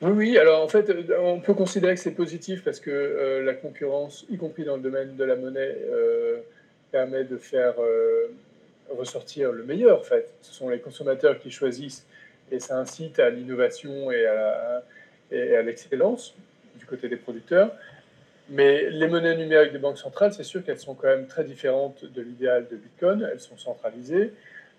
Oui, 0.02 0.12
oui, 0.12 0.38
alors 0.38 0.62
en 0.62 0.68
fait, 0.68 0.88
euh, 0.88 1.18
on 1.20 1.40
peut 1.40 1.52
considérer 1.52 1.94
que 1.94 2.00
c'est 2.00 2.14
positif 2.14 2.64
parce 2.64 2.80
que 2.80 2.90
euh, 2.90 3.44
la 3.44 3.52
concurrence, 3.52 4.24
y 4.30 4.38
compris 4.38 4.64
dans 4.64 4.76
le 4.76 4.82
domaine 4.82 5.14
de 5.16 5.24
la 5.24 5.36
monnaie, 5.36 5.76
euh, 5.90 6.38
permet 6.90 7.24
de 7.24 7.36
faire 7.36 7.74
ressortir 8.96 9.52
le 9.52 9.62
meilleur. 9.62 10.00
En 10.00 10.02
fait, 10.02 10.32
ce 10.40 10.52
sont 10.52 10.68
les 10.70 10.80
consommateurs 10.80 11.38
qui 11.38 11.50
choisissent 11.50 12.04
et 12.50 12.58
ça 12.58 12.78
incite 12.78 13.20
à 13.20 13.30
l'innovation 13.30 14.10
et 14.10 14.26
à, 14.26 14.82
l'excellence 15.62 16.34
du 16.76 16.86
côté 16.86 17.08
des 17.08 17.16
producteurs. 17.16 17.70
Mais 18.48 18.90
les 18.90 19.06
monnaies 19.06 19.36
numériques 19.36 19.72
des 19.72 19.78
banques 19.78 19.98
centrales, 19.98 20.32
c'est 20.32 20.42
sûr 20.42 20.64
qu'elles 20.64 20.80
sont 20.80 20.94
quand 20.94 21.06
même 21.06 21.28
très 21.28 21.44
différentes 21.44 22.04
de 22.04 22.22
l'idéal 22.22 22.66
de 22.68 22.74
Bitcoin. 22.74 23.28
Elles 23.30 23.38
sont 23.38 23.56
centralisées, 23.56 24.32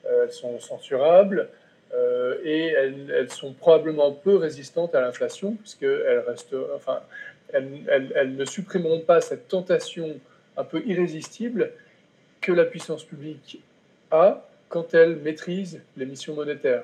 elles 0.03 0.33
sont 0.33 0.59
censurables. 0.59 1.47
Euh, 1.93 2.37
et 2.43 2.67
elles, 2.67 3.29
sont 3.29 3.53
probablement 3.53 4.11
peu 4.11 4.37
résistantes 4.37 4.95
à 4.95 5.01
l'inflation, 5.01 5.55
puisqu'elles 5.55 6.23
restent, 6.25 6.55
enfin, 6.75 7.01
elles, 7.53 8.35
ne 8.35 8.45
supprimeront 8.45 9.01
pas 9.01 9.21
cette 9.21 9.47
tentation 9.47 10.19
un 10.57 10.63
peu 10.63 10.81
irrésistible 10.85 11.71
que 12.39 12.51
la 12.51 12.65
puissance 12.65 13.03
publique 13.03 13.61
a 14.09 14.47
quand 14.69 14.93
elle 14.93 15.17
maîtrise 15.17 15.81
l'émission 15.97 16.33
monétaire. 16.33 16.83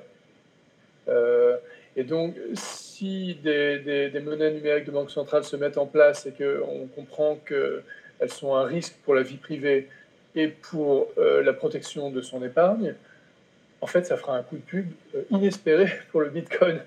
Euh, 1.08 1.58
et 1.96 2.04
donc, 2.04 2.36
si 2.54 3.36
des, 3.44 4.12
monnaies 4.24 4.52
numériques 4.52 4.86
de 4.86 4.92
banque 4.92 5.10
centrale 5.10 5.44
se 5.44 5.56
mettent 5.56 5.78
en 5.78 5.86
place 5.86 6.26
et 6.26 6.32
qu'on 6.32 6.88
comprend 6.88 7.38
qu'elles 7.48 8.30
sont 8.30 8.56
un 8.56 8.66
risque 8.66 8.96
pour 9.04 9.16
la 9.16 9.24
vie 9.24 9.38
privée 9.38 9.88
et 10.36 10.50
pour 10.50 11.08
euh, 11.18 11.42
la 11.42 11.54
protection 11.54 12.12
de 12.12 12.22
son 12.22 12.44
épargne, 12.44 12.94
en 13.82 13.88
fait, 13.88 14.06
ça 14.06 14.18
fera 14.18 14.38
un 14.38 14.44
coup 14.44 14.58
de 14.58 14.62
pub 14.62 14.92
euh, 15.16 15.24
inespéré 15.32 15.92
pour 16.12 16.22
le 16.22 16.30
Bitcoin. 16.30 16.80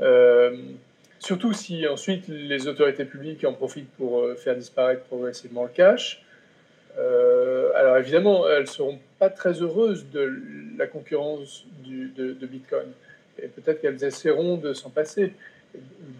Euh, 0.00 0.56
surtout 1.20 1.52
si 1.52 1.86
ensuite 1.86 2.26
les 2.28 2.66
autorités 2.66 3.04
publiques 3.04 3.44
en 3.44 3.52
profitent 3.52 3.90
pour 3.96 4.20
euh, 4.20 4.34
faire 4.34 4.56
disparaître 4.56 5.02
progressivement 5.04 5.62
le 5.62 5.70
cash. 5.70 6.22
alors 7.76 7.96
évidemment, 7.96 8.48
elles 8.48 8.62
ne 8.62 8.66
seront 8.66 8.98
pas 9.18 9.30
très 9.30 9.62
heureuses 9.62 10.06
de 10.12 10.32
la 10.78 10.86
concurrence 10.86 11.64
de, 11.84 12.46
Bitcoin. 12.46 12.86
Et 13.42 13.48
peut-être 13.48 13.80
qu'elles 13.80 14.02
essaieront 14.04 14.56
de 14.56 14.72
s'en 14.72 14.90
passer, 14.90 15.32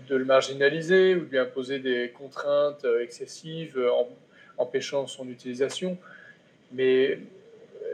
de 0.09 0.17
le 0.17 0.25
marginaliser 0.25 1.15
ou 1.15 1.27
de 1.27 1.31
lui 1.31 1.39
imposer 1.39 1.79
des 1.79 2.13
contraintes 2.17 2.85
excessives 3.01 3.79
en 3.79 4.09
empêchant 4.59 5.07
son 5.07 5.29
utilisation. 5.29 5.97
Mais 6.73 7.19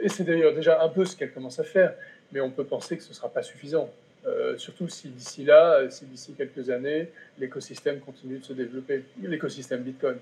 et 0.01 0.09
c'est 0.09 0.23
d'ailleurs 0.23 0.53
déjà 0.53 0.83
un 0.83 0.89
peu 0.89 1.05
ce 1.05 1.15
qu'elle 1.15 1.31
commence 1.31 1.59
à 1.59 1.63
faire, 1.63 1.93
mais 2.31 2.41
on 2.41 2.49
peut 2.49 2.63
penser 2.63 2.97
que 2.97 3.03
ce 3.03 3.09
ne 3.09 3.13
sera 3.13 3.29
pas 3.29 3.43
suffisant. 3.43 3.89
Euh, 4.27 4.55
surtout 4.57 4.87
si 4.87 5.09
d'ici 5.09 5.43
là, 5.43 5.89
si 5.89 6.05
d'ici 6.05 6.33
quelques 6.33 6.69
années, 6.69 7.09
l'écosystème 7.39 7.99
continue 7.99 8.37
de 8.37 8.43
se 8.43 8.53
développer, 8.53 9.03
l'écosystème 9.21 9.81
Bitcoin. 9.81 10.17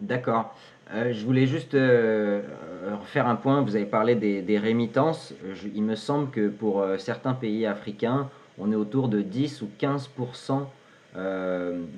D'accord. 0.00 0.56
Euh, 0.92 1.12
je 1.12 1.24
voulais 1.24 1.46
juste 1.46 1.74
euh, 1.74 2.42
refaire 3.00 3.26
un 3.26 3.36
point. 3.36 3.60
Vous 3.62 3.76
avez 3.76 3.84
parlé 3.84 4.14
des, 4.14 4.58
rémittances. 4.58 5.34
il 5.74 5.82
me 5.82 5.94
semble 5.94 6.30
que 6.30 6.48
pour 6.48 6.84
certains 6.98 7.34
pays 7.34 7.66
africains, 7.66 8.30
on 8.58 8.72
est 8.72 8.76
autour 8.76 9.08
de 9.08 9.20
10 9.20 9.62
ou 9.62 9.68
15% 9.80 10.66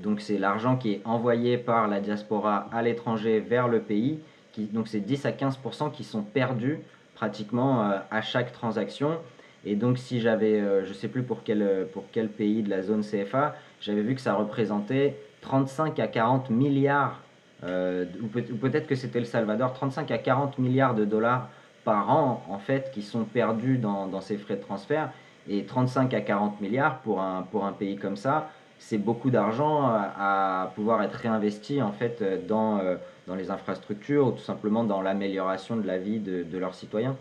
donc 0.02 0.20
c'est 0.20 0.36
l'argent 0.36 0.76
qui 0.76 0.92
est 0.92 1.00
envoyé 1.06 1.56
par 1.56 1.88
la 1.88 2.00
diaspora 2.00 2.68
à 2.70 2.82
l'étranger 2.82 3.40
vers 3.40 3.66
le 3.66 3.80
pays 3.80 4.18
donc 4.64 4.88
c'est 4.88 5.00
10 5.00 5.26
à 5.26 5.30
15% 5.32 5.92
qui 5.92 6.04
sont 6.04 6.22
perdus 6.22 6.80
pratiquement 7.16 7.82
euh, 7.82 7.98
à 8.10 8.22
chaque 8.22 8.52
transaction. 8.52 9.18
Et 9.64 9.74
donc 9.74 9.98
si 9.98 10.20
j'avais, 10.20 10.60
euh, 10.60 10.84
je 10.84 10.90
ne 10.90 10.94
sais 10.94 11.08
plus 11.08 11.22
pour 11.22 11.42
quel, 11.42 11.62
euh, 11.62 11.84
pour 11.84 12.04
quel 12.12 12.28
pays 12.28 12.62
de 12.62 12.70
la 12.70 12.82
zone 12.82 13.02
CFA, 13.02 13.56
j'avais 13.80 14.02
vu 14.02 14.14
que 14.14 14.20
ça 14.20 14.34
représentait 14.34 15.16
35 15.40 15.98
à 15.98 16.06
40 16.06 16.50
milliards, 16.50 17.20
ou, 17.62 18.26
peut-être 18.26 18.86
que 18.86 18.94
c'était 18.94 19.18
le 19.18 19.24
Salvador, 19.24 19.72
35 19.72 20.10
à 20.10 20.18
40 20.18 20.58
milliards 20.58 20.94
de 20.94 21.04
dollars 21.04 21.48
par 21.84 22.10
an 22.10 22.44
en 22.48 22.58
fait 22.58 22.90
qui 22.92 23.02
sont 23.02 23.24
perdus 23.24 23.78
dans, 23.78 24.06
dans 24.06 24.20
ces 24.20 24.36
frais 24.36 24.56
de 24.56 24.60
transfert. 24.60 25.10
Et 25.48 25.64
35 25.64 26.12
à 26.12 26.20
40 26.20 26.60
milliards 26.60 26.98
pour 27.00 27.20
un, 27.20 27.42
pour 27.42 27.64
un 27.64 27.72
pays 27.72 27.96
comme 27.96 28.16
ça, 28.16 28.50
c'est 28.78 28.98
beaucoup 28.98 29.30
d'argent 29.30 29.84
à, 29.84 30.72
pouvoir 30.74 31.02
être 31.02 31.14
réinvesti 31.14 31.80
en 31.80 31.92
fait 31.92 32.46
dans, 32.46 32.80
dans 33.26 33.34
les 33.34 33.50
infrastructures 33.50 34.28
ou 34.28 34.32
tout 34.32 34.42
simplement 34.42 34.84
dans 34.84 35.02
l'amélioration 35.02 35.76
de 35.76 35.86
la 35.86 35.98
vie 35.98 36.18
de, 36.18 36.58
leurs 36.58 36.74
citoyens 36.74 37.16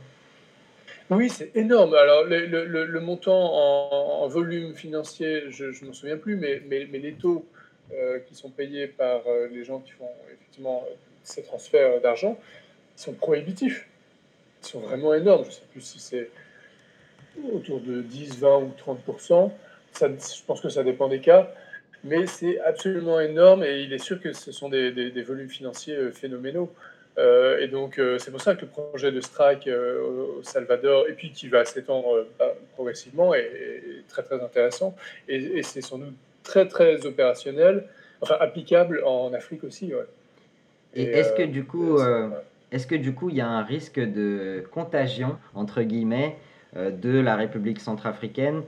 Oui, 1.09 1.29
c'est 1.29 1.55
énorme. 1.55 1.93
Alors, 1.93 2.23
le, 2.25 2.99
montant 2.99 4.23
en, 4.23 4.27
volume 4.27 4.75
financier, 4.75 5.43
je 5.49 5.65
ne 5.65 5.87
m'en 5.87 5.93
souviens 5.93 6.17
plus, 6.17 6.35
mais, 6.35 6.61
mais, 6.67 6.85
les 6.99 7.13
taux 7.13 7.45
euh, 7.93 8.19
qui 8.19 8.35
sont 8.35 8.49
payés 8.49 8.87
par 8.87 9.21
euh, 9.27 9.47
les 9.51 9.63
gens 9.63 9.79
qui 9.79 9.91
font 9.91 10.09
effectivement 10.33 10.83
ces 11.23 11.43
transferts 11.43 12.01
d'argent, 12.01 12.37
sont 12.95 13.13
prohibitifs. 13.13 13.87
Ils 14.63 14.67
sont 14.67 14.79
vraiment 14.79 15.13
énormes. 15.13 15.43
Je 15.43 15.49
ne 15.49 15.53
sais 15.53 15.65
plus 15.71 15.81
si 15.81 15.99
c'est 15.99 16.29
autour 17.51 17.81
de 17.81 18.01
10, 18.01 18.39
20 18.39 18.57
ou 18.59 18.71
30 18.77 18.99
ça, 19.91 20.07
Je 20.07 20.43
pense 20.45 20.61
que 20.61 20.69
ça 20.69 20.83
dépend 20.83 21.07
des 21.07 21.19
cas 21.19 21.51
mais 22.05 22.27
c'est 22.27 22.59
absolument 22.61 23.19
énorme 23.19 23.63
et 23.63 23.81
il 23.81 23.91
est 23.91 23.97
sûr 24.03 24.21
que 24.21 24.31
ce 24.31 24.51
sont 24.51 24.69
des, 24.69 25.23
volumes 25.23 25.49
financiers 25.49 25.95
euh, 25.95 26.11
phénoménaux. 26.11 26.71
Euh, 27.17 27.59
et 27.59 27.67
donc, 27.67 27.97
euh, 27.97 28.19
c'est 28.19 28.29
pour 28.29 28.41
ça 28.41 28.55
que 28.55 28.61
le 28.61 28.67
projet 28.67 29.11
de 29.11 29.21
Strike 29.21 29.67
au 29.67 30.43
Salvador, 30.43 31.07
et 31.09 31.13
puis 31.13 31.31
qui 31.31 31.47
va 31.47 31.65
s'étendre 31.65 32.27
progressivement, 32.73 33.33
est, 33.33 34.03
très 34.07 34.21
très 34.21 34.41
intéressant. 34.41 34.95
Et, 35.27 35.63
c'est 35.63 35.81
sans 35.81 35.97
doute 35.97 36.13
très 36.43 36.67
très 36.67 37.05
opérationnel, 37.05 37.85
enfin 38.21 38.37
applicable 38.39 39.01
en 39.05 39.33
Afrique 39.33 39.63
aussi. 39.63 39.91
Et, 40.93 41.03
est-ce 41.03 41.33
que 41.33 41.43
du 41.43 41.63
coup, 41.63 41.97
est-ce 42.71 42.85
que 42.85 42.95
du 42.95 43.13
coup, 43.13 43.29
il 43.29 43.37
y 43.37 43.41
a 43.41 43.47
un 43.47 43.63
risque 43.63 43.99
de 43.99 44.63
contagion 44.71 45.37
entre 45.55 45.81
guillemets 45.83 46.35
de 46.75 47.19
la 47.19 47.37
République 47.37 47.79
centrafricaine 47.79 48.61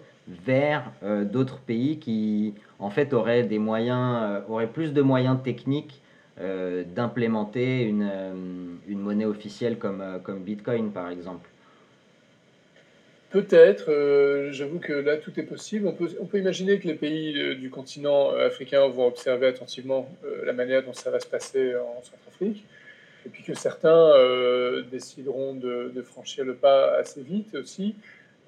vers 0.45 0.89
d'autres 1.25 1.59
pays 1.59 1.99
qui 1.99 2.53
en 2.79 2.89
fait, 2.89 3.13
aurait, 3.13 3.43
des 3.43 3.59
moyens, 3.59 4.41
euh, 4.49 4.65
plus 4.67 4.93
de 4.93 5.01
moyens 5.01 5.37
techniques 5.43 6.01
euh, 6.39 6.83
d'implémenter 6.83 7.81
une, 7.81 8.07
euh, 8.09 8.33
une, 8.87 8.99
monnaie 8.99 9.25
officielle 9.25 9.77
comme, 9.77 10.03
comme 10.23 10.39
Bitcoin, 10.39 10.91
par 10.91 11.09
exemple 11.09 11.49
Peut-être, 13.29 13.91
j'avoue 14.51 14.79
que 14.79 14.93
là 14.93 15.17
tout 15.17 15.37
est 15.37 15.43
possible. 15.43 15.85
On 15.87 16.25
peut, 16.25 16.39
imaginer 16.39 16.79
que 16.79 16.87
les 16.87 16.93
pays 16.93 17.57
du 17.57 17.69
continent 17.69 18.29
africain 18.29 18.87
vont 18.87 19.05
observer 19.05 19.47
attentivement 19.47 20.09
la 20.45 20.53
manière 20.53 20.81
dont 20.81 20.93
ça 20.93 21.11
va 21.11 21.19
se 21.19 21.27
passer 21.27 21.75
en 21.75 22.01
Centrafrique, 22.01 22.63
et 23.25 23.29
puis 23.29 23.43
que 23.43 23.53
certains 23.53 24.13
décideront 24.89 25.55
de, 25.55 25.91
de, 25.93 26.01
franchir 26.03 26.45
le 26.45 26.55
pas 26.55 26.95
assez 26.95 27.21
vite 27.21 27.53
aussi. 27.55 27.95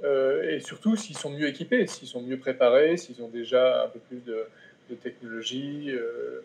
Euh, 0.04 0.50
et 0.50 0.60
surtout 0.60 0.95
s'ils 0.95 1.18
sont 1.18 1.30
mieux 1.30 1.47
équipés, 1.47 1.86
s'ils 1.88 2.08
sont 2.08 2.22
mieux 2.22 2.38
préparés, 2.38 2.97
s'ils 2.97 3.22
ont 3.22 3.28
déjà 3.28 3.84
un 3.84 3.88
peu 3.88 4.00
plus 4.00 4.22
de, 4.26 4.45
technologie, 5.04 5.91
euh, 5.91 6.41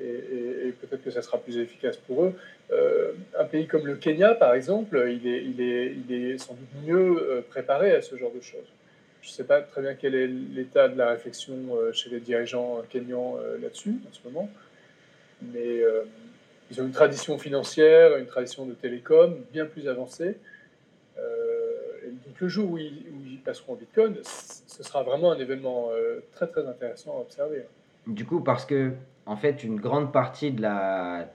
et, 0.00 0.72
peut-être 0.80 1.02
que 1.02 1.10
ça 1.10 1.20
sera 1.20 1.38
plus 1.38 1.58
efficace 1.58 1.98
pour 1.98 2.24
eux. 2.24 2.34
Euh, 2.70 3.12
un 3.38 3.44
pays 3.44 3.66
comme 3.66 3.86
le 3.86 3.96
Kenya, 3.96 4.34
par 4.34 4.54
exemple, 4.54 5.06
il 5.10 5.60
est, 5.60 6.38
sans 6.38 6.54
doute 6.54 6.86
mieux 6.86 7.44
préparé 7.50 7.92
à 7.92 8.00
ce 8.00 8.16
genre 8.16 8.32
de 8.32 8.40
choses. 8.40 8.68
Je 9.20 9.28
ne 9.28 9.32
sais 9.32 9.44
pas 9.44 9.60
très 9.60 9.82
bien 9.82 9.94
quel 9.94 10.14
est 10.14 10.26
l'état 10.26 10.88
de 10.88 10.96
la 10.96 11.10
réflexion 11.10 11.54
chez 11.92 12.08
les 12.10 12.20
dirigeants 12.20 12.82
kenyans 12.88 13.38
là-dessus 13.60 13.96
en 14.08 14.12
ce 14.12 14.20
moment, 14.24 14.48
mais 15.42 15.82
ils 16.70 16.80
ont 16.80 16.84
une 16.84 16.92
tradition 16.92 17.36
financière, 17.38 18.16
une 18.16 18.26
tradition 18.26 18.64
de 18.64 18.72
télécom 18.72 19.38
bien 19.52 19.66
plus 19.66 19.88
avancée 19.88 20.36
donc 22.10 22.40
le 22.40 22.48
jour 22.48 22.72
où 22.72 22.78
ils, 22.78 23.40
passeront 23.44 23.74
au 23.74 23.76
Bitcoin, 23.76 24.16
ce 24.22 24.82
sera 24.82 25.02
vraiment 25.02 25.32
un 25.32 25.38
événement 25.38 25.88
euh, 25.90 26.20
très 26.32 26.48
très 26.48 26.66
intéressant 26.66 27.18
à 27.18 27.20
observer. 27.20 27.64
Du 28.06 28.24
coup, 28.24 28.40
parce 28.40 28.64
que 28.64 28.92
en 29.26 29.36
fait, 29.36 29.64
une 29.64 29.80
grande 29.80 30.12
partie 30.12 30.52
de 30.52 30.62
la, 30.62 31.26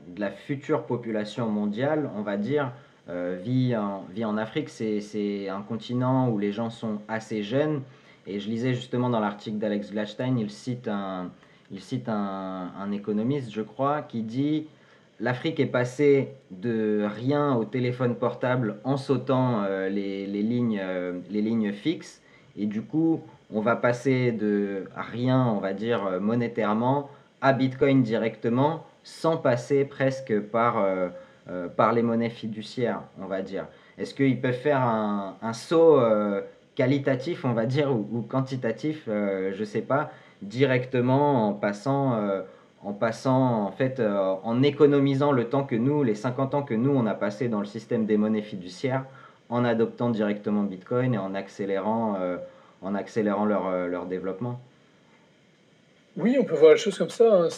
future 0.45 0.85
population 0.85 1.49
mondiale, 1.49 2.09
on 2.15 2.21
va 2.21 2.37
dire, 2.37 2.71
euh, 3.09 3.37
vit, 3.41 3.75
en, 3.75 4.37
Afrique. 4.37 4.69
C'est 4.69 5.49
un 5.49 5.61
continent 5.61 6.29
où 6.29 6.39
les 6.39 6.53
gens 6.53 6.69
sont 6.69 6.99
assez 7.07 7.43
jeunes. 7.43 7.81
Et 8.27 8.39
je 8.39 8.49
lisais 8.49 8.73
justement 8.73 9.09
dans 9.09 9.19
l'article 9.19 9.57
d'Alex 9.57 9.91
Gladstein, 9.91 10.37
il 10.37 10.49
cite, 10.49 10.87
un 10.87 12.91
économiste, 12.93 13.51
je 13.51 13.61
crois, 13.61 14.03
qui 14.03 14.21
dit 14.21 14.67
l'Afrique 15.21 15.59
est 15.59 15.67
passée 15.67 16.33
de 16.49 17.05
rien 17.05 17.55
au 17.55 17.63
téléphone 17.63 18.15
portable 18.15 18.77
en 18.83 18.97
sautant 18.97 19.63
euh, 19.63 19.87
les, 19.87 20.25
lignes, 20.25 20.79
euh, 20.81 21.19
les 21.29 21.41
lignes 21.41 21.71
fixes. 21.71 22.21
Et 22.57 22.65
du 22.65 22.81
coup, 22.81 23.21
on 23.53 23.61
va 23.61 23.75
passer 23.75 24.31
de 24.31 24.85
rien, 24.95 25.45
on 25.45 25.59
va 25.59 25.73
dire, 25.73 26.05
euh, 26.05 26.19
monétairement, 26.19 27.09
à 27.39 27.53
Bitcoin 27.53 28.01
directement, 28.01 28.83
sans 29.03 29.37
passer 29.37 29.85
presque 29.85 30.39
par, 30.39 30.85
par 31.75 31.91
les 31.91 32.03
monnaies 32.03 32.29
fiduciaires, 32.29 33.01
on 33.19 33.25
va 33.25 33.41
dire. 33.41 33.65
Est-ce 33.97 34.13
qu'ils 34.13 34.39
peuvent 34.39 34.53
faire 34.53 34.79
un, 34.79 35.53
saut 35.53 35.99
qualitatif, 36.75 37.43
on 37.43 37.53
va 37.53 37.65
dire, 37.65 37.91
ou, 37.91 38.07
ou 38.11 38.21
quantitatif, 38.21 39.05
je 39.07 39.59
ne 39.59 39.65
sais 39.65 39.81
pas, 39.81 40.11
directement 40.43 41.47
en 41.47 41.53
passant 41.53 42.43
en 42.83 42.93
passant, 42.93 43.65
en 43.65 43.71
fait, 43.71 43.99
euh, 43.99 44.35
en 44.43 44.63
économisant 44.63 45.31
le 45.31 45.45
temps 45.45 45.63
que 45.63 45.75
nous, 45.75 46.03
les 46.03 46.15
50 46.15 46.55
ans 46.55 46.63
que 46.63 46.73
nous, 46.73 46.91
on 46.91 47.05
a 47.05 47.13
passé 47.13 47.47
dans 47.47 47.59
le 47.59 47.65
système 47.65 48.05
des 48.05 48.17
monnaies 48.17 48.41
fiduciaires, 48.41 49.05
en 49.49 49.63
adoptant 49.65 50.09
directement 50.09 50.63
Bitcoin 50.63 51.13
et 51.13 51.17
en 51.17 51.35
accélérant, 51.35 52.17
euh, 52.19 52.37
en 52.81 52.95
accélérant 52.95 53.45
leur, 53.45 53.67
euh, 53.67 53.87
leur, 53.87 54.05
développement 54.05 54.59
Oui, 56.17 56.37
on 56.39 56.43
peut 56.43 56.55
voir 56.55 56.71
la 56.71 56.77
chose 56.77 56.97
comme 56.97 57.09
ça. 57.09 57.31
Hein. 57.31 57.49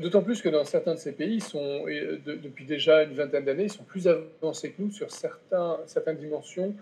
D'autant 0.00 0.22
plus 0.22 0.42
que 0.42 0.48
dans 0.48 0.64
certains 0.64 0.94
de 0.94 0.98
ces 0.98 1.12
pays, 1.12 1.40
sont, 1.40 1.84
depuis 2.26 2.64
déjà 2.64 3.04
une 3.04 3.14
vingtaine 3.14 3.44
d'années, 3.44 3.64
ils 3.64 3.72
sont 3.72 3.84
plus 3.84 4.08
avancés 4.08 4.72
que 4.72 4.82
nous 4.82 4.90
sur 4.90 5.10
certains, 5.12 5.78
certaines 5.86 6.16
dimensions 6.16 6.74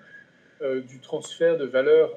du 0.60 0.98
transfert 1.00 1.56
de 1.56 1.66
valeur 1.66 2.10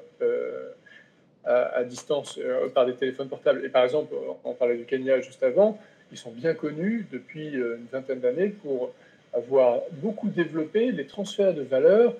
à, 1.44 1.82
distance 1.84 2.38
euh, 2.38 2.68
par 2.68 2.86
des 2.86 2.94
téléphones 2.94 3.28
portables. 3.28 3.64
Et 3.64 3.68
par 3.68 3.84
exemple, 3.84 4.14
on 4.44 4.52
parlait 4.54 4.76
du 4.76 4.84
Kenya 4.84 5.20
juste 5.20 5.42
avant, 5.42 5.78
ils 6.12 6.18
sont 6.18 6.30
bien 6.30 6.54
connus 6.54 7.06
depuis 7.10 7.56
euh, 7.56 7.78
une 7.78 7.86
vingtaine 7.90 8.20
d'années 8.20 8.48
pour 8.48 8.92
avoir 9.32 9.80
beaucoup 9.92 10.28
développé 10.28 10.92
les 10.92 11.06
transferts 11.06 11.54
de 11.54 11.62
valeur 11.62 12.14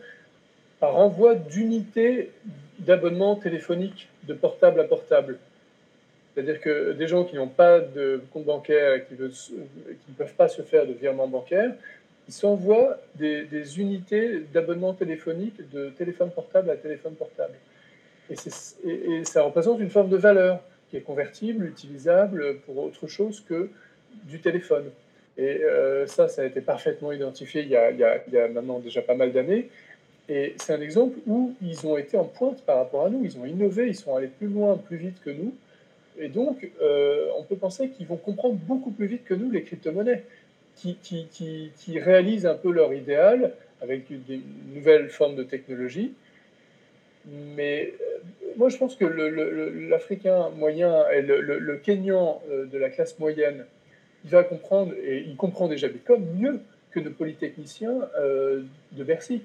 par 0.81 0.97
envoi 0.97 1.35
d'unités 1.35 2.33
d'abonnement 2.79 3.37
téléphonique 3.37 4.09
de 4.25 4.35
portable 4.35 4.81
à 4.81 4.85
portable. 4.85 5.39
C'est-à-dire 6.35 6.61
que 6.61 6.93
des 6.93 7.07
gens 7.07 7.25
qui 7.25 7.37
n'ont 7.37 7.49
pas 7.49 7.81
de 7.81 8.23
compte 8.33 8.45
bancaire 8.45 8.95
et 8.95 9.05
qui, 9.05 9.14
ne 9.14 10.14
peuvent 10.16 10.35
pas 10.35 10.49
se 10.49 10.62
faire 10.62 10.87
de 10.87 10.95
virement 10.95 11.29
bancaire, 11.29 11.73
ils 12.27 12.33
s'envoient 12.33 12.99
des, 13.16 13.45
des 13.45 13.79
unités 13.79 14.41
d'abonnement 14.53 14.95
téléphonique 14.95 15.70
de 15.70 15.91
téléphone 15.91 16.31
portable 16.31 16.70
à 16.70 16.77
téléphone 16.77 17.14
portable. 17.14 17.55
Et, 18.31 19.25
ça 19.25 19.43
représente 19.43 19.81
une 19.81 19.91
forme 19.91 20.09
de 20.09 20.16
valeur 20.16 20.61
qui 20.91 20.97
est 20.97 21.01
convertible, 21.01 21.66
utilisable 21.66 22.59
pour 22.61 22.79
autre 22.79 23.07
chose 23.07 23.43
que 23.49 23.68
du 24.25 24.41
téléphone. 24.41 24.91
Et 25.39 25.62
euh, 25.62 26.07
ça, 26.07 26.29
ça 26.29 26.43
a 26.43 26.45
été 26.45 26.61
parfaitement 26.61 27.12
identifié 27.12 27.62
il 27.62 27.68
y 27.68 27.77
a, 27.77 28.49
maintenant 28.49 28.79
déjà 28.79 29.03
pas 29.03 29.14
mal 29.14 29.33
d'années. 29.33 29.68
Et 30.29 30.55
c'est 30.57 30.73
un 30.73 30.81
exemple 30.81 31.18
où 31.27 31.55
ils 31.62 31.87
ont 31.87 31.97
été 31.97 32.16
en 32.16 32.25
pointe 32.25 32.62
par 32.62 32.77
rapport 32.77 33.07
à 33.07 33.11
nous. 33.11 33.25
Ils 33.25 33.39
ont 33.39 33.45
innové, 33.45 33.89
ils 33.89 33.97
sont 33.97 34.14
allés 34.14 34.29
plus 34.29 34.49
loin, 34.49 34.77
plus 34.77 34.97
vite 34.97 35.16
que 35.25 35.31
nous. 35.31 35.55
Et 36.18 36.29
donc, 36.29 36.70
euh, 36.81 37.29
on 37.39 37.43
peut 37.43 37.57
penser 37.57 37.89
qu'ils 37.89 38.07
vont 38.07 38.16
comprendre 38.16 38.55
beaucoup 38.55 38.91
plus 38.91 39.07
vite 39.07 39.25
que 39.25 39.35
nous 39.35 39.51
les 39.51 39.62
crypto-monnaies, 39.62 40.25
qui, 40.77 41.99
réalisent 41.99 42.47
un 42.47 42.55
peu 42.55 42.70
leur 42.70 42.93
idéal 42.93 43.55
avec 43.81 44.11
une 44.11 44.43
nouvelle 44.75 45.09
forme 45.09 45.37
de 45.37 45.43
technologie 45.43 46.12
mais 47.27 47.95
euh, 48.01 48.18
moi, 48.57 48.68
je 48.68 48.77
pense 48.77 48.97
que 48.97 49.05
l'Africain 49.05 50.51
moyen 50.51 51.09
et 51.11 51.23
le, 51.23 51.77
Kenyan 51.83 52.41
euh, 52.51 52.66
de 52.66 52.79
la 52.79 52.91
classe 52.91 53.18
moyenne, 53.18 53.64
il 54.25 54.31
va 54.31 54.45
comprendre, 54.45 54.93
et 55.03 55.25
il 55.27 55.37
comprend 55.37 55.68
déjà 55.68 55.89
Bitcoin 55.89 56.25
mieux 56.37 56.61
que 56.91 57.01
nos 57.01 57.11
polytechniciens 57.11 58.09
euh, 58.18 58.62
de 58.93 59.05
Bercy 59.05 59.43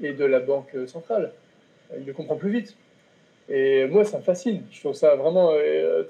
et 0.00 0.12
de 0.12 0.24
la 0.24 0.40
Banque 0.40 0.76
centrale. 0.86 1.32
Il 1.96 2.04
le 2.04 2.12
comprend 2.12 2.36
plus 2.36 2.50
vite. 2.50 2.76
Et 3.48 3.86
moi, 3.86 4.04
ça 4.04 4.18
me 4.18 4.22
fascine. 4.22 4.62
Je 4.72 4.80
trouve 4.80 4.94
ça 4.94 5.14
vraiment 5.14 5.52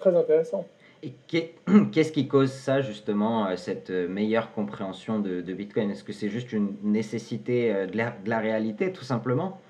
très 0.00 0.16
intéressant. 0.16 0.66
Et 1.02 1.12
qu'est-ce 1.92 2.10
qui 2.10 2.26
cause 2.26 2.50
ça, 2.50 2.80
justement, 2.80 3.54
cette 3.56 3.90
meilleure 3.90 4.52
compréhension 4.52 5.20
de, 5.20 5.52
Bitcoin? 5.52 5.90
Est-ce 5.90 6.02
que 6.02 6.14
c'est 6.14 6.30
juste 6.30 6.52
une 6.52 6.74
nécessité 6.82 7.86
de 7.86 8.28
la 8.30 8.38
réalité, 8.38 8.90
tout 8.90 9.04
simplement? 9.04 9.60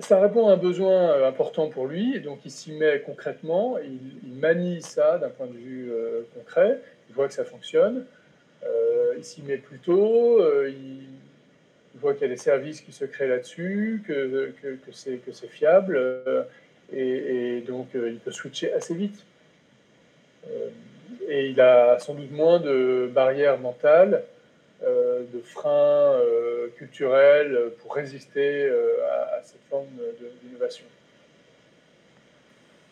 Ça 0.00 0.20
répond 0.20 0.48
à 0.48 0.52
un 0.52 0.56
besoin 0.56 1.10
euh, 1.10 1.28
important 1.28 1.68
pour 1.68 1.86
lui, 1.86 2.16
et 2.16 2.20
donc 2.20 2.40
il 2.44 2.50
s'y 2.50 2.72
met 2.72 3.00
concrètement, 3.00 3.78
il, 3.78 4.32
manie 4.34 4.82
ça 4.82 5.18
d'un 5.18 5.30
point 5.30 5.46
de 5.46 5.56
vue 5.56 5.90
euh, 5.90 6.22
concret, 6.34 6.78
il 7.08 7.14
voit 7.14 7.26
que 7.26 7.34
ça 7.34 7.44
fonctionne, 7.44 8.04
euh, 8.64 9.14
il 9.16 9.24
s'y 9.24 9.42
met 9.42 9.56
plus 9.56 9.78
tôt, 9.78 10.40
il, 10.66 11.02
voit 12.00 12.12
qu'il 12.12 12.22
y 12.22 12.26
a 12.26 12.28
des 12.28 12.36
services 12.36 12.80
qui 12.80 12.92
se 12.92 13.04
créent 13.04 13.26
là-dessus, 13.26 14.04
que, 14.06 14.52
c'est 14.92 15.48
fiable, 15.48 16.00
et, 16.92 17.64
donc 17.66 17.88
il 17.94 18.20
peut 18.20 18.30
switcher 18.30 18.72
assez 18.72 18.94
vite. 18.94 19.24
et 21.28 21.48
il 21.48 21.60
a 21.60 21.98
sans 21.98 22.14
doute 22.14 22.30
moins 22.30 22.60
de 22.60 23.10
barrières 23.12 23.58
mentales, 23.58 24.22
de 24.82 25.40
freins 25.40 26.16
culturels 26.76 27.72
pour 27.80 27.94
résister 27.94 28.68
à, 28.68 29.42
cette 29.42 29.60
forme 29.68 29.86
d'innovation. 30.42 30.84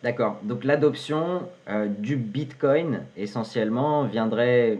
D'accord. 0.03 0.37
Donc 0.43 0.63
l'adoption 0.63 1.49
du 1.87 2.17
Bitcoin 2.17 3.03
essentiellement 3.15 4.03
viendrait 4.03 4.79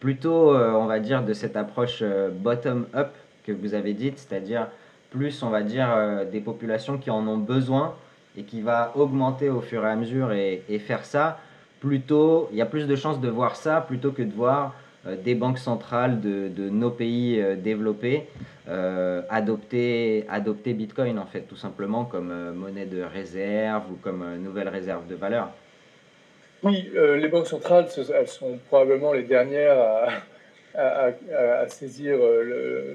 plutôt, 0.00 0.54
on 0.54 0.86
va 0.86 0.98
dire, 0.98 1.22
de 1.22 1.32
cette 1.32 1.56
approche 1.56 2.02
bottom-up 2.02 3.10
que 3.46 3.52
vous 3.52 3.74
avez 3.74 3.94
dite, 3.94 4.18
c'est-à-dire 4.18 4.66
plus, 5.10 5.42
on 5.42 5.50
va 5.50 5.62
dire, 5.62 5.88
des 6.30 6.40
populations 6.40 6.98
qui 6.98 7.10
en 7.10 7.26
ont 7.28 7.38
besoin 7.38 7.94
et 8.38 8.44
qui 8.44 8.60
va 8.60 8.92
augmenter 8.94 9.50
au 9.50 9.60
fur 9.60 9.84
et 9.84 9.90
à 9.90 9.96
mesure 9.96 10.32
et, 10.32 10.62
faire 10.78 11.04
ça, 11.04 11.40
plutôt, 11.80 12.48
il 12.52 12.58
y 12.58 12.62
a 12.62 12.66
plus 12.66 12.86
de 12.86 12.96
chances 12.96 13.20
de 13.20 13.28
voir 13.28 13.56
ça 13.56 13.80
plutôt 13.80 14.12
que 14.12 14.22
de 14.22 14.32
voir 14.32 14.66
euh, 14.66 14.70
des 15.16 15.34
banques 15.34 15.58
centrales 15.58 16.20
de, 16.20 16.68
nos 16.68 16.90
pays 16.90 17.40
euh, 17.40 17.56
développés 17.56 18.24
euh, 18.68 19.22
adopter, 19.30 20.26
adopter 20.28 20.74
Bitcoin, 20.74 21.18
en 21.18 21.26
fait, 21.26 21.40
tout 21.42 21.56
simplement 21.56 22.04
comme 22.04 22.52
monnaie 22.54 22.84
de 22.86 23.02
réserve 23.02 23.90
ou 23.90 23.96
comme 23.96 24.36
nouvelle 24.36 24.68
réserve 24.68 25.06
de 25.06 25.14
valeur. 25.14 25.50
Oui, 26.62 26.90
les 26.94 27.28
banques 27.28 27.46
centrales, 27.46 27.86
elles 28.14 28.28
sont 28.28 28.58
probablement 28.68 29.12
les 29.12 29.22
dernières 29.22 29.78
à, 30.74 31.12
à, 31.32 31.68
saisir 31.68 32.18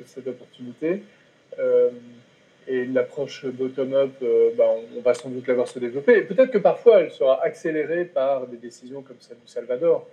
cette 0.05 0.27
opportunité. 0.27 1.01
Et 2.67 2.85
l'approche 2.85 3.45
bottom-up, 3.45 4.11
euh, 4.21 4.51
bah, 4.57 4.65
on, 4.97 5.01
va 5.01 5.13
sans 5.13 5.29
doute 5.29 5.47
la 5.47 5.53
voir 5.53 5.67
se 5.67 5.79
développer. 5.79 6.21
Peut-être 6.21 6.51
que 6.51 6.57
parfois, 6.57 7.01
elle 7.01 7.11
sera 7.11 7.43
accélérée 7.43 8.05
par 8.05 8.47
des 8.47 8.57
décisions 8.57 9.01
comme 9.01 9.17
celle 9.19 9.37
du 9.37 9.47
Salvador. 9.47 10.07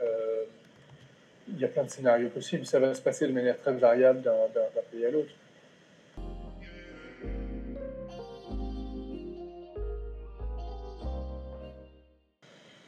Euh, 0.00 0.35
il 1.48 1.60
y 1.60 1.64
a 1.64 1.68
plein 1.68 1.84
de 1.84 1.90
scénarios 1.90 2.28
possibles. 2.28 2.66
Ça 2.66 2.78
va 2.78 2.94
se 2.94 3.02
passer 3.02 3.26
de 3.26 3.32
manière 3.32 3.56
très 3.58 3.72
variable 3.72 4.22
d'un 4.22 4.32
pays 4.90 5.04
à 5.06 5.10
l'autre. 5.10 5.30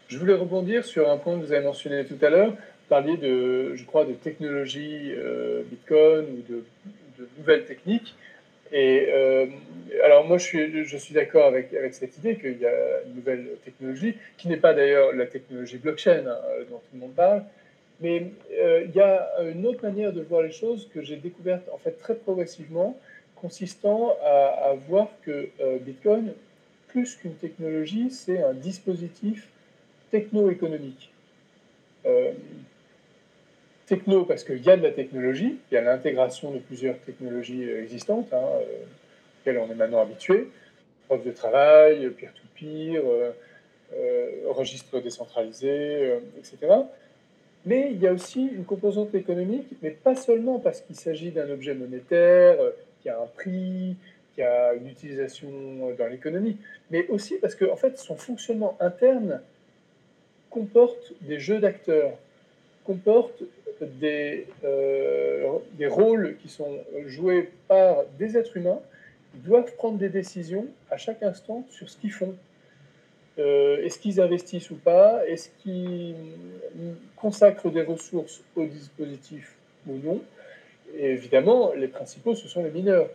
Je 0.09 0.17
voulais 0.17 0.35
rebondir 0.35 0.87
sur 0.87 1.11
un 1.11 1.19
point 1.19 1.39
que 1.39 1.45
vous 1.45 1.53
avez 1.53 1.65
mentionné 1.65 2.05
tout 2.05 2.17
à 2.23 2.31
l'heure. 2.31 2.51
Vous 2.51 2.89
parliez 2.89 3.19
de, 3.19 3.75
je 3.75 3.85
crois, 3.85 4.07
de 4.07 4.15
technologie 4.15 5.13
euh, 5.13 5.63
Bitcoin 5.65 6.25
ou 6.25 6.53
de, 6.53 6.65
nouvelles 7.37 7.67
techniques. 7.67 8.15
Et 8.73 9.09
euh, 9.13 9.47
alors 10.05 10.27
moi, 10.27 10.39
je 10.39 10.97
suis, 10.97 11.15
d'accord 11.15 11.47
avec, 11.47 11.75
avec 11.75 11.93
cette 11.93 12.17
idée 12.17 12.37
qu'il 12.37 12.59
y 12.59 12.67
a 12.67 13.03
une 13.07 13.17
nouvelle 13.17 13.49
technologie, 13.65 14.15
qui 14.39 14.49
n'est 14.49 14.57
pas 14.57 14.73
d'ailleurs 14.73 15.13
la 15.15 15.27
technologie 15.27 15.77
blockchain 15.77 16.25
hein, 16.27 16.39
dont 16.71 16.79
tout 16.79 16.95
le 16.95 17.01
monde 17.01 17.15
parle, 17.15 17.45
mais 18.01 18.33
euh, 18.53 18.85
il 18.87 18.95
y 18.95 19.01
a 19.01 19.29
une 19.43 19.67
autre 19.67 19.83
manière 19.83 20.13
de 20.13 20.21
voir 20.21 20.43
les 20.43 20.53
choses 20.53 20.89
que 20.93 21.03
j'ai 21.03 21.17
découverte 21.17 21.69
en 21.73 21.79
fait 21.79 21.93
très 21.93 22.15
progressivement, 22.15 22.99
consistant 23.37 24.17
à, 24.25 24.75
voir 24.89 25.09
que 25.23 25.49
euh, 25.61 25.79
Bitcoin, 25.79 26.33
plus 26.89 27.15
qu'une 27.17 27.35
technologie, 27.35 28.11
c'est 28.11 28.43
un 28.43 28.55
dispositif 28.55 29.49
techno-économique 30.11 31.11
techno 33.89 34.25
parce 34.25 34.45
qu'il 34.45 34.63
y 34.63 34.71
a 34.71 34.77
de 34.77 34.83
la 34.83 34.93
technologie, 34.93 35.59
il 35.71 35.75
y 35.75 35.79
a 35.79 35.81
l'intégration 35.81 36.53
de 36.53 36.59
plusieurs 36.59 36.99
technologies 37.01 37.65
euh, 37.65 37.83
existantes, 37.83 38.33
hein, 38.33 38.37
euh, 38.37 38.85
auxquelles 39.41 39.59
on 39.59 39.71
est 39.71 39.75
maintenant 39.75 40.03
habitué, 40.03 40.49
preuve 41.09 41.25
de 41.25 41.33
travail, 41.33 42.09
peer-to-peer, 42.11 43.03
euh, 43.03 43.33
registre 44.49 45.01
décentralisé, 45.01 46.19
etc. 46.37 46.59
Mais 47.67 47.91
il 47.93 48.01
y 48.01 48.07
a 48.07 48.13
aussi 48.13 48.47
une 48.47 48.65
composante 48.65 49.15
économique, 49.15 49.69
mais 49.83 49.91
pas 49.91 50.15
seulement 50.15 50.59
parce 50.59 50.81
qu'il 50.81 50.97
s'agit 50.97 51.31
d'un 51.31 51.51
objet 51.51 51.75
monétaire 51.75 52.57
qui 53.03 53.09
a 53.09 53.21
un 53.21 53.27
prix, 53.27 53.97
qui 54.35 54.43
a 54.43 54.75
une 54.75 54.89
utilisation 54.89 55.49
dans 55.99 56.07
l'économie, 56.07 56.57
mais 56.91 57.07
aussi 57.09 57.35
parce 57.37 57.55
que 57.55 57.65
en 57.65 57.77
fait, 57.77 57.99
son 57.99 58.17
fonctionnement 58.17 58.77
interne 58.81 59.41
comporte 60.51 61.13
des 61.23 61.39
jeux 61.39 61.59
d'acteurs, 61.59 62.13
comporte 62.85 63.43
des, 63.81 64.47
euh, 64.65 65.59
des 65.75 65.87
rôles 65.87 66.37
qui 66.41 66.49
sont 66.49 66.79
joués 67.07 67.51
par 67.69 68.05
des 68.19 68.37
êtres 68.37 68.57
humains 68.57 68.81
qui 69.33 69.39
doivent 69.41 69.75
prendre 69.75 69.99
des 69.99 70.09
décisions 70.09 70.67
à 70.91 70.97
chaque 70.97 71.23
instant 71.23 71.65
sur 71.71 71.89
ce 71.91 71.97
qu'ils 71.99 72.13
font. 72.13 72.35
Euh, 73.39 73.85
est-ce 73.85 73.99
qu'ils 73.99 74.21
investissent 74.21 74.71
ou 74.71 74.77
pas? 74.77 75.27
Est-ce 75.27 75.49
qu'ils 75.63 76.15
consacrent 77.17 77.71
des 77.71 77.83
ressources 77.83 78.43
au 78.57 78.65
dispositif 78.65 79.55
ou 79.87 79.97
non? 79.97 80.21
Évidemment, 80.97 81.73
les 81.75 81.89
principaux, 81.89 82.35
ce 82.35 82.49
sont 82.49 82.63
les 82.65 82.71
mineurs. 82.71 83.11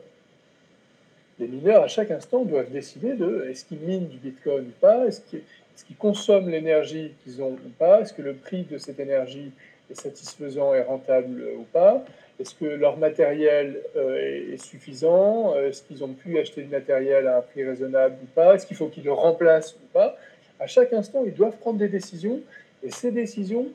Les 1.39 1.47
mineurs, 1.47 1.83
à 1.83 1.87
chaque 1.87 2.11
instant, 2.11 2.45
doivent 2.45 2.71
décider 2.71 3.13
de 3.13 3.47
est-ce 3.49 3.65
qu'ils 3.65 3.79
minent 3.79 4.07
du 4.07 4.17
Bitcoin 4.17 4.67
ou 4.67 4.79
pas? 4.79 5.07
Est-ce 5.07 5.21
qu'ils 5.21 5.95
consomment 5.97 6.49
l'énergie 6.49 7.11
qu'ils 7.23 7.41
ont 7.41 7.53
ou 7.53 7.69
pas? 7.77 8.01
Est-ce 8.01 8.13
que 8.13 8.21
le 8.21 8.33
prix 8.33 8.63
de 8.63 8.77
cette 8.77 8.99
énergie 8.99 9.51
est 9.89 9.99
satisfaisant 9.99 10.73
et 10.73 10.81
rentable 10.81 11.43
ou 11.57 11.63
pas? 11.63 12.05
Est-ce 12.39 12.55
que 12.55 12.65
leur 12.65 12.97
matériel 12.97 13.79
euh, 13.95 14.53
est 14.53 14.57
suffisant? 14.57 15.55
Est-ce 15.55 15.83
qu'ils 15.83 16.03
ont 16.03 16.13
pu 16.13 16.39
acheter 16.39 16.63
du 16.63 16.69
matériel 16.69 17.27
à 17.27 17.37
un 17.37 17.41
prix 17.41 17.63
raisonnable 17.63 18.15
ou 18.23 18.25
pas? 18.33 18.55
Est-ce 18.55 18.65
qu'il 18.65 18.75
faut 18.75 18.87
qu'ils 18.87 19.03
le 19.03 19.13
remplacent 19.13 19.75
ou 19.75 19.87
pas? 19.93 20.17
À 20.59 20.67
chaque 20.67 20.93
instant, 20.93 21.23
ils 21.25 21.33
doivent 21.33 21.57
prendre 21.57 21.77
des 21.77 21.87
décisions 21.87 22.41
et 22.83 22.89
ces 22.89 23.11
décisions, 23.11 23.67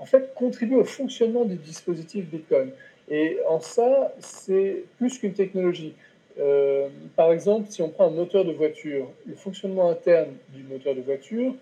en 0.00 0.06
fait, 0.06 0.34
contribuent 0.34 0.76
au 0.76 0.84
fonctionnement 0.84 1.44
du 1.44 1.56
dispositif 1.56 2.26
Bitcoin. 2.26 2.70
Et 3.08 3.38
en 3.48 3.60
ça, 3.60 4.12
c'est 4.18 4.84
plus 4.98 5.18
qu'une 5.18 5.32
technologie. 5.32 5.94
Euh, 6.38 6.88
par 7.14 7.32
exemple, 7.32 7.70
si 7.70 7.82
on 7.82 7.88
prend 7.88 8.08
un 8.08 8.10
moteur 8.10 8.44
de 8.44 8.52
voiture, 8.52 9.08
le 9.26 9.34
fonctionnement 9.34 9.90
interne 9.90 10.30
du 10.50 10.62
moteur 10.64 10.94
de 10.94 11.00
voiture, 11.00 11.54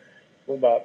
bon 0.48 0.56
bah, 0.56 0.84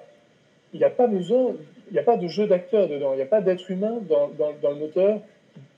il 0.74 0.80
n'y 0.80 0.86
a 0.86 0.89
pas 0.89 1.07
besoin, 1.07 1.55
il 1.89 1.93
n'y 1.93 1.99
a 1.99 2.03
pas 2.03 2.17
de 2.17 2.28
jeu 2.28 2.47
d'acteur 2.47 2.88
dedans, 2.88 3.13
il 3.13 3.17
n'y 3.17 3.22
a 3.22 3.28
pas 3.28 3.41
d'être 3.41 3.70
humain 3.72 3.99
dans, 4.07 4.30
le 4.70 4.76
moteur 4.76 5.22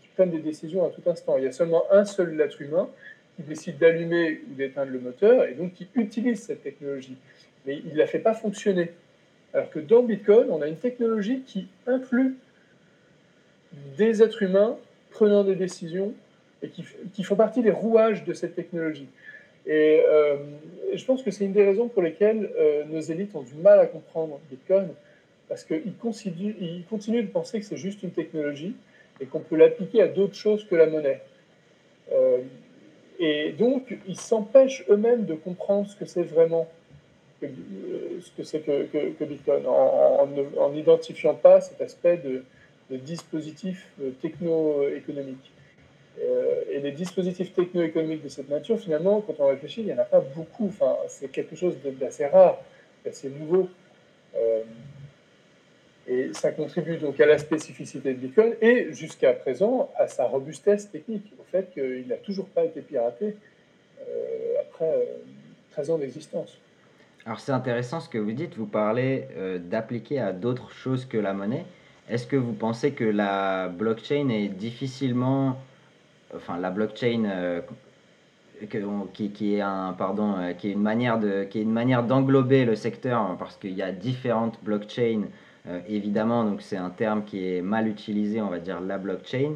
qui, 0.02 0.08
prenne 0.16 0.32
des 0.32 0.40
décisions 0.40 0.86
à 0.86 0.90
tout 0.90 1.02
instant. 1.10 1.38
Il 1.38 1.46
y 1.46 1.48
a 1.48 1.52
seulement 1.54 1.84
un 1.92 2.04
seul 2.04 2.40
être 2.42 2.62
humain 2.62 2.90
qui 3.36 3.44
décide 3.44 3.78
d'allumer 3.78 4.42
ou 4.50 4.56
d'éteindre 4.56 4.92
le 4.92 5.00
moteur 5.00 5.46
et 5.46 5.54
donc 5.54 5.74
qui 5.74 5.88
utilise 5.96 6.44
cette 6.44 6.64
technologie. 6.64 7.16
Mais 7.66 7.78
il 7.78 7.94
ne 7.94 7.98
la 7.98 8.08
fait 8.08 8.20
pas 8.20 8.34
fonctionner. 8.34 8.92
Alors 9.54 9.70
que 9.70 9.80
dans 9.80 10.04
Bitcoin, 10.04 10.48
on 10.50 10.62
a 10.62 10.68
une 10.68 10.78
technologie 10.78 11.42
qui 11.46 11.68
inclut 11.88 12.36
des 13.98 14.22
êtres 14.22 14.44
humains 14.44 14.78
prenant 15.12 15.46
des 15.46 15.56
décisions 15.56 16.14
et 16.62 16.70
qui 16.70 17.24
font 17.24 17.36
partie 17.36 17.64
des 17.64 17.72
rouages 17.72 18.26
de 18.26 18.34
cette 18.34 18.56
technologie. 18.56 19.08
Et 19.66 20.02
euh, 20.08 20.38
je 20.94 21.06
pense 21.06 21.24
que 21.24 21.32
c'est 21.32 21.46
une 21.46 21.54
des 21.54 21.66
raisons 21.66 21.88
pour 21.88 22.02
lesquelles 22.02 22.50
euh, 22.58 22.84
nos 22.86 23.00
élites 23.00 23.36
ont 23.36 23.44
du 23.44 23.54
mal 23.56 23.80
à 23.80 23.86
comprendre 23.86 24.40
Bitcoin, 24.50 24.90
parce 25.48 25.64
qu'ils 25.64 25.96
continuent, 26.00 27.24
de 27.24 27.28
penser 27.28 27.60
que 27.60 27.66
c'est 27.66 27.78
juste 27.78 28.04
une 28.04 28.12
technologie 28.12 28.76
et 29.20 29.26
qu'on 29.26 29.40
peut 29.40 29.58
l'appliquer 29.58 30.02
à 30.02 30.08
d'autres 30.08 30.36
choses 30.36 30.66
que 30.66 30.76
la 30.76 30.88
monnaie. 30.88 31.22
Euh, 32.12 32.40
et 33.20 33.52
donc, 33.52 33.96
ils 34.08 34.20
s'empêchent 34.20 34.84
eux-mêmes 34.90 35.26
de 35.26 35.36
comprendre 35.36 35.88
ce 35.88 35.96
que 35.96 36.06
c'est 36.06 36.24
vraiment 36.24 36.68
ce 37.42 37.48
que 37.48 39.14
que, 39.14 39.24
Bitcoin, 39.24 39.66
en 39.66 40.70
n'identifiant 40.70 41.34
pas 41.34 41.60
cet 41.60 41.82
aspect 41.82 42.18
de, 42.18 42.44
de 42.92 42.98
dispositif 42.98 43.88
techno-économique. 44.22 45.52
Euh, 46.20 46.62
et 46.70 46.80
les 46.80 46.92
dispositifs 46.92 47.54
techno-économiques 47.54 48.24
de 48.24 48.30
cette 48.30 48.50
nature, 48.50 48.80
finalement, 48.80 49.22
quand 49.22 49.36
on 49.40 49.48
réfléchit, 49.48 49.82
il 49.82 49.88
n'y 49.88 49.94
en 49.94 50.00
a 50.00 50.06
pas 50.06 50.20
beaucoup. 50.20 50.68
Enfin, 50.68 50.96
c'est 51.08 51.30
quelque 51.32 51.56
chose 51.56 51.76
d'assez 52.00 52.26
rare, 52.26 52.60
d'assez 53.06 53.30
nouveau. 53.30 53.70
Euh, 54.36 54.64
et 56.08 56.32
ça 56.34 56.52
contribue 56.52 56.98
donc 56.98 57.20
à 57.20 57.26
la 57.26 57.38
spécificité 57.38 58.14
de 58.14 58.20
Bitcoin 58.20 58.56
et 58.62 58.92
jusqu'à 58.92 59.34
présent 59.34 59.90
à 59.98 60.08
sa 60.08 60.26
robustesse 60.26 60.90
technique, 60.90 61.32
au 61.40 61.44
fait 61.44 61.72
qu'il 61.74 62.08
n'a 62.08 62.18
toujours 62.18 62.48
pas 62.48 62.66
été 62.66 62.82
piraté 62.82 63.36
euh, 64.02 64.54
après 64.62 65.08
13 65.72 65.92
ans 65.92 65.98
d'existence. 65.98 66.58
Alors 67.26 67.40
c'est 67.40 67.52
intéressant 67.52 68.00
ce 68.00 68.10
que 68.10 68.18
vous 68.18 68.32
dites, 68.32 68.58
vous 68.58 68.66
parlez 68.66 69.28
d'appliquer 69.70 70.20
à 70.20 70.34
d'autres 70.34 70.72
choses 70.72 71.06
que 71.06 71.18
la 71.18 71.34
monnaie. 71.34 71.66
Est-ce 72.10 72.26
que 72.26 72.36
vous 72.36 72.54
pensez 72.54 72.92
que 72.92 73.04
la 73.04 73.70
blockchain 73.70 74.30
est 74.30 74.48
difficilement 74.48 75.56
enfin 76.36 76.58
la 76.58 76.70
blockchain 76.70 77.26
euh, 77.26 77.62
euh, 78.64 79.06
qui 79.14 79.56
est 79.56 80.72
une 80.72 80.82
manière 80.82 81.20
qui 81.50 81.60
est 81.60 81.64
une 81.64 81.72
manière 81.72 82.04
d'englober 82.04 82.66
le 82.66 82.76
secteur 82.76 83.20
hein, 83.20 83.36
parce 83.40 83.58
qu'il 83.58 83.74
y 83.74 83.82
a 83.82 83.92
différentes 83.92 84.60
blockchains 84.64 85.24
euh, 85.68 85.80
évidemment 85.88 86.44
donc 86.44 86.62
c'est 86.62 86.78
un 86.78 86.90
terme 86.90 87.24
qui 87.24 87.48
est 87.48 87.62
mal 87.62 87.88
utilisé 87.88 88.42
on 88.42 88.50
va 88.50 88.60
dire 88.60 88.82
la 88.82 88.98
blockchain. 88.98 89.54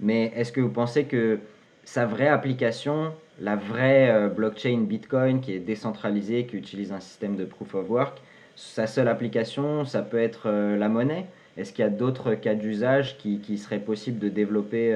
Mais 0.00 0.32
est-ce 0.36 0.52
que 0.52 0.60
vous 0.60 0.70
pensez 0.70 1.04
que 1.04 1.38
sa 1.84 2.04
vraie 2.04 2.28
application 2.28 3.12
la 3.40 3.56
vraie 3.56 4.30
blockchain 4.34 4.84
Bitcoin 4.86 5.40
qui 5.40 5.52
est 5.52 5.58
décentralisée 5.58 6.46
qui 6.46 6.56
utilise 6.56 6.92
un 6.92 7.00
système 7.00 7.36
de 7.36 7.44
proof 7.44 7.74
of 7.74 7.88
work 7.88 8.18
sa 8.56 8.86
seule 8.86 9.08
application, 9.08 9.84
ça 9.84 10.00
peut 10.00 10.18
être 10.18 10.50
la 10.50 10.88
monnaie? 10.88 11.26
Est-ce 11.58 11.74
qu'il 11.74 11.84
y 11.84 11.86
a 11.86 11.90
d'autres 11.90 12.34
cas 12.34 12.54
d'usage 12.54 13.18
qui, 13.18 13.38
qui 13.40 13.58
seraient 13.58 13.78
possibles 13.78 14.18
de 14.18 14.30
développer 14.30 14.94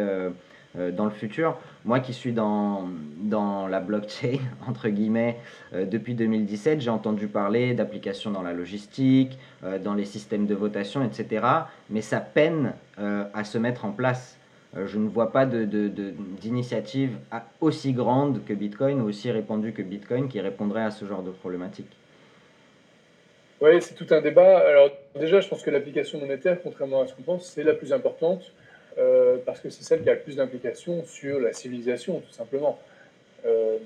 euh, 0.78 0.92
dans 0.92 1.04
le 1.04 1.10
futur. 1.10 1.58
Moi 1.84 1.98
qui 1.98 2.12
suis 2.12 2.32
dans, 2.32 2.88
dans 3.18 3.66
la 3.66 3.80
blockchain, 3.80 4.38
entre 4.68 4.88
guillemets, 4.88 5.36
euh, 5.74 5.84
depuis 5.84 6.14
2017, 6.14 6.80
j'ai 6.80 6.90
entendu 6.90 7.26
parler 7.26 7.74
d'applications 7.74 8.30
dans 8.30 8.42
la 8.42 8.52
logistique, 8.52 9.36
euh, 9.64 9.80
dans 9.80 9.94
les 9.94 10.04
systèmes 10.04 10.46
de 10.46 10.54
votation, 10.54 11.04
etc. 11.04 11.44
Mais 11.88 12.02
ça 12.02 12.20
peine 12.20 12.74
à 13.32 13.44
se 13.44 13.56
mettre 13.56 13.86
en 13.86 13.92
place. 13.92 14.36
je 14.76 14.98
ne 14.98 15.08
vois 15.08 15.32
pas 15.32 15.46
d'initiative 15.46 17.16
aussi 17.62 17.94
grande 17.94 18.44
que 18.44 18.52
Bitcoin 18.52 19.00
ou 19.00 19.08
aussi 19.08 19.30
répandue 19.30 19.72
que 19.72 19.80
Bitcoin 19.80 20.28
qui 20.28 20.38
répondrait 20.38 20.82
à 20.82 20.90
ce 20.90 21.06
genre 21.06 21.22
de 21.22 21.30
problématique. 21.30 21.90
Oui, 23.62 23.80
c'est 23.80 23.94
tout 23.94 24.06
un 24.10 24.20
débat. 24.20 24.58
Alors 24.58 24.90
déjà, 25.18 25.40
je 25.40 25.48
pense 25.48 25.62
que 25.62 25.70
l'application 25.70 26.20
monétaire, 26.20 26.58
contrairement 26.62 27.00
à 27.00 27.06
ce 27.06 27.14
qu'on 27.14 27.22
pense, 27.22 27.46
c'est 27.46 27.62
la 27.64 27.72
plus 27.72 27.94
importante. 27.94 28.52
Euh, 28.98 29.38
parce 29.44 29.60
que 29.60 29.70
c'est 29.70 29.84
celle 29.84 30.02
qui 30.02 30.10
a 30.10 30.14
le 30.14 30.20
plus 30.20 30.36
d'implications 30.36 31.04
sur 31.04 31.40
la 31.40 31.52
civilisation, 31.52 32.20
tout 32.20 32.32
simplement. 32.32 32.78
Euh, 33.46 33.78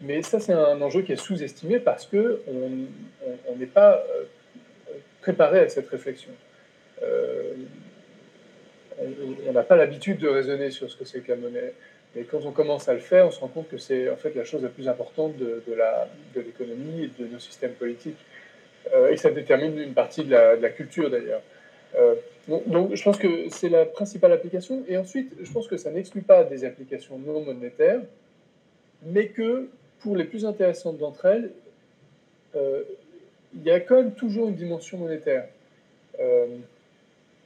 mais 0.00 0.22
ça, 0.22 0.40
c'est 0.40 0.52
un 0.52 0.80
enjeu 0.82 1.02
qui 1.02 1.12
est 1.12 1.16
sous-estimé 1.16 1.78
parce 1.78 2.12
n'est 2.12 2.20
on, 2.48 3.66
pas 3.72 3.94
euh, 3.94 4.24
préparé 5.22 5.60
à 5.60 5.68
cette 5.68 5.88
réflexion. 5.88 6.32
on 9.48 9.52
n'a 9.52 9.62
pas 9.62 9.76
l'habitude 9.76 10.18
de 10.18 10.28
raisonner 10.28 10.70
sur 10.70 10.90
ce 10.90 10.96
que 10.96 11.04
c'est 11.04 11.20
que 11.20 11.32
la 11.32 11.38
monnaie. 11.38 11.72
Et 12.16 12.24
quand 12.24 12.40
on 12.44 12.52
commence 12.52 12.88
à 12.88 12.94
le 12.94 13.00
faire, 13.00 13.26
on 13.26 13.30
se 13.30 13.40
rend 13.40 13.48
compte 13.48 13.68
que 13.68 13.78
c'est 13.78 14.08
en 14.10 14.16
fait 14.16 14.34
la 14.34 14.44
chose 14.44 14.62
la 14.62 14.68
plus 14.68 14.88
importante 14.88 15.36
de, 15.36 15.62
l'économie 16.34 17.04
et 17.04 17.22
de 17.22 17.28
nos 17.28 17.38
systèmes 17.38 17.72
politiques. 17.72 18.18
et 19.10 19.16
ça 19.16 19.30
détermine 19.30 19.78
une 19.78 19.94
partie 19.94 20.24
de 20.24 20.34
la 20.34 20.70
culture 20.70 21.10
d'ailleurs. 21.10 21.42
Donc, 22.48 22.94
je 22.94 23.02
pense 23.02 23.18
que 23.18 23.48
c'est 23.50 23.68
la 23.68 23.84
principale 23.84 24.32
application. 24.32 24.84
Et 24.88 24.96
ensuite, 24.96 25.32
je 25.40 25.50
pense 25.50 25.66
que 25.66 25.76
ça 25.76 25.90
n'exclut 25.90 26.22
pas 26.22 26.44
des 26.44 26.64
applications 26.64 27.18
non 27.18 27.40
monétaires, 27.42 28.00
mais 29.04 29.28
que 29.28 29.68
pour 30.00 30.16
les 30.16 30.24
plus 30.24 30.44
intéressantes 30.44 30.98
d'entre 30.98 31.26
elles, 31.26 31.50
euh, 32.54 32.82
il 33.54 33.62
y 33.62 33.70
a 33.70 33.80
quand 33.80 33.96
même 33.96 34.12
toujours 34.12 34.48
une 34.48 34.54
dimension 34.54 34.98
monétaire. 34.98 35.46
Euh, 36.20 36.46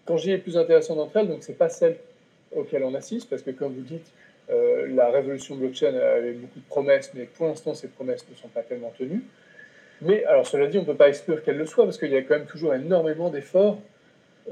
quand 0.05 0.17
dis 0.17 0.29
les 0.29 0.39
plus 0.39 0.57
intéressantes 0.57 0.97
d'entre 0.97 1.17
elles, 1.17 1.29
donc 1.29 1.43
c'est 1.43 1.57
pas 1.57 1.69
celle 1.69 1.97
auxquelles 2.55 2.85
on 2.85 2.95
assiste, 2.95 3.31
parce 3.31 3.43
que 3.43 3.53
comme 3.53 3.75
vous 3.75 3.83
dites, 3.83 4.11
euh, 4.51 4.89
la 4.95 5.11
révolution 5.11 5.55
blockchain 5.55 5.95
avait 5.95 6.33
beaucoup 6.33 6.59
de 6.59 6.65
promesses, 6.65 7.13
mais 7.15 7.25
pour 7.25 7.47
l'instant, 7.47 7.75
ces 7.75 7.89
promesses 7.89 8.27
ne 8.29 8.35
sont 8.35 8.49
pas 8.49 8.63
tellement 8.63 8.93
tenues. 8.99 9.23
Mais 10.03 10.25
alors, 10.25 10.47
cela 10.47 10.67
dit, 10.67 10.79
on 10.79 10.83
ne 10.83 10.87
peut 10.87 10.97
pas 10.97 11.09
exclure 11.09 11.43
qu'elles 11.43 11.59
le 11.59 11.67
soient, 11.67 11.85
parce 11.85 11.99
qu'il 11.99 12.11
y 12.11 12.17
a 12.17 12.23
quand 12.23 12.35
même 12.35 12.47
toujours 12.47 12.75
énormément 12.75 13.31
d'efforts 13.31 13.79
euh, 13.79 13.81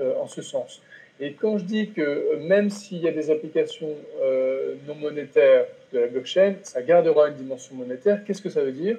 en 0.00 0.26
ce 0.26 0.42
sens. 0.42 0.82
Et 1.20 1.32
quand 1.32 1.58
je 1.58 1.64
dis 1.64 1.90
que 1.90 2.00
euh, 2.00 2.36
même 2.38 2.70
s'il 2.70 2.98
y 2.98 3.08
a 3.08 3.12
des 3.12 3.30
applications 3.30 3.94
euh, 4.22 4.74
non 4.86 4.94
monétaires 4.94 5.66
de 5.92 5.98
la 5.98 6.06
blockchain, 6.06 6.54
ça 6.62 6.82
gardera 6.82 7.28
une 7.28 7.34
dimension 7.34 7.74
monétaire, 7.74 8.24
qu'est-ce 8.24 8.42
que 8.42 8.50
ça 8.50 8.62
veut 8.62 8.72
dire? 8.72 8.98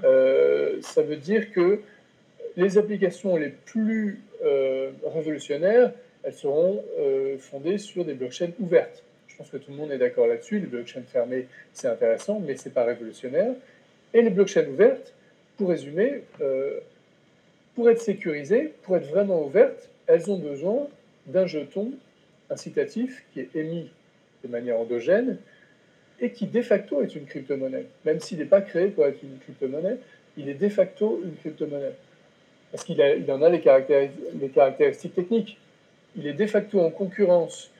Ça 0.00 1.02
veut 1.02 1.16
dire 1.16 1.50
que 1.50 1.80
les 2.56 2.78
applications 2.78 3.36
les 3.36 3.48
plus 3.48 4.20
révolutionnaires, 5.04 5.90
elles 6.22 6.34
seront 6.34 6.84
fondées 7.40 7.78
sur 7.78 8.04
des 8.04 8.14
blockchains 8.14 8.52
ouvertes. 8.60 9.02
Je 9.26 9.36
pense 9.36 9.50
que 9.50 9.56
tout 9.56 9.72
le 9.72 9.76
monde 9.76 9.90
est 9.90 9.98
d'accord 9.98 10.28
là-dessus. 10.28 10.60
Les 10.60 10.66
blockchains 10.66 11.02
fermées, 11.02 11.48
c'est 11.72 11.88
intéressant, 11.88 12.38
mais 12.38 12.56
ce 12.56 12.68
n'est 12.68 12.74
pas 12.74 12.84
révolutionnaire. 12.84 13.54
Et 14.14 14.22
les 14.22 14.30
blockchains 14.30 14.68
ouvertes, 14.68 15.12
pour 15.56 15.70
résumer, 15.70 16.22
pour 17.74 17.90
être 17.90 18.00
sécurisées, 18.00 18.72
pour 18.84 18.96
être 18.96 19.08
vraiment 19.08 19.44
ouvertes, 19.44 19.90
elles 20.08 20.30
ont 20.30 20.38
besoin 20.38 20.88
d'un 21.26 21.46
jeton 21.46 21.92
incitatif 22.50 23.24
qui 23.32 23.40
est 23.40 23.54
émis 23.54 23.90
de 24.42 24.48
manière 24.48 24.78
endogène 24.78 25.38
et 26.20 26.32
qui 26.32 26.46
de 26.46 26.62
facto 26.62 27.02
est 27.02 27.14
une 27.14 27.26
crypto-monnaie. 27.26 27.86
Même 28.04 28.18
s'il 28.18 28.38
n'est 28.38 28.46
pas 28.46 28.62
créé 28.62 28.88
pour 28.88 29.06
être 29.06 29.22
une 29.22 29.38
crypto-monnaie, 29.38 29.98
il 30.36 30.48
est 30.48 30.54
de 30.54 30.68
facto 30.68 31.20
une 31.22 31.36
crypto-monnaie. 31.36 31.94
Parce 32.72 32.84
qu'il 32.84 32.98
il 32.98 33.30
en 33.30 33.42
a 33.42 33.48
les, 33.50 33.60
caractéristiques 33.60 35.14
techniques. 35.14 35.58
Il 36.16 36.26
est 36.26 36.32
de 36.32 36.46
facto 36.46 36.80
en 36.80 36.90
concurrence 36.90 37.70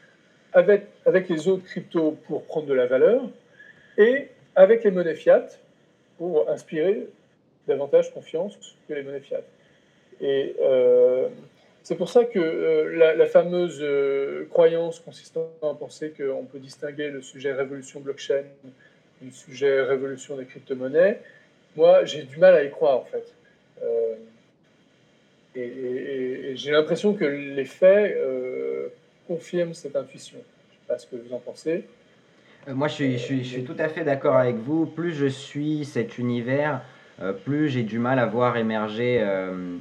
avec, 0.53 0.87
avec 1.05 1.29
les 1.29 1.49
autres 1.49 1.65
cryptos 1.65 2.13
pour 2.27 2.45
prendre 2.45 2.67
de 2.67 2.75
la 2.75 2.87
valeur 2.87 3.23
et 3.97 4.29
avec 4.55 4.85
les 4.85 4.91
monnaies 4.91 5.15
fiat 5.15 5.47
pour 6.19 6.49
inspirer 6.49 7.09
davantage 7.67 8.13
confiance 8.13 8.77
que 8.89 8.95
les 8.95 9.03
monnaies 9.03 9.21
fiat. 9.21 9.43
Et 10.21 10.55
euh, 10.63 11.29
c'est 11.89 11.97
pour 11.97 12.11
ça 12.11 12.27
que 12.27 12.39
euh, 12.39 13.15
la, 13.17 13.25
fameuse 13.25 13.79
euh, 13.81 14.47
croyance 14.51 15.01
consistant 15.01 15.51
à 15.63 15.73
penser 15.73 16.13
qu'on 16.15 16.45
peut 16.45 16.59
distinguer 16.59 17.09
le 17.09 17.23
sujet 17.23 17.55
révolution 17.55 18.01
blockchain 18.01 18.43
du 19.23 19.33
sujet 19.33 19.81
révolution 19.81 20.37
des 20.37 20.45
crypto-monnaies, 20.45 21.19
moi 21.77 22.05
j'ai 22.05 22.25
du 22.25 22.37
mal 22.37 22.55
à 22.57 22.63
y 22.63 22.71
croire 22.71 22.99
en 22.99 23.05
fait. 23.07 23.33
Euh, 23.83 24.17
et, 25.57 26.53
j'ai 26.57 26.73
l'impression 26.73 27.15
que 27.15 27.25
les 27.25 27.65
faits 27.65 28.19
confirment 29.27 29.73
cette 29.73 29.97
intuition. 29.97 30.37
Je 30.37 30.75
ne 30.75 30.81
sais 30.81 30.87
pas 30.89 30.99
ce 30.99 31.07
que 31.07 31.17
vous 31.17 31.35
en 31.35 31.39
pensez. 31.39 31.85
Moi 32.67 32.89
je 32.89 33.17
suis, 33.17 33.65
tout 33.65 33.77
à 33.79 33.89
fait 33.89 34.05
d'accord 34.05 34.37
avec 34.37 34.57
vous. 34.57 34.85
Plus 34.85 35.15
je 35.15 35.27
suis 35.27 35.87
cet 35.87 36.19
univers, 36.19 36.83
euh, 37.21 37.33
plus 37.33 37.69
j'ai 37.69 37.83
du 37.83 37.99
mal 37.99 38.19
à 38.19 38.27
voir 38.27 38.57
émerger, 38.57 39.19
euh, 39.21 39.77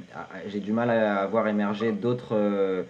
j'ai 0.48 0.58
du 0.58 0.72
mal 0.72 0.90
à 0.90 1.24
voir 1.26 1.46
émerger 1.46 1.92
d'autres 1.92 2.34
euh, 2.34 2.82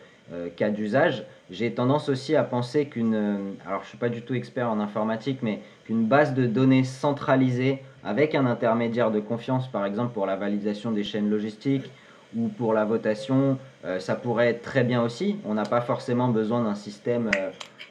cas 0.57 0.71
d'usage. 0.71 1.25
J'ai 1.51 1.73
tendance 1.73 2.09
aussi 2.09 2.35
à 2.35 2.45
penser 2.45 2.87
qu'une, 2.87 3.57
alors 3.67 3.83
je 3.83 3.89
suis 3.89 3.99
pas 3.99 4.09
du 4.09 4.23
tout 4.23 4.35
expert 4.35 4.71
en 4.71 4.81
informatique, 4.81 5.39
mais 5.43 5.61
qu'une 5.85 6.05
base 6.05 6.35
de 6.35 6.47
données 6.47 6.85
centralisée 6.85 7.83
avec 8.05 8.35
un 8.35 8.47
intermédiaire 8.47 9.11
de 9.11 9.21
confiance, 9.21 9.69
par 9.69 9.87
exemple 9.87 10.13
pour 10.13 10.27
la 10.27 10.37
validation 10.37 10.93
des 10.93 11.05
chaînes 11.05 11.31
logistiques 11.31 11.91
ou 12.37 12.49
pour 12.49 12.75
la 12.75 12.85
votation, 12.85 13.57
ça 13.99 14.15
pourrait 14.15 14.49
être 14.49 14.61
très 14.61 14.85
bien 14.85 15.03
aussi. 15.03 15.39
On 15.47 15.55
n'a 15.55 15.63
pas 15.63 15.81
forcément 15.81 16.29
besoin 16.29 16.63
d'un 16.63 16.75
système 16.75 17.31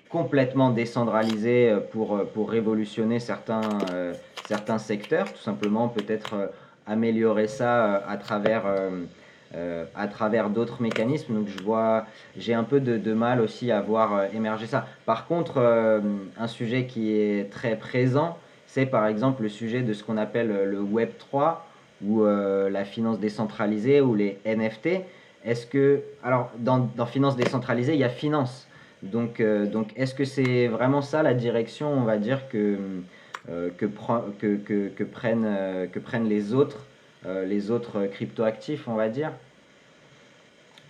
complètement 0.10 0.70
décentralisé 0.70 1.76
pour, 1.92 2.24
pour 2.34 2.50
révolutionner 2.50 3.20
certains, 3.20 3.62
certains 4.48 4.78
secteurs, 4.78 5.32
tout 5.34 5.42
simplement 5.42 5.90
peut-être 5.90 6.34
euh, 6.34 6.48
améliorer 6.86 7.48
ça 7.48 7.86
euh, 7.86 8.00
à 8.08 8.18
travers, 8.18 8.64
euh, 9.56 9.86
travers 10.10 10.50
d'autres 10.50 10.82
mécanismes. 10.82 11.34
Donc 11.34 11.48
je 11.50 11.62
vois, 11.64 12.06
j'ai 12.38 12.54
un 12.54 12.64
peu 12.64 12.80
de, 12.80 13.14
mal 13.14 13.42
aussi 13.42 13.72
à 13.72 13.82
voir 13.82 14.34
émerger 14.34 14.68
ça. 14.68 14.88
Par 15.06 15.28
contre, 15.28 15.60
un 16.38 16.48
sujet 16.48 16.86
qui 16.86 17.12
est 17.14 17.52
très 17.52 17.76
présent, 17.76 18.38
c'est 18.68 18.86
par 18.86 19.08
exemple 19.08 19.44
le 19.44 19.50
sujet 19.50 19.82
de 19.82 19.94
ce 19.94 20.04
qu'on 20.04 20.18
appelle 20.18 20.48
le 20.48 20.82
Web 20.82 21.10
3 21.18 21.66
ou 22.06 22.24
la 22.26 22.86
finance 22.86 23.20
décentralisée 23.20 24.02
ou 24.02 24.16
les 24.16 24.40
NFT. 24.46 25.02
Est-ce 25.46 25.66
que, 25.66 26.02
alors 26.24 26.52
dans, 26.58 26.90
dans 26.96 27.06
finance 27.06 27.36
décentralisée, 27.36 27.94
il 27.94 28.00
y 28.00 28.06
a 28.06 28.10
finance. 28.10 28.67
Donc, 29.04 29.42
donc 29.42 29.92
est-ce 29.96 30.16
que 30.16 30.26
c'est 30.26 30.68
vraiment 30.68 31.02
ça 31.02 31.24
la 31.24 31.34
direction, 31.34 31.94
on 31.94 32.04
va 32.04 32.18
dire, 32.18 32.50
que, 32.50 32.78
euh, 33.50 33.70
euh, 34.44 36.00
prennent 36.04 36.30
les 36.30 36.54
autres, 36.54 36.86
euh, 37.26 37.46
les 37.46 37.72
autres 37.72 38.06
cryptoactifs, 38.08 38.88
on 38.88 38.96
va 38.96 39.10
dire? 39.10 39.32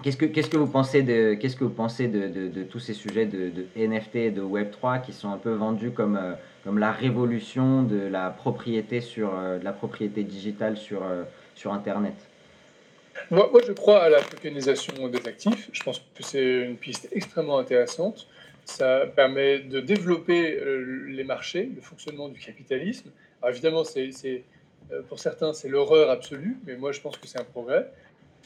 Qu'est-ce 0.04 0.18
que, 0.18 0.58
vous 0.58 0.68
pensez 0.68 1.02
de, 1.02 2.64
tous 2.64 2.80
ces 2.80 2.94
sujets 2.94 3.26
de, 3.26 3.52
NFT 3.76 4.16
et 4.16 4.32
de 4.32 4.42
Web3 4.42 5.02
qui 5.02 5.12
sont 5.12 5.32
un 5.32 5.38
peu 5.38 5.54
vendus 5.54 5.92
comme, 5.92 6.20
la 6.66 6.92
révolution 6.92 7.84
de 7.84 8.08
la 8.08 8.30
propriété, 8.30 9.02
sur, 9.02 9.32
de 9.32 9.64
la 9.64 9.72
propriété 9.72 10.24
digitale 10.24 10.78
sur 10.78 11.74
Internet? 11.74 12.16
Moi, 13.32 13.62
je 13.66 13.74
crois 13.74 14.04
à 14.04 14.10
la 14.10 14.22
tokenisation 14.22 15.08
des 15.10 15.28
actifs. 15.28 15.70
Je 15.72 15.84
pense 15.84 16.00
que 16.00 16.24
c'est 16.24 16.64
une 16.64 16.78
piste 16.78 17.10
extrêmement 17.12 17.60
intéressante. 17.60 18.28
Ça 18.66 19.06
permet 19.08 19.60
de 19.60 19.80
développer 19.80 20.58
euh, 20.58 21.06
les 21.10 21.24
marchés, 21.24 21.70
le 21.74 21.82
fonctionnement 21.82 22.30
du 22.30 22.40
capitalisme. 22.40 23.12
Alors 23.42 23.54
évidemment, 23.54 23.84
c'est, 23.84 24.44
euh, 24.92 25.02
pour 25.08 25.20
certains, 25.20 25.54
c'est 25.54 25.70
l'horreur 25.70 26.10
absolue, 26.10 26.58
mais 26.66 26.76
moi, 26.76 26.92
je 26.92 27.02
pense 27.02 27.18
que 27.18 27.28
c'est 27.28 27.40
un 27.40 27.46
progrès. 27.46 27.90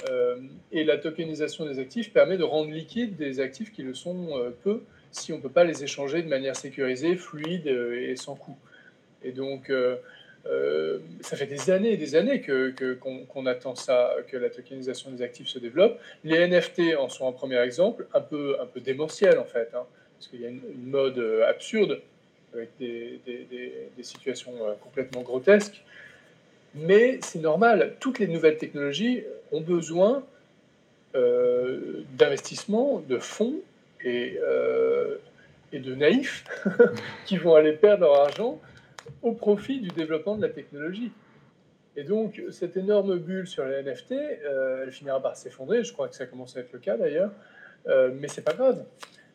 Euh, 0.09 0.37
et 0.71 0.83
la 0.83 0.97
tokenisation 0.97 1.65
des 1.65 1.79
actifs 1.79 2.11
permet 2.11 2.37
de 2.37 2.43
rendre 2.43 2.71
liquides 2.71 3.15
des 3.17 3.39
actifs 3.39 3.71
qui 3.71 3.83
le 3.83 3.93
sont 3.93 4.51
peu 4.63 4.81
si 5.11 5.33
on 5.33 5.37
ne 5.37 5.41
peut 5.41 5.49
pas 5.49 5.63
les 5.63 5.83
échanger 5.83 6.23
de 6.23 6.29
manière 6.29 6.55
sécurisée, 6.55 7.15
fluide 7.15 7.67
et 7.67 8.15
sans 8.15 8.35
coût. 8.35 8.57
Et 9.23 9.31
donc, 9.31 9.69
ça 11.21 11.37
fait 11.37 11.45
des 11.45 11.69
années 11.69 11.93
et 11.93 11.97
des 11.97 12.15
années 12.15 12.41
que, 12.41 12.73
qu'on, 12.95 13.45
attend 13.45 13.75
ça, 13.75 14.15
que 14.27 14.37
la 14.37 14.49
tokenisation 14.49 15.11
des 15.11 15.21
actifs 15.21 15.47
se 15.47 15.59
développe. 15.59 15.99
Les 16.23 16.47
NFT 16.47 16.95
en 16.97 17.09
sont 17.09 17.27
un 17.27 17.31
premier 17.31 17.59
exemple, 17.59 18.07
un 18.13 18.21
peu, 18.21 18.57
un 18.59 18.65
peu 18.65 18.79
démentiel 18.79 19.37
en 19.37 19.45
fait. 19.45 19.69
Hein 19.73 19.85
parce 20.21 20.29
qu'il 20.29 20.41
y 20.41 20.45
a 20.45 20.49
une, 20.49 20.61
mode 20.85 21.17
euh, 21.17 21.49
absurde 21.49 21.99
avec 22.53 22.69
des, 22.79 23.19
des, 23.25 24.03
situations 24.03 24.53
euh, 24.61 24.73
complètement 24.83 25.21
grotesques. 25.21 25.83
Mais 26.75 27.19
c'est 27.23 27.39
normal, 27.39 27.95
toutes 27.99 28.19
les 28.19 28.27
nouvelles 28.27 28.57
technologies 28.57 29.23
ont 29.51 29.61
besoin 29.61 30.23
euh, 31.15 32.03
d'investissements, 32.13 33.03
de 33.09 33.17
fonds 33.17 33.55
et, 34.03 34.37
euh, 34.41 35.17
et 35.73 35.79
de 35.79 35.95
naïfs 35.95 36.45
qui 37.25 37.37
vont 37.37 37.55
aller 37.55 37.73
perdre 37.73 38.05
leur 38.05 38.21
argent 38.21 38.61
au 39.21 39.33
profit 39.33 39.79
du 39.79 39.89
développement 39.89 40.35
de 40.35 40.41
la 40.41 40.49
technologie. 40.49 41.11
Et 41.97 42.03
donc, 42.03 42.41
cette 42.51 42.77
énorme 42.77 43.17
bulle 43.17 43.47
sur 43.47 43.65
les 43.65 43.83
NFT, 43.83 44.13
euh, 44.13 44.83
elle 44.83 44.91
finira 44.91 45.21
par 45.21 45.35
s'effondrer. 45.35 45.83
Je 45.83 45.91
crois 45.91 46.07
que 46.07 46.15
ça 46.15 46.25
commence 46.25 46.55
à 46.55 46.61
être 46.61 46.71
le 46.71 46.79
cas 46.79 46.95
d'ailleurs. 46.95 47.31
Euh, 47.87 48.11
mais 48.13 48.27
c'est 48.27 48.43
pas 48.43 48.53
grave. 48.53 48.85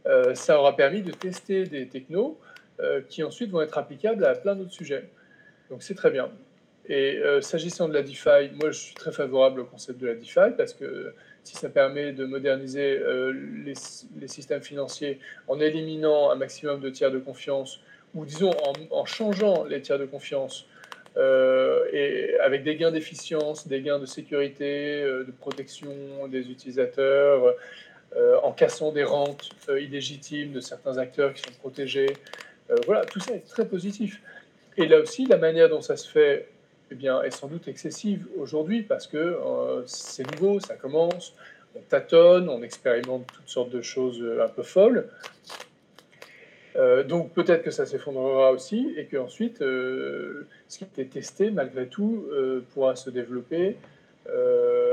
Euh, 0.06 0.34
ça 0.34 0.58
aura 0.58 0.74
permis 0.76 1.02
de 1.02 1.10
tester 1.10 1.64
des 1.64 1.88
technos 1.88 2.38
qui 3.08 3.22
ensuite 3.22 3.50
vont 3.50 3.62
être 3.62 3.78
applicables 3.78 4.22
à 4.26 4.34
plein 4.34 4.54
d'autres 4.54 4.70
sujets. 4.70 5.08
Donc, 5.70 5.82
c'est 5.82 5.94
très 5.94 6.10
bien. 6.10 6.30
Et 6.90 7.18
s'agissant 7.40 7.88
de 7.88 7.94
la 7.94 8.02
DeFi, 8.02 8.50
moi, 8.52 8.70
je 8.70 8.78
suis 8.78 8.94
très 8.94 9.12
favorable 9.12 9.60
au 9.60 9.64
concept 9.64 9.98
de 9.98 10.08
la 10.08 10.14
DeFi 10.14 10.52
parce 10.58 10.74
que 10.74 11.14
si 11.42 11.56
ça 11.56 11.70
permet 11.70 12.12
de 12.12 12.26
moderniser 12.26 13.02
les, 13.64 14.28
systèmes 14.28 14.60
financiers 14.60 15.20
en 15.48 15.58
éliminant 15.58 16.30
un 16.30 16.34
maximum 16.34 16.80
de 16.80 16.90
tiers 16.90 17.10
de 17.10 17.18
confiance, 17.18 17.80
ou 18.16 18.24
disons 18.24 18.50
en, 18.90 19.04
changeant 19.04 19.64
les 19.64 19.82
tiers 19.82 19.98
de 19.98 20.06
confiance 20.06 20.66
euh, 21.16 21.84
et 21.92 22.34
avec 22.40 22.64
des 22.64 22.76
gains 22.76 22.90
d'efficience, 22.90 23.68
des 23.68 23.82
gains 23.82 23.98
de 23.98 24.06
sécurité, 24.06 25.02
euh, 25.02 25.24
de 25.24 25.30
protection 25.30 26.26
des 26.28 26.50
utilisateurs, 26.50 27.54
euh, 28.16 28.36
en 28.42 28.52
cassant 28.52 28.92
des 28.92 29.04
rentes 29.04 29.50
illégitimes 29.68 30.52
de 30.52 30.60
certains 30.60 30.98
acteurs 30.98 31.34
qui 31.34 31.42
sont 31.42 31.58
protégés. 31.58 32.12
voilà, 32.86 33.04
tout 33.04 33.20
ça 33.20 33.34
est 33.34 33.46
très 33.46 33.66
positif. 33.66 34.22
Et 34.78 34.86
là 34.86 35.00
aussi, 35.00 35.26
la 35.26 35.36
manière 35.36 35.68
dont 35.68 35.82
ça 35.82 35.96
se 35.96 36.08
fait 36.08 36.48
eh 36.90 36.94
bien, 36.94 37.22
est 37.22 37.30
sans 37.30 37.48
doute 37.48 37.68
excessive 37.68 38.26
aujourd'hui 38.38 38.82
parce 38.82 39.06
que 39.06 39.38
c'est 39.86 40.30
nouveau, 40.32 40.60
ça 40.60 40.74
commence, 40.74 41.34
on 41.74 41.80
tâtonne, 41.80 42.48
on 42.48 42.62
expérimente 42.62 43.26
toutes 43.32 43.48
sortes 43.48 43.70
de 43.70 43.82
choses 43.82 44.22
un 44.40 44.48
peu 44.48 44.62
folles. 44.62 45.08
Euh, 46.76 47.04
donc 47.04 47.32
peut-être 47.32 47.62
que 47.62 47.70
ça 47.70 47.86
s'effondrera 47.86 48.52
aussi 48.52 48.94
et 48.96 49.06
qu'ensuite, 49.06 49.62
euh, 49.62 50.46
ce 50.68 50.78
qui 50.78 50.84
été 50.84 51.06
testé, 51.06 51.50
malgré 51.50 51.86
tout, 51.86 52.26
euh, 52.30 52.60
pourra 52.74 52.96
se 52.96 53.10
développer 53.10 53.76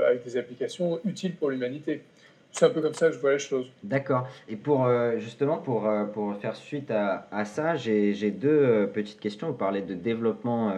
avec 0.08 0.24
des 0.24 0.38
applications 0.38 1.00
utiles 1.06 1.36
pour 1.36 1.50
l'humanité. 1.50 2.04
C'est 2.52 2.66
un 2.66 2.70
peu 2.70 2.82
comme 2.82 2.94
ça 2.94 3.08
que 3.08 3.16
je 3.16 3.20
vois 3.20 3.32
les 3.32 3.40
choses. 3.40 3.66
D'accord. 3.82 4.28
Et 4.48 4.56
pour 4.56 4.88
justement, 5.18 5.58
pour, 5.58 5.90
pour 6.14 6.36
faire 6.36 6.56
suite 6.56 6.92
à, 6.92 7.28
à 7.32 7.44
ça, 7.44 7.76
j'ai 7.76 8.30
deux 8.30 8.88
petites 8.94 9.20
questions. 9.20 9.48
Vous 9.48 9.58
parlez 9.58 9.82
de 9.82 9.96
développement 9.96 10.76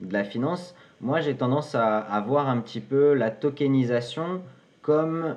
de 0.00 0.12
la 0.12 0.24
finance. 0.24 0.74
Moi, 1.02 1.20
j'ai 1.20 1.34
tendance 1.34 1.74
à, 1.74 1.98
à 1.98 2.20
voir 2.22 2.48
un 2.48 2.60
petit 2.60 2.80
peu 2.80 3.12
la 3.12 3.30
tokenisation 3.30 4.40
comme 4.80 5.36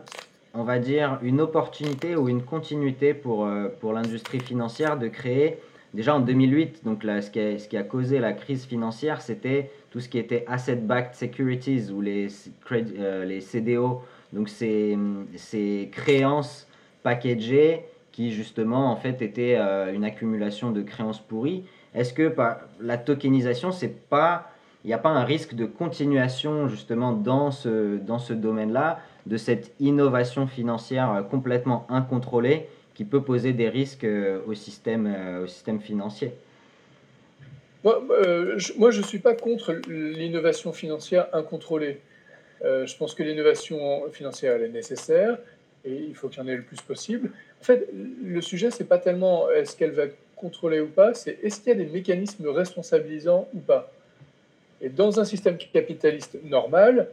on 0.56 0.64
va 0.64 0.80
dire, 0.80 1.20
une 1.22 1.41
opportunité 1.41 2.16
ou 2.16 2.30
une 2.30 2.43
continuité 2.43 3.14
pour, 3.14 3.45
euh, 3.45 3.68
pour 3.80 3.93
l'industrie 3.93 4.39
financière 4.39 4.97
de 4.97 5.08
créer, 5.08 5.60
déjà 5.93 6.16
en 6.16 6.20
2008, 6.20 6.84
donc 6.84 7.03
là, 7.03 7.22
ce, 7.22 7.30
qui 7.30 7.39
a, 7.39 7.58
ce 7.60 7.68
qui 7.68 7.78
a 7.78 7.84
causé 7.84 8.20
la 8.20 8.34
crise 8.34 8.66
financière, 8.66 9.22
c'était 9.22 9.72
tout 9.91 9.99
ce 9.99 10.10
qui 10.10 10.18
était 10.18 10.45
asset-backed 10.47 11.16
securities 11.16 11.91
ou 11.91 12.01
les, 12.01 12.28
euh, 12.72 13.26
les 13.26 13.41
CDO, 13.41 14.01
donc 14.34 14.49
ces, 14.49 14.97
ces 15.36 15.89
créances 15.91 16.68
packagées 17.03 17.84
qui 18.12 18.32
justement 18.32 18.91
en 18.91 18.95
fait 18.95 19.22
étaient 19.22 19.58
euh, 19.58 19.93
une 19.93 20.06
accumulation 20.06 20.72
de 20.72 20.82
créances 20.82 21.20
pourries. 21.20 21.66
Est-ce 21.93 22.14
que 22.14 22.34
la 22.82 22.97
tokenisation, 22.97 23.72
c'est 23.72 24.10
pas 24.10 24.51
il 24.86 24.89
n'y 24.89 24.93
a 24.93 24.99
pas 24.99 25.10
un 25.10 25.24
risque 25.24 25.56
de 25.56 25.66
continuation 25.66 26.68
justement 26.68 27.12
dans 27.12 27.49
ce, 27.49 27.97
dans 27.97 28.20
ce 28.20 28.34
domaine-là? 28.34 28.99
De 29.26 29.38
cette 29.38 29.71
innovation 29.80 30.47
financière 30.47 31.11
euh, 31.11 31.21
complètement 31.23 31.86
incontrôlée 31.89 32.67
qui 32.93 33.05
peut 33.05 33.21
poser 33.21 33.53
des 33.53 33.69
risques 33.69 34.03
euh, 34.03 34.39
au 34.47 34.53
système, 34.53 35.07
euh, 35.07 35.43
au 35.43 35.47
système 35.47 35.80
financier 35.80 36.32
Moi, 37.84 38.91
je 38.91 38.97
ne 38.97 39.05
suis 39.05 39.19
pas 39.19 39.34
contre 39.34 39.73
l'innovation 39.88 40.73
financière 40.73 41.28
incontrôlée. 41.34 42.01
je 42.63 42.97
pense 42.97 43.13
que 43.13 43.23
l'innovation 43.23 44.09
financière 44.11 44.53
elle 44.55 44.63
est 44.63 44.69
nécessaire 44.69 45.38
et 45.84 45.93
il 45.93 46.15
faut 46.15 46.30
qu'il 46.30 46.39
y 46.39 46.45
en 46.45 46.47
ait 46.47 46.55
le 46.55 46.63
plus 46.63 46.82
possible. 46.82 47.32
En 47.61 47.63
fait, 47.63 47.88
le 47.93 48.41
sujet, 48.41 48.71
c'est 48.71 48.86
pas 48.86 48.97
tellement 48.97 49.51
est-ce 49.51 49.76
qu'elle 49.76 49.91
va 49.91 50.03
être 50.03 50.17
contrôlée 50.36 50.80
ou 50.80 50.88
pas, 50.88 51.13
c'est 51.13 51.38
est-ce 51.43 51.59
qu'il 51.61 51.69
y 51.69 51.71
a 51.71 51.76
des 51.76 51.86
mécanismes 51.86 52.47
responsabilisants 52.47 53.47
ou 53.53 53.59
pas. 53.59 53.91
Et 54.82 54.89
dans 54.89 55.19
un 55.19 55.26
système 55.26 55.57
capitaliste 55.57 56.38
normal, 56.43 57.09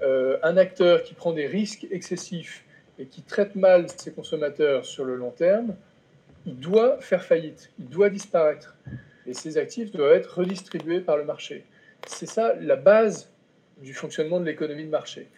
un 0.00 0.56
acteur 0.56 1.02
qui 1.02 1.14
prend 1.14 1.32
des 1.32 1.46
risques 1.46 1.86
excessifs 1.90 2.64
et 2.98 3.06
qui 3.06 3.22
traite 3.22 3.56
mal 3.56 3.86
ses 3.96 4.12
consommateurs 4.12 4.84
sur 4.84 5.04
le 5.04 5.16
long 5.16 5.30
terme, 5.30 5.74
il 6.46 6.56
doit 6.56 6.98
faire 7.00 7.24
faillite, 7.24 7.70
il 7.78 7.88
doit 7.88 8.10
disparaître. 8.10 8.76
Et 9.26 9.34
ses 9.34 9.58
actifs 9.58 9.92
doivent 9.92 10.12
être 10.12 10.38
redistribués 10.38 11.00
par 11.00 11.16
le 11.16 11.24
marché. 11.24 11.64
C'est 12.06 12.26
ça 12.26 12.54
la 12.60 12.76
base 12.76 13.28
du 13.82 13.94
fonctionnement 13.94 14.40
de 14.40 14.44
l'économie 14.44 14.84
de 14.84 14.90
marché. 14.90 15.28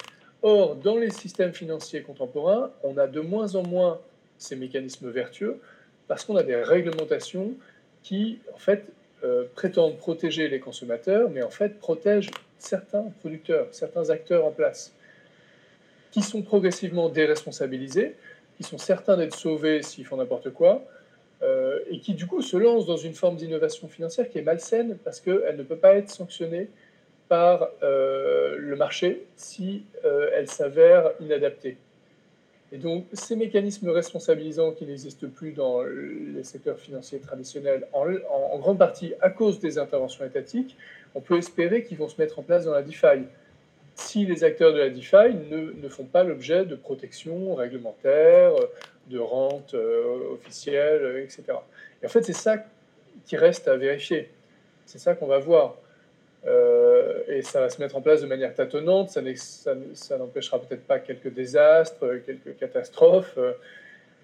Or, 0.43 0.77
dans 0.77 0.97
les 0.97 1.11
systèmes 1.11 1.53
financiers 1.53 2.03
contemporains, 2.03 2.71
on 2.83 2.97
a 2.97 3.07
de 3.07 3.21
moins 3.21 3.55
en 3.57 3.63
moins 3.63 4.01
ces 4.39 4.57
mécanismes 4.57 5.11
vertueux 5.11 5.61
parce 6.09 6.25
qu'on 6.25 6.37
a 6.37 6.43
des 6.43 6.57
réglementations 6.57 7.53
qui, 8.03 8.39
en 8.55 8.59
fait, 8.59 8.85
euh, 9.23 9.45
prétendent 9.55 9.99
protéger 9.99 10.49
les 10.49 10.61
consommateurs, 10.61 11.29
mais 11.29 11.43
en 11.43 11.51
fait 11.51 11.79
protègent 11.79 12.31
certains 12.63 13.05
producteurs, 13.21 13.69
certains 13.71 14.11
acteurs 14.11 14.45
en 14.45 14.51
place, 14.51 14.93
qui 16.11 16.23
sont 16.23 16.43
progressivement 16.43 17.09
déresponsabilisés, 17.09 18.17
qui 18.57 18.63
sont 18.63 18.79
certains 18.79 19.17
d'être 19.17 19.35
sauvés 19.35 19.83
s'ils 19.83 20.05
font 20.05 20.17
n'importe 20.17 20.51
quoi, 20.51 20.85
euh, 21.43 21.79
et 21.89 22.01
qui 22.01 22.15
du 22.15 22.27
coup 22.27 22.43
se 22.43 22.57
lancent 22.57 22.87
dans 22.87 22.97
une 22.97 23.15
forme 23.15 23.37
d'innovation 23.37 23.89
financière 23.89 24.29
qui 24.29 24.39
est 24.39 24.43
malsaine 24.43 24.99
parce 25.05 25.21
qu'elle 25.21 25.57
ne 25.57 25.63
peut 25.63 25.77
pas 25.77 25.95
être 25.95 26.11
sanctionnée 26.11 26.69
par 27.29 27.71
euh, 27.83 28.57
le 28.59 28.77
marché 28.77 29.27
si 29.37 29.85
elle 30.35 30.49
s'avère 30.49 31.13
inadaptée. 31.21 31.79
Et 32.73 32.79
donc, 32.79 33.07
ces 33.13 33.35
mécanismes 33.35 33.89
responsabilisants 33.91 34.73
qui 34.73 34.87
n'existent 34.87 35.27
plus 35.29 35.53
dans 35.53 35.83
les 35.83 36.45
secteurs 36.45 36.79
financiers 36.79 37.19
traditionnels, 37.19 37.89
en, 37.93 38.59
grande 38.59 38.79
partie 38.79 39.15
à 39.21 39.31
cause 39.31 39.59
des 39.59 39.79
interventions 39.79 40.25
étatiques, 40.25 40.77
on 41.15 41.21
peut 41.21 41.39
espérer 41.39 41.83
qu'ils 41.83 41.99
vont 41.99 42.09
se 42.09 42.21
mettre 42.21 42.39
en 42.39 42.43
place 42.43 42.65
dans 42.65 42.73
la 42.73 42.83
DeFi. 42.83 43.25
Si 43.95 44.25
les 44.25 44.45
acteurs 44.45 44.73
de 44.73 44.79
la 44.79 44.91
DeFi 44.91 45.35
ne, 45.51 45.73
ne 45.73 45.89
font 45.89 46.05
pas 46.05 46.25
l'objet 46.25 46.65
de 46.65 46.75
protection 46.75 47.55
réglementaire, 47.55 48.53
de 49.09 49.19
rente 49.19 49.75
euh, 49.75 50.35
officielle, 50.35 51.23
etc. 51.25 51.45
Et 52.03 52.07
en 52.07 52.09
fait, 52.09 52.23
c'est 52.23 52.33
ça 52.33 52.65
qui 53.27 53.37
reste 53.37 53.69
à 53.69 53.77
vérifier. 53.77 54.31
C'est 54.87 54.99
ça 54.99 55.15
qu'on 55.15 55.27
va 55.27 55.39
voir. 55.39 55.77
Euh, 56.47 57.21
et 57.29 57.43
ça 57.43 57.61
va 57.61 57.69
se 57.69 57.81
mettre 57.83 57.97
en 57.97 58.01
place 58.01 58.23
de 58.23 58.27
manière 58.27 58.55
tâtonnante. 58.55 59.11
Ça, 59.11 59.21
ça, 59.95 60.19
n'empêchera 60.19 60.59
peut-être 60.61 60.85
pas 60.87 60.99
quelques 60.99 61.33
désastres, 61.33 62.07
quelques 62.25 62.57
catastrophes. 62.59 63.39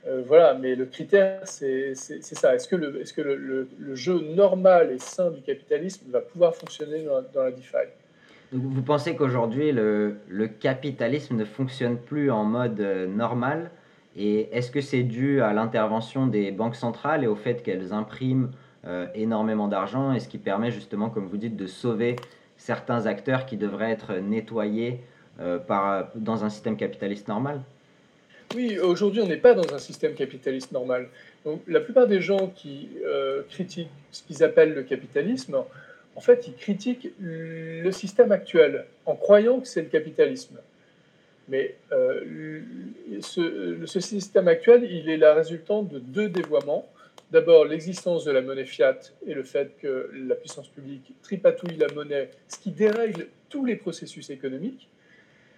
Euh, 0.07 0.19
euh, 0.19 0.23
voilà, 0.27 0.55
mais 0.55 0.75
le 0.75 0.87
critère, 0.87 1.41
c'est 1.45 1.95
ça. 1.95 2.55
Est-ce 2.55 2.69
que, 2.69 2.77
le, 2.77 3.01
est 3.01 3.05
-ce 3.05 3.13
que 3.13 3.23
le, 3.23 3.95
jeu 3.95 4.21
normal 4.35 4.91
et 4.93 4.99
sain 4.99 5.31
du 5.31 5.43
capitalisme 5.43 6.11
va 6.11 6.21
pouvoir 6.21 6.55
fonctionner 6.55 7.05
dans, 7.05 7.43
la 7.43 7.51
DeFi? 7.51 7.87
Donc 8.53 8.63
vous 8.63 8.83
pensez 8.83 9.17
qu'aujourd'hui, 9.17 9.73
le, 9.73 10.47
capitalisme 10.61 11.37
ne 11.37 11.45
fonctionne 11.45 11.99
plus 11.99 12.31
en 12.31 12.45
mode 12.45 12.81
normal? 13.09 13.71
Et 14.17 14.49
est-ce 14.57 14.71
que 14.71 14.81
c'est 14.81 15.03
dû 15.03 15.43
à 15.43 15.53
l'intervention 15.53 16.27
des 16.27 16.51
banques 16.51 16.77
centrales 16.77 17.23
et 17.23 17.27
au 17.27 17.37
fait 17.37 17.63
qu'elles 17.63 17.93
impriment 17.93 18.51
euh, 18.87 19.07
énormément 19.15 19.69
d'argent 19.69 20.13
et 20.13 20.21
ce 20.21 20.29
qui 20.29 20.39
permet 20.39 20.71
justement, 20.71 21.11
comme 21.11 21.27
vous 21.27 21.37
dites, 21.37 21.57
de 21.57 21.67
sauver 21.67 22.17
certains 22.57 23.07
acteurs 23.07 23.45
qui 23.45 23.57
devraient 23.57 23.91
être 23.91 24.15
nettoyés 24.15 25.03
euh, 25.41 25.59
par, 25.59 26.09
dans 26.15 26.45
un 26.45 26.49
système 26.49 26.77
capitaliste 26.77 27.29
normal? 27.29 27.61
Oui, 28.57 28.79
aujourd'hui, 28.79 29.21
on 29.21 29.27
n'est 29.27 29.37
pas 29.37 29.53
dans 29.53 29.75
un 29.75 29.79
système 29.79 30.15
capitaliste 30.15 30.73
normal. 30.73 31.09
Donc, 31.45 31.61
la 31.69 31.81
plupart 31.81 32.07
des 32.07 32.23
gens 32.23 32.47
qui 32.57 32.89
euh, 33.05 33.43
critiquent 33.51 33.91
ce 34.11 34.23
qu'ils 34.23 34.43
appellent 34.43 34.73
le 34.73 34.83
capitalisme, 34.83 35.63
en 36.15 36.21
fait, 36.21 36.49
ils 36.49 36.55
critiquent 36.55 37.13
le 37.21 37.93
système 37.93 38.33
actuel 38.33 38.87
en 39.05 39.15
croyant 39.15 39.61
que 39.61 39.69
c'est 39.69 39.83
le 39.83 39.89
capitalisme. 39.89 40.57
Mais 41.49 41.77
ce, 43.21 43.77
ce, 43.85 44.01
système 44.01 44.49
actuel, 44.49 44.89
il 44.91 45.11
est 45.11 45.19
la 45.19 45.35
résultante 45.35 45.91
de 45.91 45.99
deux 45.99 46.31
dévoiements. 46.31 46.89
D'abord, 47.33 47.67
l'existence 47.67 48.25
de 48.25 48.33
la 48.33 48.41
monnaie 48.41 48.65
fiat 48.65 48.99
et 49.27 49.35
le 49.35 49.43
fait 49.43 49.77
que 49.83 50.11
la 50.15 50.35
puissance 50.35 50.69
publique 50.69 51.13
tripatouille 51.23 51.77
la 51.77 51.93
monnaie, 51.93 52.31
ce 52.49 52.59
qui 52.59 52.71
dérègle 52.71 53.27
tous 53.51 53.67
les 53.67 53.77
processus 53.77 54.31
économiques. 54.31 54.89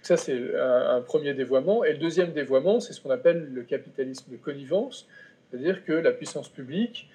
Ça, 0.09 0.17
c'est 0.17 0.41
un, 0.59 1.03
premier 1.03 1.35
dévoiement. 1.35 1.85
Et 1.85 1.93
le 1.93 1.99
deuxième 1.99 2.33
dévoiement, 2.33 2.81
c'est 2.81 2.95
ce 2.95 3.01
qu'on 3.03 3.11
appelle 3.11 3.51
le 3.53 3.63
capitalisme 3.63 4.33
de 4.33 4.39
connivence, 4.39 5.07
c'est-à-dire 5.51 5.85
que 5.85 5.93
la 5.93 6.13
puissance 6.13 6.49
publique 6.49 7.11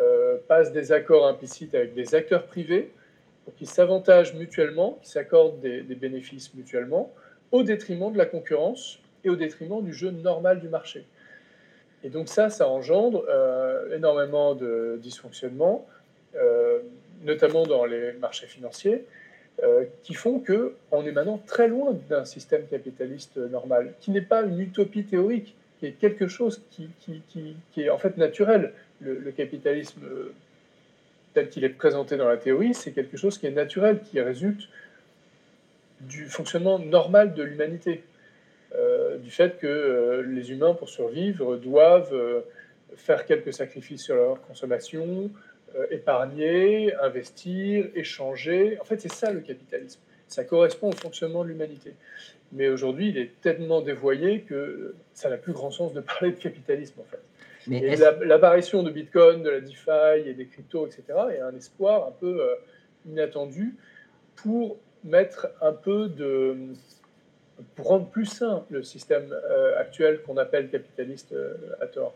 euh, 0.00 0.38
passe 0.48 0.72
des 0.72 0.90
accords 0.90 1.28
implicites 1.28 1.72
avec 1.76 1.94
des 1.94 2.16
acteurs 2.16 2.46
privés 2.46 2.90
pour 3.44 3.54
qu'ils 3.54 3.68
s'avantagent 3.68 4.34
mutuellement, 4.34 4.98
qu'ils 5.02 5.12
s'accordent 5.12 5.60
des, 5.60 5.82
bénéfices 5.94 6.52
mutuellement, 6.54 7.14
au 7.52 7.62
détriment 7.62 8.12
de 8.12 8.18
la 8.18 8.26
concurrence 8.26 8.98
et 9.22 9.30
au 9.30 9.36
détriment 9.36 9.80
du 9.80 9.92
jeu 9.92 10.10
normal 10.10 10.58
du 10.58 10.68
marché. 10.68 11.06
Et 12.02 12.08
donc 12.08 12.28
ça, 12.28 12.50
ça 12.50 12.66
engendre 12.66 13.24
euh, 13.28 13.94
énormément 13.94 14.56
de 14.56 14.98
dysfonctionnements, 15.00 15.86
euh, 16.34 16.80
notamment 17.22 17.66
dans 17.66 17.84
les 17.84 18.14
marchés 18.14 18.48
financiers, 18.48 19.04
euh, 19.62 19.84
qui 20.02 20.14
font 20.14 20.40
qu'on 20.40 21.04
est 21.04 21.12
maintenant 21.12 21.40
très 21.46 21.68
loin 21.68 21.96
d'un 22.08 22.24
système 22.24 22.66
capitaliste 22.66 23.36
normal, 23.36 23.94
qui 24.00 24.10
n'est 24.10 24.20
pas 24.20 24.42
une 24.42 24.60
utopie 24.60 25.04
théorique, 25.04 25.54
qui 25.78 25.86
est 25.86 25.92
quelque 25.92 26.28
chose 26.28 26.62
qui, 26.70 26.88
est 27.76 27.90
en 27.90 27.98
fait 27.98 28.16
naturel. 28.16 28.72
Le, 29.00 29.32
capitalisme 29.32 30.00
tel 31.34 31.48
qu'il 31.48 31.64
est 31.64 31.70
présenté 31.70 32.16
dans 32.16 32.28
la 32.28 32.36
théorie, 32.36 32.74
c'est 32.74 32.92
quelque 32.92 33.16
chose 33.16 33.38
qui 33.38 33.46
est 33.46 33.50
naturel, 33.52 34.00
qui 34.00 34.20
résulte 34.20 34.68
du 36.00 36.26
fonctionnement 36.26 36.78
normal 36.78 37.34
de 37.34 37.42
l'humanité. 37.42 38.04
Euh, 38.74 39.18
du 39.18 39.30
fait 39.30 39.58
que 39.58 39.66
euh, 39.66 40.22
les 40.22 40.50
humains, 40.50 40.74
pour 40.74 40.88
survivre, 40.88 41.56
doivent 41.56 42.42
faire 42.96 43.26
quelques 43.26 43.52
sacrifices 43.52 44.04
sur 44.04 44.14
leur 44.14 44.40
consommation, 44.42 45.06
euh, 45.06 45.28
épargner, 45.90 46.94
investir, 46.96 47.86
échanger. 47.94 48.78
En 48.80 48.84
fait, 48.84 49.00
c'est 49.00 49.12
ça 49.12 49.32
le 49.32 49.40
capitalisme. 49.40 50.00
Ça 50.28 50.44
correspond 50.44 50.88
au 50.90 50.96
fonctionnement 50.96 51.44
de 51.44 51.48
l'humanité. 51.48 51.94
Mais 52.52 52.68
aujourd'hui, 52.68 53.08
il 53.08 53.18
est 53.18 53.40
tellement 53.40 53.80
dévoyé 53.80 54.42
que 54.42 54.94
ça 55.14 55.30
n'a 55.30 55.38
plus 55.38 55.52
grand 55.52 55.70
sens 55.70 55.94
de 55.94 56.00
parler 56.00 56.32
de 56.32 56.38
capitalisme, 56.38 57.00
en 57.00 57.04
fait. 57.04 57.20
Mais 57.66 57.96
l'apparition 58.24 58.82
de 58.82 58.90
Bitcoin, 58.90 59.42
de 59.42 59.50
la 59.50 59.60
DeFi 59.60 60.28
et 60.28 60.34
des 60.34 60.46
cryptos, 60.46 60.86
etc., 60.86 61.02
est 61.32 61.40
un 61.40 61.54
espoir 61.54 62.08
un 62.08 62.10
peu 62.10 62.40
euh, 62.40 62.54
inattendu 63.06 63.76
pour 64.36 64.78
mettre 65.04 65.48
un 65.60 65.72
peu 65.72 66.08
de. 66.08 66.56
pour 67.76 67.86
rendre 67.86 68.06
plus 68.06 68.26
sain 68.26 68.64
le 68.70 68.82
système 68.82 69.32
euh, 69.32 69.78
actuel 69.78 70.22
qu'on 70.22 70.36
appelle 70.38 70.68
capitaliste 70.70 71.34
à 71.80 71.86
tort. 71.86 72.14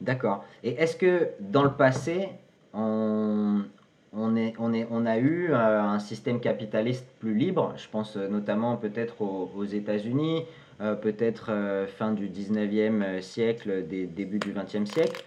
D'accord. 0.00 0.44
Et 0.64 0.70
est-ce 0.70 0.96
que 0.96 1.28
dans 1.38 1.64
le 1.64 1.72
passé, 1.72 2.28
on, 2.74 4.36
est, 4.36 4.54
on, 4.58 4.72
est, 4.72 4.86
on 4.90 5.06
a 5.06 5.18
eu 5.18 5.50
euh, 5.50 5.82
un 5.82 5.98
système 5.98 6.40
capitaliste 6.40 7.06
plus 7.20 7.34
libre, 7.34 7.74
je 7.76 7.88
pense 7.88 8.16
euh, 8.16 8.28
notamment 8.28 8.76
peut-être 8.76 9.22
aux, 9.22 9.64
États-Unis, 9.64 10.44
euh, 10.80 10.94
peut-être 10.94 11.50
fin 11.98 12.12
du 12.12 12.28
19e 12.28 13.20
siècle, 13.20 13.86
des, 13.86 14.06
début 14.06 14.38
du 14.38 14.52
20e 14.52 14.86
siècle, 14.86 15.24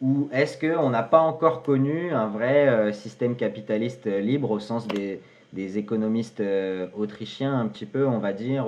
ou 0.00 0.28
est-ce 0.32 0.58
qu'on 0.58 0.90
n'a 0.90 1.02
pas 1.02 1.20
encore 1.20 1.62
connu 1.62 2.12
un 2.12 2.26
vrai 2.26 2.92
système 2.92 3.36
capitaliste 3.36 4.06
libre 4.06 4.50
au 4.50 4.58
sens 4.58 4.88
des, 4.88 5.20
des 5.52 5.76
économistes 5.76 6.42
autrichiens 6.96 7.58
un 7.58 7.68
petit 7.68 7.84
peu, 7.84 8.06
on 8.06 8.18
va 8.18 8.32
dire, 8.32 8.66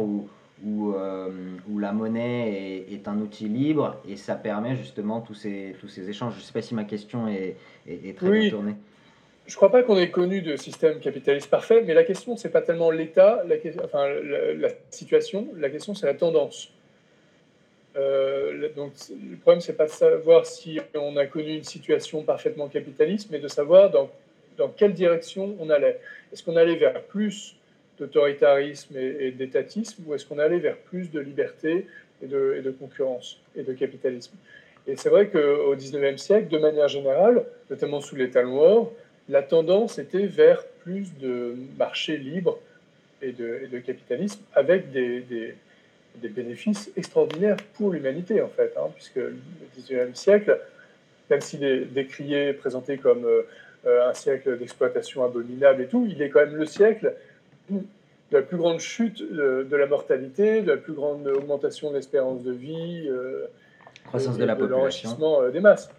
où, 0.64 0.92
où, 0.92 0.94
où 1.70 1.78
la 1.78 1.92
monnaie 1.92 2.84
est, 2.88 2.94
est, 2.94 3.08
un 3.08 3.18
outil 3.18 3.48
libre 3.48 4.00
et 4.08 4.16
ça 4.16 4.34
permet 4.34 4.76
justement 4.76 5.20
tous 5.20 5.34
ces, 5.34 5.76
tous 5.80 5.88
ces 5.88 6.08
échanges. 6.08 6.34
Je 6.34 6.38
ne 6.40 6.44
sais 6.44 6.52
pas 6.52 6.62
si 6.62 6.74
ma 6.74 6.84
question 6.84 7.28
est, 7.28 7.56
est, 7.88 8.16
très 8.16 8.30
bien 8.30 8.50
tournée. 8.50 8.76
Je 9.46 9.52
ne 9.52 9.56
crois 9.56 9.70
pas 9.70 9.82
qu'on 9.82 9.98
ait 9.98 10.10
connu 10.10 10.40
de 10.40 10.56
système 10.56 11.00
capitaliste 11.00 11.50
parfait, 11.50 11.82
mais 11.84 11.94
la 11.94 12.04
question, 12.04 12.36
ce 12.36 12.46
n'est 12.46 12.52
pas 12.52 12.62
tellement 12.62 12.90
l'État, 12.90 13.42
la, 13.46 13.56
enfin, 13.84 14.08
la, 14.08 14.68
situation, 14.90 15.48
la 15.56 15.68
question, 15.68 15.94
c'est 15.94 16.06
la 16.06 16.14
tendance. 16.14 16.72
Euh, 17.96 18.68
donc, 18.74 18.92
le 19.10 19.36
problème, 19.36 19.60
c'est 19.60 19.76
pas 19.76 19.86
de 19.86 19.90
savoir 19.90 20.46
si 20.46 20.80
on 20.94 21.16
a 21.16 21.26
connu 21.26 21.56
une 21.56 21.64
situation 21.64 22.22
parfaitement 22.22 22.68
capitaliste, 22.68 23.28
mais 23.30 23.40
de 23.40 23.48
savoir 23.48 23.90
dans, 23.90 24.10
dans 24.56 24.68
quelle 24.68 24.94
direction 24.94 25.56
on 25.58 25.70
allait. 25.70 26.00
Est-ce 26.32 26.44
qu'on 26.44 26.56
allait 26.56 26.76
vers 26.76 27.02
plus 27.02 27.56
d'autoritarisme 28.03 28.96
et, 28.96 29.30
d'étatisme, 29.30 30.03
ou 30.07 30.14
est-ce 30.14 30.26
qu'on 30.26 30.38
allait 30.38 30.59
vers 30.59 30.76
plus 30.76 31.11
de 31.11 31.20
liberté 31.20 31.86
et 32.22 32.26
de, 32.26 32.61
et 32.64 32.72
concurrence 32.72 33.40
et 33.57 33.62
de 33.62 33.72
capitalisme? 33.72 34.34
Et 34.88 34.96
c'est 34.96 35.09
vrai 35.09 35.28
qu'au 35.28 35.76
XIXe 35.76 36.20
siècle, 36.20 36.48
de 36.48 36.59
manière 36.59 36.88
générale, 36.88 37.44
notamment 37.70 38.00
sous 38.00 38.16
l'État 38.16 38.42
noir, 38.42 38.88
la 39.28 39.42
tendance 39.42 40.00
était 40.00 40.26
vers 40.26 40.64
plus 40.82 41.16
de 41.20 41.55
marché 41.78 42.16
libre 42.16 42.59
et 43.22 43.30
de, 43.30 43.78
capitalisme 43.78 44.40
avec 44.53 44.90
des, 44.90 45.55
bénéfices 46.20 46.90
extraordinaires 46.96 47.57
pour 47.74 47.92
l'humanité, 47.92 48.42
en 48.42 48.48
fait, 48.48 48.72
hein, 48.76 48.88
puisque 48.96 49.16
le 49.16 49.36
XIXe 49.78 50.18
siècle, 50.18 50.59
même 51.30 51.40
s'il 51.40 51.62
est 51.62 51.84
décrié, 51.84 52.53
présenté 52.53 52.98
comme 52.98 53.24
euh, 53.24 54.09
un 54.09 54.12
siècle 54.12 54.59
d'exploitation 54.59 55.24
abominable 55.24 55.82
et 55.82 55.86
tout, 55.86 56.05
il 56.11 56.20
est 56.20 56.30
quand 56.30 56.40
même 56.40 56.57
le 56.57 56.66
siècle 56.66 57.14
de 57.78 58.36
la 58.36 58.42
plus 58.42 58.56
grande 58.56 58.80
chute 58.80 59.22
de, 59.22 59.76
la 59.76 59.86
mortalité, 59.86 60.62
de 60.62 60.70
la 60.70 60.76
plus 60.76 60.92
grande 60.92 61.26
augmentation 61.26 61.90
de 61.90 61.96
l'espérance 61.96 62.42
de 62.42 62.52
vie, 62.52 63.06
euh, 63.08 63.46
croissance 64.06 64.38
de, 64.38 64.44
la 64.44 64.54
population, 64.54 64.78
l'enrichissement 64.78 65.42
euh, 65.42 65.50
des 65.50 65.60
masses. 65.60 65.90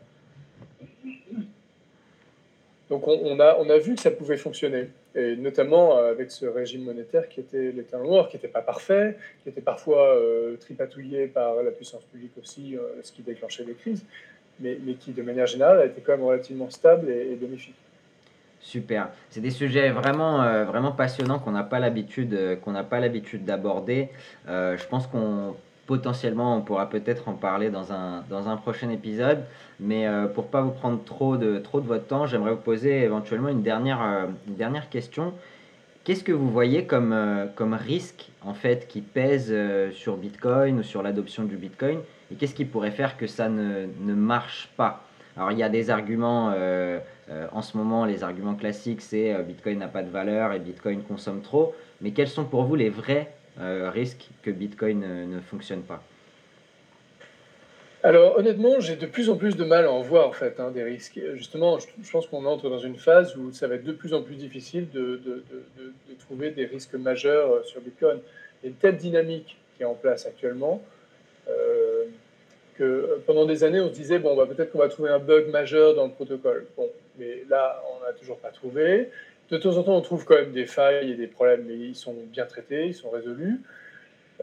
Donc 2.89 3.07
on, 3.07 3.39
a, 3.39 3.57
on 3.59 3.69
a 3.69 3.77
vu 3.77 3.95
que 3.95 4.01
ça 4.01 4.11
pouvait 4.11 4.37
fonctionner, 4.37 4.89
et 5.15 5.35
notamment 5.35 5.97
euh, 5.97 6.11
avec 6.11 6.31
ce 6.31 6.45
régime 6.45 6.83
monétaire 6.83 7.27
qui 7.29 7.39
était 7.39 7.71
l'État 7.71 7.97
noir, 7.97 8.29
qui 8.29 8.35
n'était 8.35 8.47
pas 8.47 8.61
parfait, 8.61 9.17
qui 9.41 9.49
était 9.49 9.61
parfois 9.61 10.15
euh, 10.15 10.57
tripatouillé 10.57 11.27
par 11.27 11.55
la 11.63 11.71
puissance 11.71 12.03
publique 12.03 12.33
aussi, 12.39 12.75
euh, 12.75 12.81
ce 13.01 13.11
qui 13.11 13.21
déclenchait 13.21 13.63
des 13.63 13.73
crises, 13.73 14.03
mais, 14.59 14.77
mais, 14.85 14.93
qui 14.93 15.11
de 15.11 15.23
manière 15.23 15.47
générale 15.47 15.79
a 15.79 15.85
été 15.85 16.01
quand 16.01 16.11
même 16.11 16.25
relativement 16.25 16.69
stable 16.69 17.09
et, 17.09 17.35
bénéfique. 17.35 17.75
Super. 18.63 19.09
C'est 19.29 19.41
des 19.41 19.51
sujets 19.51 19.89
vraiment, 19.89 20.37
vraiment 20.63 20.93
passionnants 20.93 21.37
qu'on 21.37 21.51
n'a 21.51 21.63
pas 21.63 21.79
l'habitude 21.79 22.59
qu'on 22.63 22.73
pas 22.85 22.99
l'habitude 23.01 23.43
d'aborder. 23.43 24.09
je 24.47 24.87
pense 24.87 25.05
qu'on 25.05 25.53
potentiellement, 25.85 26.57
on 26.57 26.61
pourra 26.61 26.89
peut-être 26.89 27.27
en 27.27 27.33
parler 27.33 27.69
dans 27.69 27.91
un, 27.91 28.57
prochain 28.57 28.89
épisode. 28.89 29.43
Mais 29.79 30.07
euh, 30.07 30.27
pour 30.27 30.47
pas 30.47 30.61
vous 30.61 30.71
prendre 30.71 31.03
trop 31.03 31.37
de, 31.37 31.59
trop 31.59 31.81
votre 31.81 32.05
temps, 32.05 32.25
j'aimerais 32.25 32.51
vous 32.51 32.57
poser 32.57 33.03
éventuellement 33.03 33.49
une 33.49 33.63
dernière, 33.63 34.01
euh, 34.01 34.25
une 34.47 34.55
dernière 34.55 34.89
question. 34.89 35.33
Qu'est-ce 36.03 36.23
que 36.23 36.31
vous 36.31 36.49
voyez 36.49 36.85
comme, 36.85 37.13
euh, 37.13 37.45
comme 37.55 37.73
risque 37.73 38.29
en 38.43 38.53
fait 38.53 38.87
qui 38.87 39.01
pèse 39.01 39.53
sur 39.91 40.17
Bitcoin 40.17 40.79
ou 40.79 40.83
sur 40.83 41.01
l'adoption 41.01 41.43
du 41.43 41.57
Bitcoin? 41.57 41.99
Et 42.31 42.35
qu'est-ce 42.35 42.55
qui 42.55 42.65
pourrait 42.65 42.91
faire 42.91 43.17
que 43.17 43.27
ça 43.27 43.49
ne, 43.49 43.87
ne 43.99 44.13
marche 44.13 44.69
pas? 44.77 45.03
Alors 45.35 45.51
il 45.51 45.57
y 45.57 45.63
a 45.63 45.69
des 45.69 45.89
arguments, 45.89 46.53
en 47.51 47.61
ce 47.61 47.77
moment 47.77 48.05
les 48.05 48.23
arguments 48.23 48.55
classiques 48.55 49.01
c'est 49.01 49.33
Bitcoin 49.43 49.79
n'a 49.79 49.87
pas 49.87 50.03
de 50.03 50.09
valeur 50.09 50.53
et 50.53 50.59
Bitcoin 50.59 51.03
consomme 51.03 51.41
trop, 51.41 51.73
mais 52.01 52.11
quels 52.11 52.27
sont 52.27 52.45
pour 52.45 52.63
vous 52.63 52.75
les 52.75 52.89
vrais 52.89 53.31
euh, 53.59 53.91
risque 53.91 54.29
que 54.41 54.49
Bitcoin 54.49 55.27
ne, 55.29 55.39
fonctionne 55.39 55.83
pas? 55.83 56.01
Alors 58.01 58.37
honnêtement, 58.37 58.79
j'ai 58.79 58.95
de 58.95 59.05
plus 59.05 59.29
en 59.29 59.37
plus 59.37 59.55
de 59.55 59.63
mal 59.63 59.85
à 59.85 59.91
en 59.91 60.01
voir 60.01 60.27
en 60.27 60.31
fait 60.31 60.59
hein, 60.59 60.71
des 60.71 60.83
risques. 60.83 61.19
Justement, 61.35 61.77
je, 61.79 62.11
pense 62.11 62.25
qu'on 62.27 62.45
entre 62.45 62.69
dans 62.69 62.79
une 62.79 62.97
phase 62.97 63.37
où 63.37 63.51
ça 63.51 63.67
va 63.67 63.75
être 63.75 63.83
de 63.83 63.91
plus 63.91 64.13
en 64.13 64.23
plus 64.23 64.35
difficile 64.35 64.89
de, 64.89 65.21
trouver 66.19 66.49
des 66.49 66.65
risques 66.65 66.95
majeurs 66.95 67.51
euh, 67.51 67.63
sur 67.63 67.79
Bitcoin. 67.79 68.19
Il 68.61 68.65
y 68.65 68.67
a 68.67 68.69
une 68.71 68.75
telle 68.75 68.97
dynamique 68.97 69.55
qui 69.77 69.83
est 69.83 69.85
en 69.85 69.93
place 69.93 70.25
actuellement 70.25 70.83
euh, 71.47 72.05
que 72.75 73.19
pendant 73.27 73.45
des 73.45 73.63
années, 73.63 73.79
on 73.79 73.89
se 73.89 73.93
disait 73.93 74.19
bon, 74.19 74.35
bah, 74.35 74.47
peut-être 74.47 74.71
qu'on 74.71 74.79
va 74.79 74.89
trouver 74.89 75.11
un 75.11 75.19
bug 75.19 75.49
majeur 75.49 75.93
dans 75.93 76.07
le 76.07 76.11
protocole. 76.11 76.65
Bon, 76.75 76.89
mais 77.17 77.43
là, 77.49 77.81
on 77.91 78.05
n'a 78.05 78.13
toujours 78.13 78.37
pas 78.37 78.49
trouvé. 78.49 79.09
De 79.49 79.57
temps 79.57 79.77
en 79.77 79.83
temps, 79.83 79.97
on 79.97 80.01
trouve 80.01 80.25
quand 80.25 80.35
même 80.35 80.51
des 80.51 80.65
failles 80.65 81.11
et 81.11 81.15
des 81.15 81.27
problèmes, 81.27 81.65
mais 81.67 81.75
ils 81.75 81.95
sont 81.95 82.15
bien 82.31 82.45
traités, 82.45 82.87
ils 82.87 82.95
sont 82.95 83.09
résolus. 83.09 83.61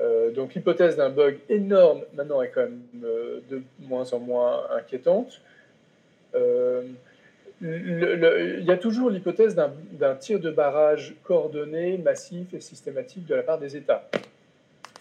Euh, 0.00 0.30
donc 0.30 0.54
l'hypothèse 0.54 0.96
d'un 0.96 1.10
bug 1.10 1.38
énorme 1.48 2.02
maintenant 2.14 2.40
est 2.42 2.50
quand 2.50 2.62
même 2.62 2.80
euh, 3.04 3.40
de 3.50 3.62
moins 3.80 4.12
en 4.12 4.18
moins 4.18 4.66
inquiétante. 4.70 5.40
Euh, 6.34 6.82
il 7.62 8.64
y 8.64 8.70
a 8.70 8.78
toujours 8.78 9.10
l'hypothèse 9.10 9.54
d'un 9.54 10.14
tir 10.14 10.40
de 10.40 10.50
barrage 10.50 11.14
coordonné, 11.24 11.98
massif 11.98 12.54
et 12.54 12.60
systématique 12.60 13.26
de 13.26 13.34
la 13.34 13.42
part 13.42 13.58
des 13.58 13.76
États. 13.76 14.08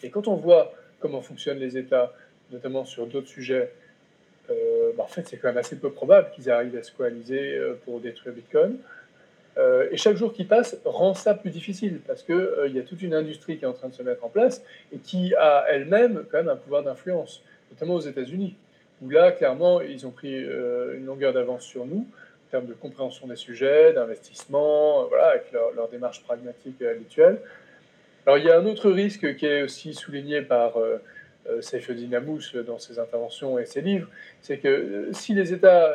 Et 0.04 0.10
quand 0.10 0.28
on 0.28 0.36
voit 0.36 0.74
comment 1.00 1.22
fonctionnent 1.22 1.60
les 1.60 1.78
États, 1.78 2.12
notamment 2.52 2.84
sur 2.84 3.08
d'autres 3.08 3.30
sujets, 3.30 3.72
bah, 4.96 5.04
en 5.04 5.08
fait 5.08 5.28
c'est 5.28 5.38
quand 5.38 5.50
même 5.50 5.58
assez 5.58 5.78
peu 5.78 5.92
probable 5.92 6.32
qu'ils 6.32 6.50
arrivent 6.50 6.78
à 6.78 6.84
se 6.84 6.92
coaliser 6.92 7.60
pour 7.86 8.00
détruire 8.00 8.34
Bitcoin. 8.34 8.78
Euh, 9.60 9.90
et 9.92 9.98
chaque 9.98 10.16
jour 10.16 10.32
qui 10.32 10.46
passe 10.46 10.78
rend 10.86 11.14
ça 11.14 11.34
plus 11.34 11.50
difficile 11.50 12.00
parce 12.08 12.24
qu'il 12.24 12.36
euh, 12.36 12.68
il 12.68 12.76
y 12.76 12.80
a 12.80 12.84
toute 12.84 13.02
une 13.02 13.14
industrie 13.14 13.58
qui 13.58 13.66
est 13.66 13.68
en 13.68 13.74
train 13.74 13.90
de 13.90 13.94
se 13.94 14.04
mettre 14.04 14.24
en 14.24 14.30
place 14.30 14.64
et 14.94 15.00
qui 15.00 15.36
a 15.36 15.66
elle-même 15.70 16.24
quand 16.32 16.38
même 16.38 16.50
un 16.50 16.56
pouvoir 16.56 16.84
d'influence, 16.84 17.44
notamment 17.72 17.96
aux 17.96 18.02
États-Unis, 18.02 18.56
où 19.02 19.10
là, 19.10 19.32
clairement, 19.32 19.82
ils 19.82 20.08
ont 20.08 20.12
pris 20.12 20.34
euh, 20.36 20.98
une 20.98 21.06
longueur 21.06 21.34
d'avance 21.34 21.64
sur 21.64 21.86
nous 21.86 22.06
en 22.48 22.52
termes 22.52 22.68
de 22.68 22.74
compréhension 22.74 23.28
des 23.28 23.36
sujets, 23.36 23.94
d'investissement, 23.94 25.06
voilà, 25.08 25.28
avec 25.30 25.52
leur, 25.52 25.72
leur, 25.76 25.90
démarche 25.90 26.24
pragmatique 26.24 26.82
habituelle. 26.82 27.40
Alors, 28.26 28.38
il 28.38 28.46
y 28.46 28.50
a 28.50 28.58
un 28.58 28.66
autre 28.66 28.90
risque 28.90 29.36
qui 29.36 29.46
est 29.46 29.62
aussi 29.62 29.94
souligné 29.94 30.42
par 30.42 30.78
Seyfeddin 31.62 32.14
Amous 32.14 32.54
dans 32.66 32.78
ses 32.78 33.00
interventions 33.00 33.58
et 33.58 33.66
ses 33.66 33.82
livres, 33.82 34.08
c'est 34.42 34.60
que 34.60 35.10
si 35.14 35.34
les 35.34 35.54
États 35.54 35.92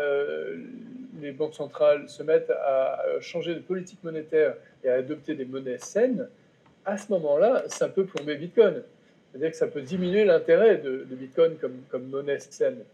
les 1.20 1.32
banques 1.32 1.54
centrales 1.54 2.08
se 2.08 2.22
mettent 2.22 2.50
à 2.50 3.02
changer 3.20 3.54
de 3.54 3.60
politique 3.60 4.02
monétaire 4.04 4.54
et 4.82 4.88
à 4.88 4.94
adopter 4.94 5.34
des 5.34 5.44
monnaies 5.44 5.78
saines, 5.78 6.28
à 6.84 6.98
ce 6.98 7.10
moment-là, 7.12 7.64
ça 7.68 7.88
peut 7.88 8.04
plomber 8.04 8.36
Bitcoin. 8.36 8.82
C'est-à-dire 9.30 9.50
que 9.50 9.56
ça 9.56 9.66
peut 9.66 9.80
diminuer 9.80 10.24
l'intérêt 10.24 10.76
de, 10.76 11.04
Bitcoin 11.10 11.56
comme, 11.56 11.80
comme, 11.88 12.08
monnaie 12.08 12.38
saine. 12.38 12.84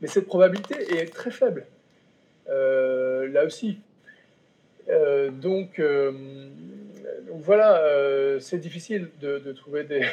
Mais 0.00 0.08
cette 0.08 0.26
probabilité 0.26 0.74
est 0.98 1.12
très 1.12 1.30
faible. 1.30 1.66
Euh, 2.48 3.28
là 3.28 3.44
aussi. 3.44 3.78
Euh, 4.90 5.30
donc, 5.30 5.78
euh, 5.78 6.12
voilà, 7.30 8.38
c'est 8.40 8.58
difficile 8.58 9.08
de 9.20 9.52
trouver 9.52 9.84
des, 9.84 10.04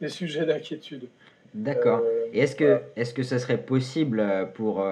des 0.00 0.08
sujets 0.08 0.46
d'inquiétude. 0.46 1.08
D'accord. 1.54 2.02
Et 2.32 2.40
est-ce 2.40 2.56
que, 2.56 2.80
est-ce 2.96 3.12
que 3.12 3.22
ça 3.22 3.38
serait 3.38 3.58
possible 3.58 4.24
pour, 4.54 4.86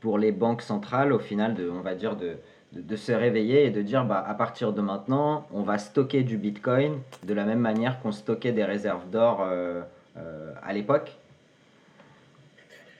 pour 0.00 0.18
les 0.18 0.32
banques 0.32 0.62
centrales, 0.62 1.12
au 1.12 1.18
final, 1.18 1.54
de, 1.54 1.70
on 1.70 1.80
va 1.80 1.94
dire, 1.94 2.16
de, 2.16 2.36
de, 2.72 2.96
se 2.96 3.12
réveiller 3.12 3.64
et 3.64 3.70
de 3.70 3.82
dire 3.82 4.04
bah, 4.04 4.24
à 4.26 4.34
partir 4.34 4.72
de 4.72 4.80
maintenant, 4.80 5.46
on 5.52 5.62
va 5.62 5.78
stocker 5.78 6.22
du 6.22 6.36
Bitcoin 6.36 7.00
de 7.24 7.34
la 7.34 7.44
même 7.44 7.58
manière 7.58 8.00
qu'on 8.00 8.12
stockait 8.12 8.52
des 8.52 8.64
réserves 8.64 9.08
d'or 9.10 9.42
euh, 9.42 9.82
euh, 10.16 10.52
à 10.62 10.72
l'époque? 10.72 11.12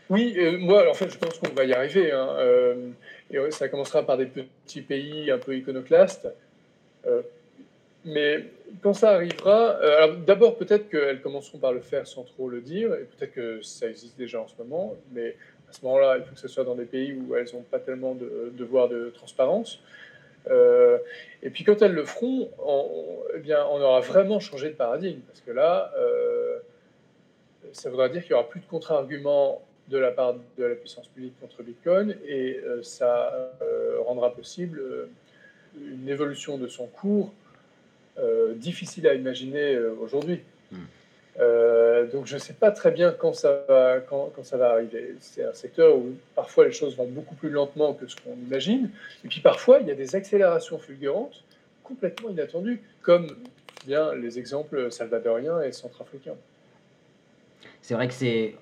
Oui, 0.08 0.34
euh, 0.38 0.58
moi 0.58 0.90
en 0.90 0.94
fait 0.94 1.08
je 1.08 1.18
pense 1.18 1.38
qu'on 1.38 1.54
va 1.54 1.64
y 1.64 1.72
arriver. 1.72 2.10
Hein, 2.10 2.28
et 3.30 3.50
ça 3.52 3.68
commencera 3.68 4.02
par 4.02 4.18
des 4.18 4.26
petits 4.26 4.82
pays 4.82 5.30
un 5.30 5.38
peu 5.38 5.56
iconoclastes. 5.56 6.28
Mais 8.04 8.46
quand 8.82 8.94
ça 8.94 9.10
arrivera, 9.10 9.78
d'abord 10.26 10.56
peut-être 10.56 10.88
qu'elles 10.88 11.20
commenceront 11.20 11.58
par 11.58 11.72
le 11.72 11.80
faire 11.80 12.06
sans 12.06 12.24
trop 12.24 12.48
le 12.48 12.60
dire, 12.60 12.94
et 12.94 13.04
peut-être 13.04 13.32
que 13.32 13.62
ça 13.62 13.88
existe 13.88 14.16
déjà 14.16 14.40
en 14.40 14.48
ce 14.48 14.54
moment, 14.58 14.94
mais 15.12 15.36
à 15.68 15.72
ce 15.72 15.84
moment-là, 15.84 16.18
il 16.18 16.24
faut 16.24 16.34
que 16.34 16.40
ce 16.40 16.48
soit 16.48 16.64
dans 16.64 16.74
des 16.74 16.84
pays 16.84 17.12
où 17.12 17.34
elles 17.36 17.46
n'ont 17.52 17.62
pas 17.62 17.78
tellement 17.78 18.14
de 18.14 18.52
devoirs 18.56 18.88
de 18.88 19.10
transparence. 19.10 19.80
Euh, 20.48 20.98
et 21.42 21.50
puis 21.50 21.64
quand 21.64 21.80
elles 21.82 21.92
le 21.92 22.04
feront, 22.04 22.50
on, 22.58 23.18
eh 23.36 23.38
bien, 23.38 23.64
on 23.66 23.80
aura 23.80 24.00
vraiment 24.00 24.40
changé 24.40 24.70
de 24.70 24.74
paradigme, 24.74 25.20
parce 25.20 25.40
que 25.40 25.50
là, 25.52 25.92
euh, 25.98 26.58
ça 27.72 27.90
voudra 27.90 28.08
dire 28.08 28.22
qu'il 28.22 28.32
n'y 28.32 28.38
aura 28.40 28.48
plus 28.48 28.60
de 28.60 28.66
contre-arguments 28.66 29.62
de 29.88 29.98
la 29.98 30.10
part 30.10 30.34
de 30.56 30.64
la 30.64 30.74
puissance 30.74 31.08
publique 31.08 31.34
contre 31.40 31.62
Bitcoin, 31.62 32.16
et 32.26 32.60
euh, 32.64 32.82
ça 32.82 33.52
rendra 34.06 34.34
possible 34.34 34.82
une 35.78 36.08
évolution 36.08 36.58
de 36.58 36.66
son 36.66 36.86
cours 36.86 37.32
difficile 38.56 39.08
à 39.08 39.14
imaginer 39.14 39.78
aujourd'hui. 39.78 40.40
Hmm. 40.72 40.84
Euh, 41.38 42.06
donc 42.10 42.26
je 42.26 42.34
ne 42.34 42.40
sais 42.40 42.52
pas 42.52 42.70
très 42.70 42.90
bien 42.90 43.12
quand 43.12 43.32
ça 43.34 43.64
va, 43.68 44.00
quand, 44.00 44.32
quand 44.34 44.44
ça 44.44 44.56
va 44.56 44.70
arriver. 44.70 45.14
C'est 45.20 45.44
un 45.44 45.54
secteur 45.54 45.96
où 45.96 46.14
parfois 46.34 46.66
les 46.66 46.72
choses 46.72 46.96
vont 46.96 47.06
beaucoup 47.06 47.34
plus 47.34 47.50
lentement 47.50 47.94
que 47.94 48.06
ce 48.06 48.16
qu'on 48.16 48.34
imagine. 48.34 48.90
Et 49.24 49.28
puis 49.28 49.40
parfois, 49.40 49.78
il 49.80 49.86
y 49.86 49.90
a 49.90 49.94
des 49.94 50.16
accélérations 50.16 50.78
fulgurantes 50.78 51.42
complètement 51.82 52.30
inattendues, 52.30 52.82
comme 53.02 53.28
bien 53.86 54.14
les 54.14 54.38
exemples 54.38 54.90
salvadoriens 54.90 55.62
et 55.62 55.72
centrafricains. 55.72 56.36
C'est 57.80 57.94
vrai 57.94 58.06
que 58.08 58.14
c'est, 58.14 58.54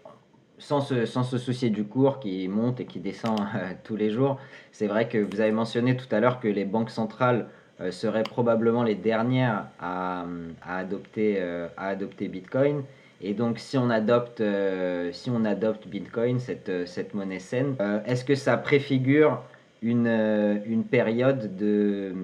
sans 0.58 0.80
se, 0.80 1.04
sans 1.04 1.24
se, 1.24 1.36
soucier 1.36 1.70
du 1.70 1.84
cours 1.84 2.20
qui 2.20 2.46
monte 2.48 2.80
et 2.80 2.86
qui 2.86 3.00
descend 3.00 3.40
euh, 3.40 3.72
tous 3.84 3.96
les 3.96 4.10
jours, 4.10 4.40
c'est 4.72 4.86
vrai 4.86 5.08
que 5.08 5.18
vous 5.18 5.40
avez 5.40 5.52
mentionné 5.52 5.96
tout 5.96 6.06
à 6.12 6.20
l'heure 6.20 6.40
que 6.40 6.48
les 6.48 6.64
banques 6.64 6.90
centrales 6.90 7.40
euh, 7.40 7.57
seraient 7.90 8.22
probablement 8.24 8.82
les 8.82 8.94
dernières 8.94 9.66
à, 9.80 10.24
à 10.62 10.78
adopter, 10.78 11.36
euh, 11.38 11.68
à 11.76 11.88
adopter 11.88 12.28
Bitcoin. 12.28 12.82
Et 13.20 13.34
donc, 13.34 13.58
si 13.58 13.76
on 13.76 13.90
adopte, 13.90 14.40
euh, 14.40 15.10
si 15.12 15.30
on 15.30 15.44
adopte 15.44 15.88
Bitcoin, 15.88 16.38
cette, 16.38 16.86
cette 16.86 17.14
monnaie 17.14 17.40
saine, 17.40 17.74
est-ce 18.06 18.24
que 18.24 18.34
ça 18.34 18.56
préfigure 18.56 19.42
une, 19.82 20.06
une 20.66 20.84
période 20.84 21.56
de 21.56 22.14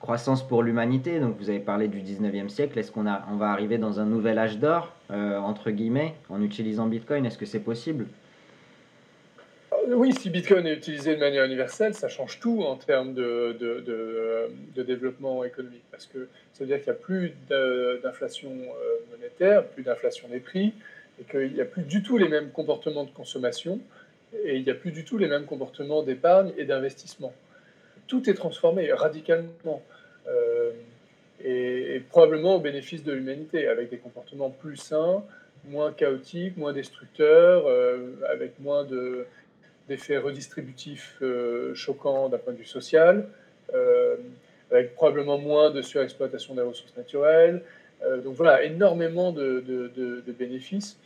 croissance 0.00 0.46
pour 0.46 0.62
l'humanité? 0.62 1.18
Donc, 1.18 1.36
vous 1.38 1.50
avez 1.50 1.58
parlé 1.58 1.88
du 1.88 2.00
19e 2.00 2.48
siècle. 2.48 2.78
Est-ce 2.78 2.92
qu'on 2.92 3.06
on 3.06 3.36
va 3.36 3.50
arriver 3.50 3.78
dans 3.78 3.98
un 3.98 4.04
nouvel 4.04 4.38
âge 4.38 4.58
d'or, 4.58 4.92
entre 5.10 5.72
guillemets, 5.72 6.14
en 6.28 6.40
utilisant 6.42 6.86
Bitcoin? 6.86 7.26
Est-ce 7.26 7.38
que 7.38 7.46
c'est 7.46 7.58
possible? 7.58 8.06
Oui, 9.94 10.12
si 10.12 10.30
Bitcoin 10.30 10.66
est 10.66 10.74
utilisé 10.74 11.14
de 11.14 11.20
manière 11.20 11.44
universelle, 11.44 11.94
ça 11.94 12.08
change 12.08 12.40
tout 12.40 12.62
en 12.62 12.76
termes 12.76 13.14
de, 13.14 13.56
développement 14.76 15.44
économique, 15.44 15.84
parce 15.90 16.06
que 16.06 16.28
ça 16.52 16.64
veut 16.64 16.66
dire 16.66 16.78
qu'il 16.78 16.92
n'y 16.92 16.98
a 16.98 17.00
plus 17.00 17.34
d'inflation 18.02 18.50
euh, 18.50 19.16
monétaire, 19.16 19.64
plus 19.64 19.82
d'inflation 19.82 20.28
des 20.28 20.40
prix, 20.40 20.72
et 21.20 21.24
qu'il 21.24 21.52
n'y 21.52 21.60
a 21.60 21.64
plus 21.64 21.82
du 21.82 22.02
tout 22.02 22.18
les 22.18 22.28
mêmes 22.28 22.50
comportements 22.50 23.04
de 23.04 23.10
consommation, 23.10 23.80
et 24.44 24.56
il 24.56 24.64
n'y 24.64 24.70
a 24.70 24.74
plus 24.74 24.90
du 24.90 25.04
tout 25.04 25.18
les 25.18 25.28
mêmes 25.28 25.44
comportements 25.44 26.02
d'épargne 26.02 26.52
et 26.56 26.64
d'investissement. 26.64 27.32
Tout 28.06 28.28
est 28.28 28.34
transformé 28.34 28.92
radicalement, 28.92 29.82
euh, 30.28 30.70
et, 31.44 32.02
probablement 32.10 32.56
au 32.56 32.60
bénéfice 32.60 33.04
de 33.04 33.12
l'humanité, 33.12 33.68
avec 33.68 33.90
des 33.90 33.98
comportements 33.98 34.50
plus 34.50 34.76
sains, 34.76 35.22
moins 35.68 35.92
chaotiques, 35.92 36.56
moins 36.56 36.72
destructeurs, 36.72 37.64
euh, 37.66 38.14
avec 38.28 38.58
moins 38.60 38.84
de 38.84 39.26
d'effets 39.88 40.18
redistributifs 40.18 41.16
euh, 41.22 41.74
choquants 41.74 42.28
d'un 42.28 42.38
point 42.38 42.52
de 42.52 42.58
vue 42.58 42.64
social, 42.64 43.28
euh, 43.74 44.16
avec 44.70 44.94
probablement 44.94 45.38
moins 45.38 45.70
de 45.70 45.82
surexploitation 45.82 46.54
des 46.54 46.62
ressources 46.62 46.96
naturelles. 46.96 47.62
Euh, 48.04 48.20
donc 48.20 48.34
voilà, 48.34 48.64
énormément 48.64 49.32
de, 49.32 49.62
bénéfices 50.38 50.98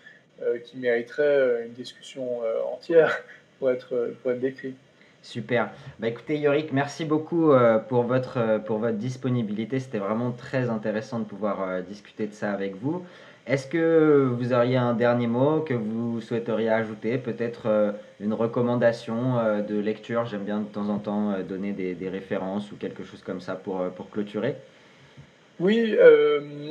qui 0.64 0.78
mériteraient 0.78 1.66
une 1.66 1.74
discussion 1.74 2.40
entière 2.72 3.22
pour 3.58 3.70
être, 3.70 4.14
pour 4.22 4.32
être 4.32 4.40
décrits. 4.40 4.74
Super. 5.22 5.70
Bah 5.98 6.08
écoutez 6.08 6.38
Yorick, 6.38 6.72
merci 6.72 7.04
beaucoup 7.04 7.52
pour, 7.90 8.04
votre, 8.04 8.58
pour 8.64 8.78
votre 8.78 8.96
disponibilité. 8.96 9.78
C'était 9.80 9.98
vraiment 9.98 10.30
très 10.30 10.70
intéressant 10.70 11.18
de 11.18 11.24
pouvoir 11.24 11.82
discuter 11.82 12.26
de 12.26 12.32
ça 12.32 12.52
avec 12.52 12.74
vous. 12.76 13.04
Est-ce 13.46 13.66
que 13.66 14.28
vous 14.30 14.52
auriez 14.52 14.76
un 14.76 14.92
dernier 14.92 15.26
mot 15.26 15.60
que 15.60 15.74
vous 15.74 16.20
souhaiteriez 16.20 16.68
ajouter 16.68 17.16
Peut-être 17.16 17.66
euh, 17.66 17.92
une 18.20 18.34
recommandation 18.34 19.38
euh, 19.38 19.62
de 19.62 19.78
lecture? 19.78 20.26
J'aime 20.26 20.44
bien 20.44 20.60
de 20.60 20.66
temps 20.66 20.88
en 20.88 20.98
temps 20.98 21.32
euh, 21.32 21.42
donner 21.42 21.72
des, 21.72 22.08
références 22.08 22.70
ou 22.70 22.76
quelque 22.76 23.02
chose 23.02 23.22
comme 23.22 23.40
ça 23.40 23.54
pour, 23.54 23.88
pour 23.90 24.10
clôturer. 24.10 24.56
Oui, 25.58 25.94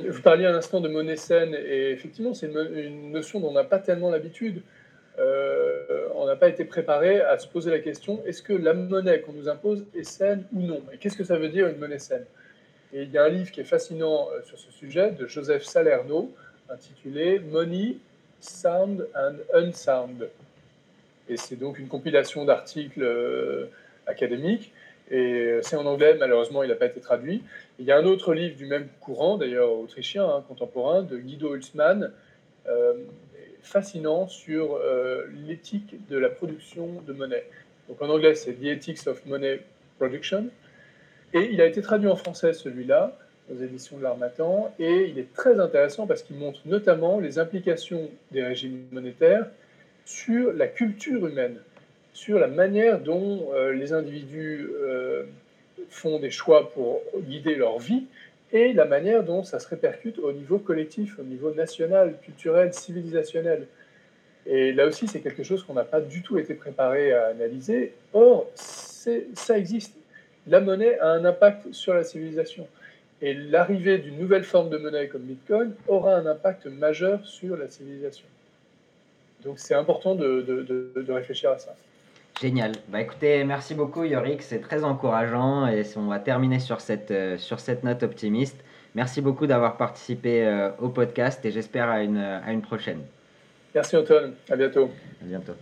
vous 0.08 0.22
parliez 0.22 0.48
un 0.48 0.56
instant 0.56 0.82
de 0.82 0.90
monnaie 0.90 1.16
saine 1.16 1.54
et 1.54 1.92
effectivement 1.92 2.34
c'est 2.34 2.48
une, 2.48 3.12
notion 3.12 3.40
dont 3.40 3.50
on 3.50 3.54
n'a 3.54 3.64
pas 3.64 3.78
tellement 3.78 4.10
l'habitude. 4.10 4.64
on 6.16 6.26
n'a 6.26 6.36
pas 6.36 6.50
été 6.50 6.66
préparé 6.66 7.22
à 7.22 7.38
se 7.38 7.48
poser 7.48 7.70
la 7.70 7.80
question 7.80 8.22
est-ce 8.26 8.42
que 8.42 8.52
la 8.52 8.74
monnaie 8.74 9.22
qu'on 9.22 9.34
nous 9.34 9.48
impose 9.48 9.86
est 9.94 10.04
saine 10.04 10.44
ou 10.54 10.62
non? 10.62 10.82
Et 10.92 10.98
qu'est-ce 10.98 11.16
que 11.16 11.24
ça 11.24 11.38
veut 11.38 11.50
dire 11.50 11.68
une 11.68 11.78
monnaie 11.78 12.00
saine? 12.00 12.26
Et 12.92 13.04
il 13.04 13.12
y 13.12 13.20
a 13.20 13.26
un 13.26 13.30
livre 13.30 13.52
qui 13.52 13.62
est 13.62 13.72
fascinant 13.76 14.28
sur 14.44 14.58
ce 14.58 14.72
sujet 14.72 15.12
de 15.12 15.28
Joseph 15.28 15.64
Salerno 15.64 16.34
intitulé 16.70 17.40
Money, 17.40 17.98
Sound 18.40 19.08
and 19.16 19.36
Unsound. 19.54 20.30
Et 21.28 21.38
c'est 21.38 21.56
donc 21.56 21.80
une 21.80 21.88
compilation 21.88 22.46
d'articles 22.46 23.04
euh, 23.04 23.66
académiques. 24.08 24.72
Et 25.12 25.60
c'est 25.64 25.76
en 25.76 25.86
anglais, 25.86 26.16
malheureusement, 26.20 26.62
il 26.64 26.70
n'a 26.70 26.76
pas 26.76 26.86
été 26.86 27.00
traduit. 27.00 27.44
Il 27.80 27.86
y 27.86 27.92
a 27.92 27.98
un 27.98 28.06
autre 28.06 28.34
livre 28.34 28.56
du 28.56 28.68
même 28.68 28.88
courant, 29.00 29.38
d'ailleurs 29.38 29.72
autrichien, 29.72 30.24
hein, 30.24 30.44
contemporain, 30.48 31.02
de 31.02 31.18
Guido 31.18 31.56
Hülsmann, 31.56 32.12
euh, 32.68 32.94
fascinant 33.64 34.28
sur 34.28 34.76
euh, 34.76 35.26
l'éthique 35.48 35.96
de 36.10 36.18
la 36.18 36.30
production 36.30 37.02
de 37.08 37.14
monnaie. 37.14 37.46
Donc 37.88 38.02
en 38.02 38.10
anglais, 38.10 38.36
c'est 38.36 38.54
The 38.54 38.66
Ethics 38.66 39.08
of 39.08 39.26
Money 39.26 39.62
Production. 39.98 40.50
Et 41.34 41.50
il 41.52 41.60
a 41.62 41.66
été 41.66 41.82
traduit 41.82 42.08
en 42.08 42.16
français, 42.16 42.54
celui-là 42.54 43.18
aux 43.52 43.62
éditions 43.62 43.98
de 43.98 44.04
l'Armatan, 44.04 44.74
et 44.80 45.06
il 45.10 45.20
est 45.20 45.34
très 45.34 45.60
intéressant 45.60 46.08
parce 46.08 46.24
qu'il 46.24 46.38
montre 46.38 46.60
notamment 46.66 47.20
les 47.20 47.40
implications 47.40 48.10
des 48.32 48.44
régimes 48.44 48.84
monétaires 48.92 49.48
sur 50.06 50.54
la 50.54 50.68
culture 50.68 51.28
humaine, 51.28 51.58
sur 52.14 52.40
la 52.40 52.48
manière 52.48 53.00
dont 53.00 53.50
euh, 53.54 53.74
les 53.74 53.94
individus 53.94 54.68
euh, 54.82 55.24
font 55.90 56.20
des 56.20 56.32
choix 56.32 56.72
pour 56.72 57.02
guider 57.18 57.56
leur 57.56 57.80
vie, 57.80 58.06
et 58.52 58.74
la 58.74 58.86
manière 58.86 59.24
dont 59.24 59.44
ça 59.44 59.60
se 59.60 59.68
répercute 59.68 60.18
au 60.20 60.32
niveau 60.32 60.58
collectif, 60.58 61.20
au 61.20 61.24
niveau 61.24 61.54
national, 61.54 62.16
culturel, 62.24 62.74
civilisationnel. 62.74 63.68
Et 64.46 64.74
là 64.74 64.88
aussi, 64.88 65.08
c'est 65.08 65.20
quelque 65.20 65.44
chose 65.44 65.64
qu'on 65.64 65.76
n'a 65.76 65.84
pas 65.84 66.02
du 66.02 66.24
tout 66.24 66.40
été 66.40 66.56
préparé 66.56 67.14
à 67.14 67.28
analyser. 67.28 67.94
Or, 68.14 68.50
ça 68.56 69.58
existe. 69.58 69.94
La 70.48 70.62
monnaie 70.62 70.98
a 71.00 71.10
un 71.10 71.26
impact 71.26 71.72
sur 71.74 71.94
la 71.94 72.04
civilisation. 72.04 72.68
Et 73.22 73.34
l'arrivée 73.34 73.98
d'une 73.98 74.18
nouvelle 74.18 74.44
forme 74.44 74.70
de 74.70 74.78
monnaie 74.78 75.08
comme 75.08 75.24
Bitcoin 75.24 75.74
aura 75.88 76.16
un 76.16 76.26
impact 76.26 76.68
majeur 76.68 77.26
sur 77.26 77.58
la 77.58 77.68
civilisation. 77.68 78.26
Donc 79.44 79.60
c'est 79.60 79.74
important 79.74 80.16
de, 80.16 80.42
de, 80.42 81.12
réfléchir 81.12 81.52
à 81.52 81.58
ça. 81.58 81.76
Génial. 82.42 82.74
Bah 82.88 83.02
écoutez, 83.02 83.44
merci 83.44 83.74
beaucoup 83.74 84.04
Yorick, 84.04 84.42
c'est 84.42 84.60
très 84.60 84.84
encourageant 84.84 85.68
et 85.68 85.84
on 85.98 86.08
va 86.08 86.20
terminer 86.20 86.60
sur 86.60 86.80
cette, 86.80 87.12
euh, 87.12 87.38
sur 87.38 87.60
cette 87.60 87.84
note 87.84 88.04
optimiste. 88.04 88.58
Merci 88.96 89.22
beaucoup 89.22 89.48
d'avoir 89.48 89.76
participé 89.76 90.46
euh, 90.46 90.70
au 90.80 90.90
podcast 90.90 91.44
et 91.46 91.52
j'espère 91.52 91.90
à 91.90 92.02
une, 92.02 92.18
à 92.18 92.52
une 92.52 92.62
prochaine. 92.62 93.02
Merci 93.76 93.98
Antoine, 93.98 94.34
à 94.50 94.56
bientôt. 94.56 94.90
À 95.22 95.26
bientôt. 95.26 95.54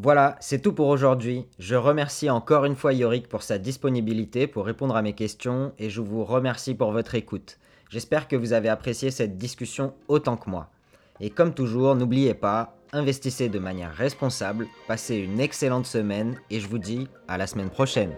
Voilà, 0.00 0.36
c'est 0.38 0.62
tout 0.62 0.72
pour 0.72 0.86
aujourd'hui. 0.86 1.46
Je 1.58 1.74
remercie 1.74 2.30
encore 2.30 2.64
une 2.64 2.76
fois 2.76 2.92
Yorick 2.92 3.28
pour 3.28 3.42
sa 3.42 3.58
disponibilité 3.58 4.46
pour 4.46 4.64
répondre 4.64 4.94
à 4.94 5.02
mes 5.02 5.12
questions 5.12 5.72
et 5.76 5.90
je 5.90 6.00
vous 6.00 6.24
remercie 6.24 6.76
pour 6.76 6.92
votre 6.92 7.16
écoute. 7.16 7.58
J'espère 7.90 8.28
que 8.28 8.36
vous 8.36 8.52
avez 8.52 8.68
apprécié 8.68 9.10
cette 9.10 9.38
discussion 9.38 9.94
autant 10.06 10.36
que 10.36 10.48
moi. 10.48 10.70
Et 11.18 11.30
comme 11.30 11.52
toujours, 11.52 11.96
n'oubliez 11.96 12.34
pas, 12.34 12.76
investissez 12.92 13.48
de 13.48 13.58
manière 13.58 13.92
responsable, 13.92 14.68
passez 14.86 15.16
une 15.16 15.40
excellente 15.40 15.86
semaine 15.86 16.36
et 16.48 16.60
je 16.60 16.68
vous 16.68 16.78
dis 16.78 17.08
à 17.26 17.36
la 17.36 17.48
semaine 17.48 17.70
prochaine. 17.70 18.14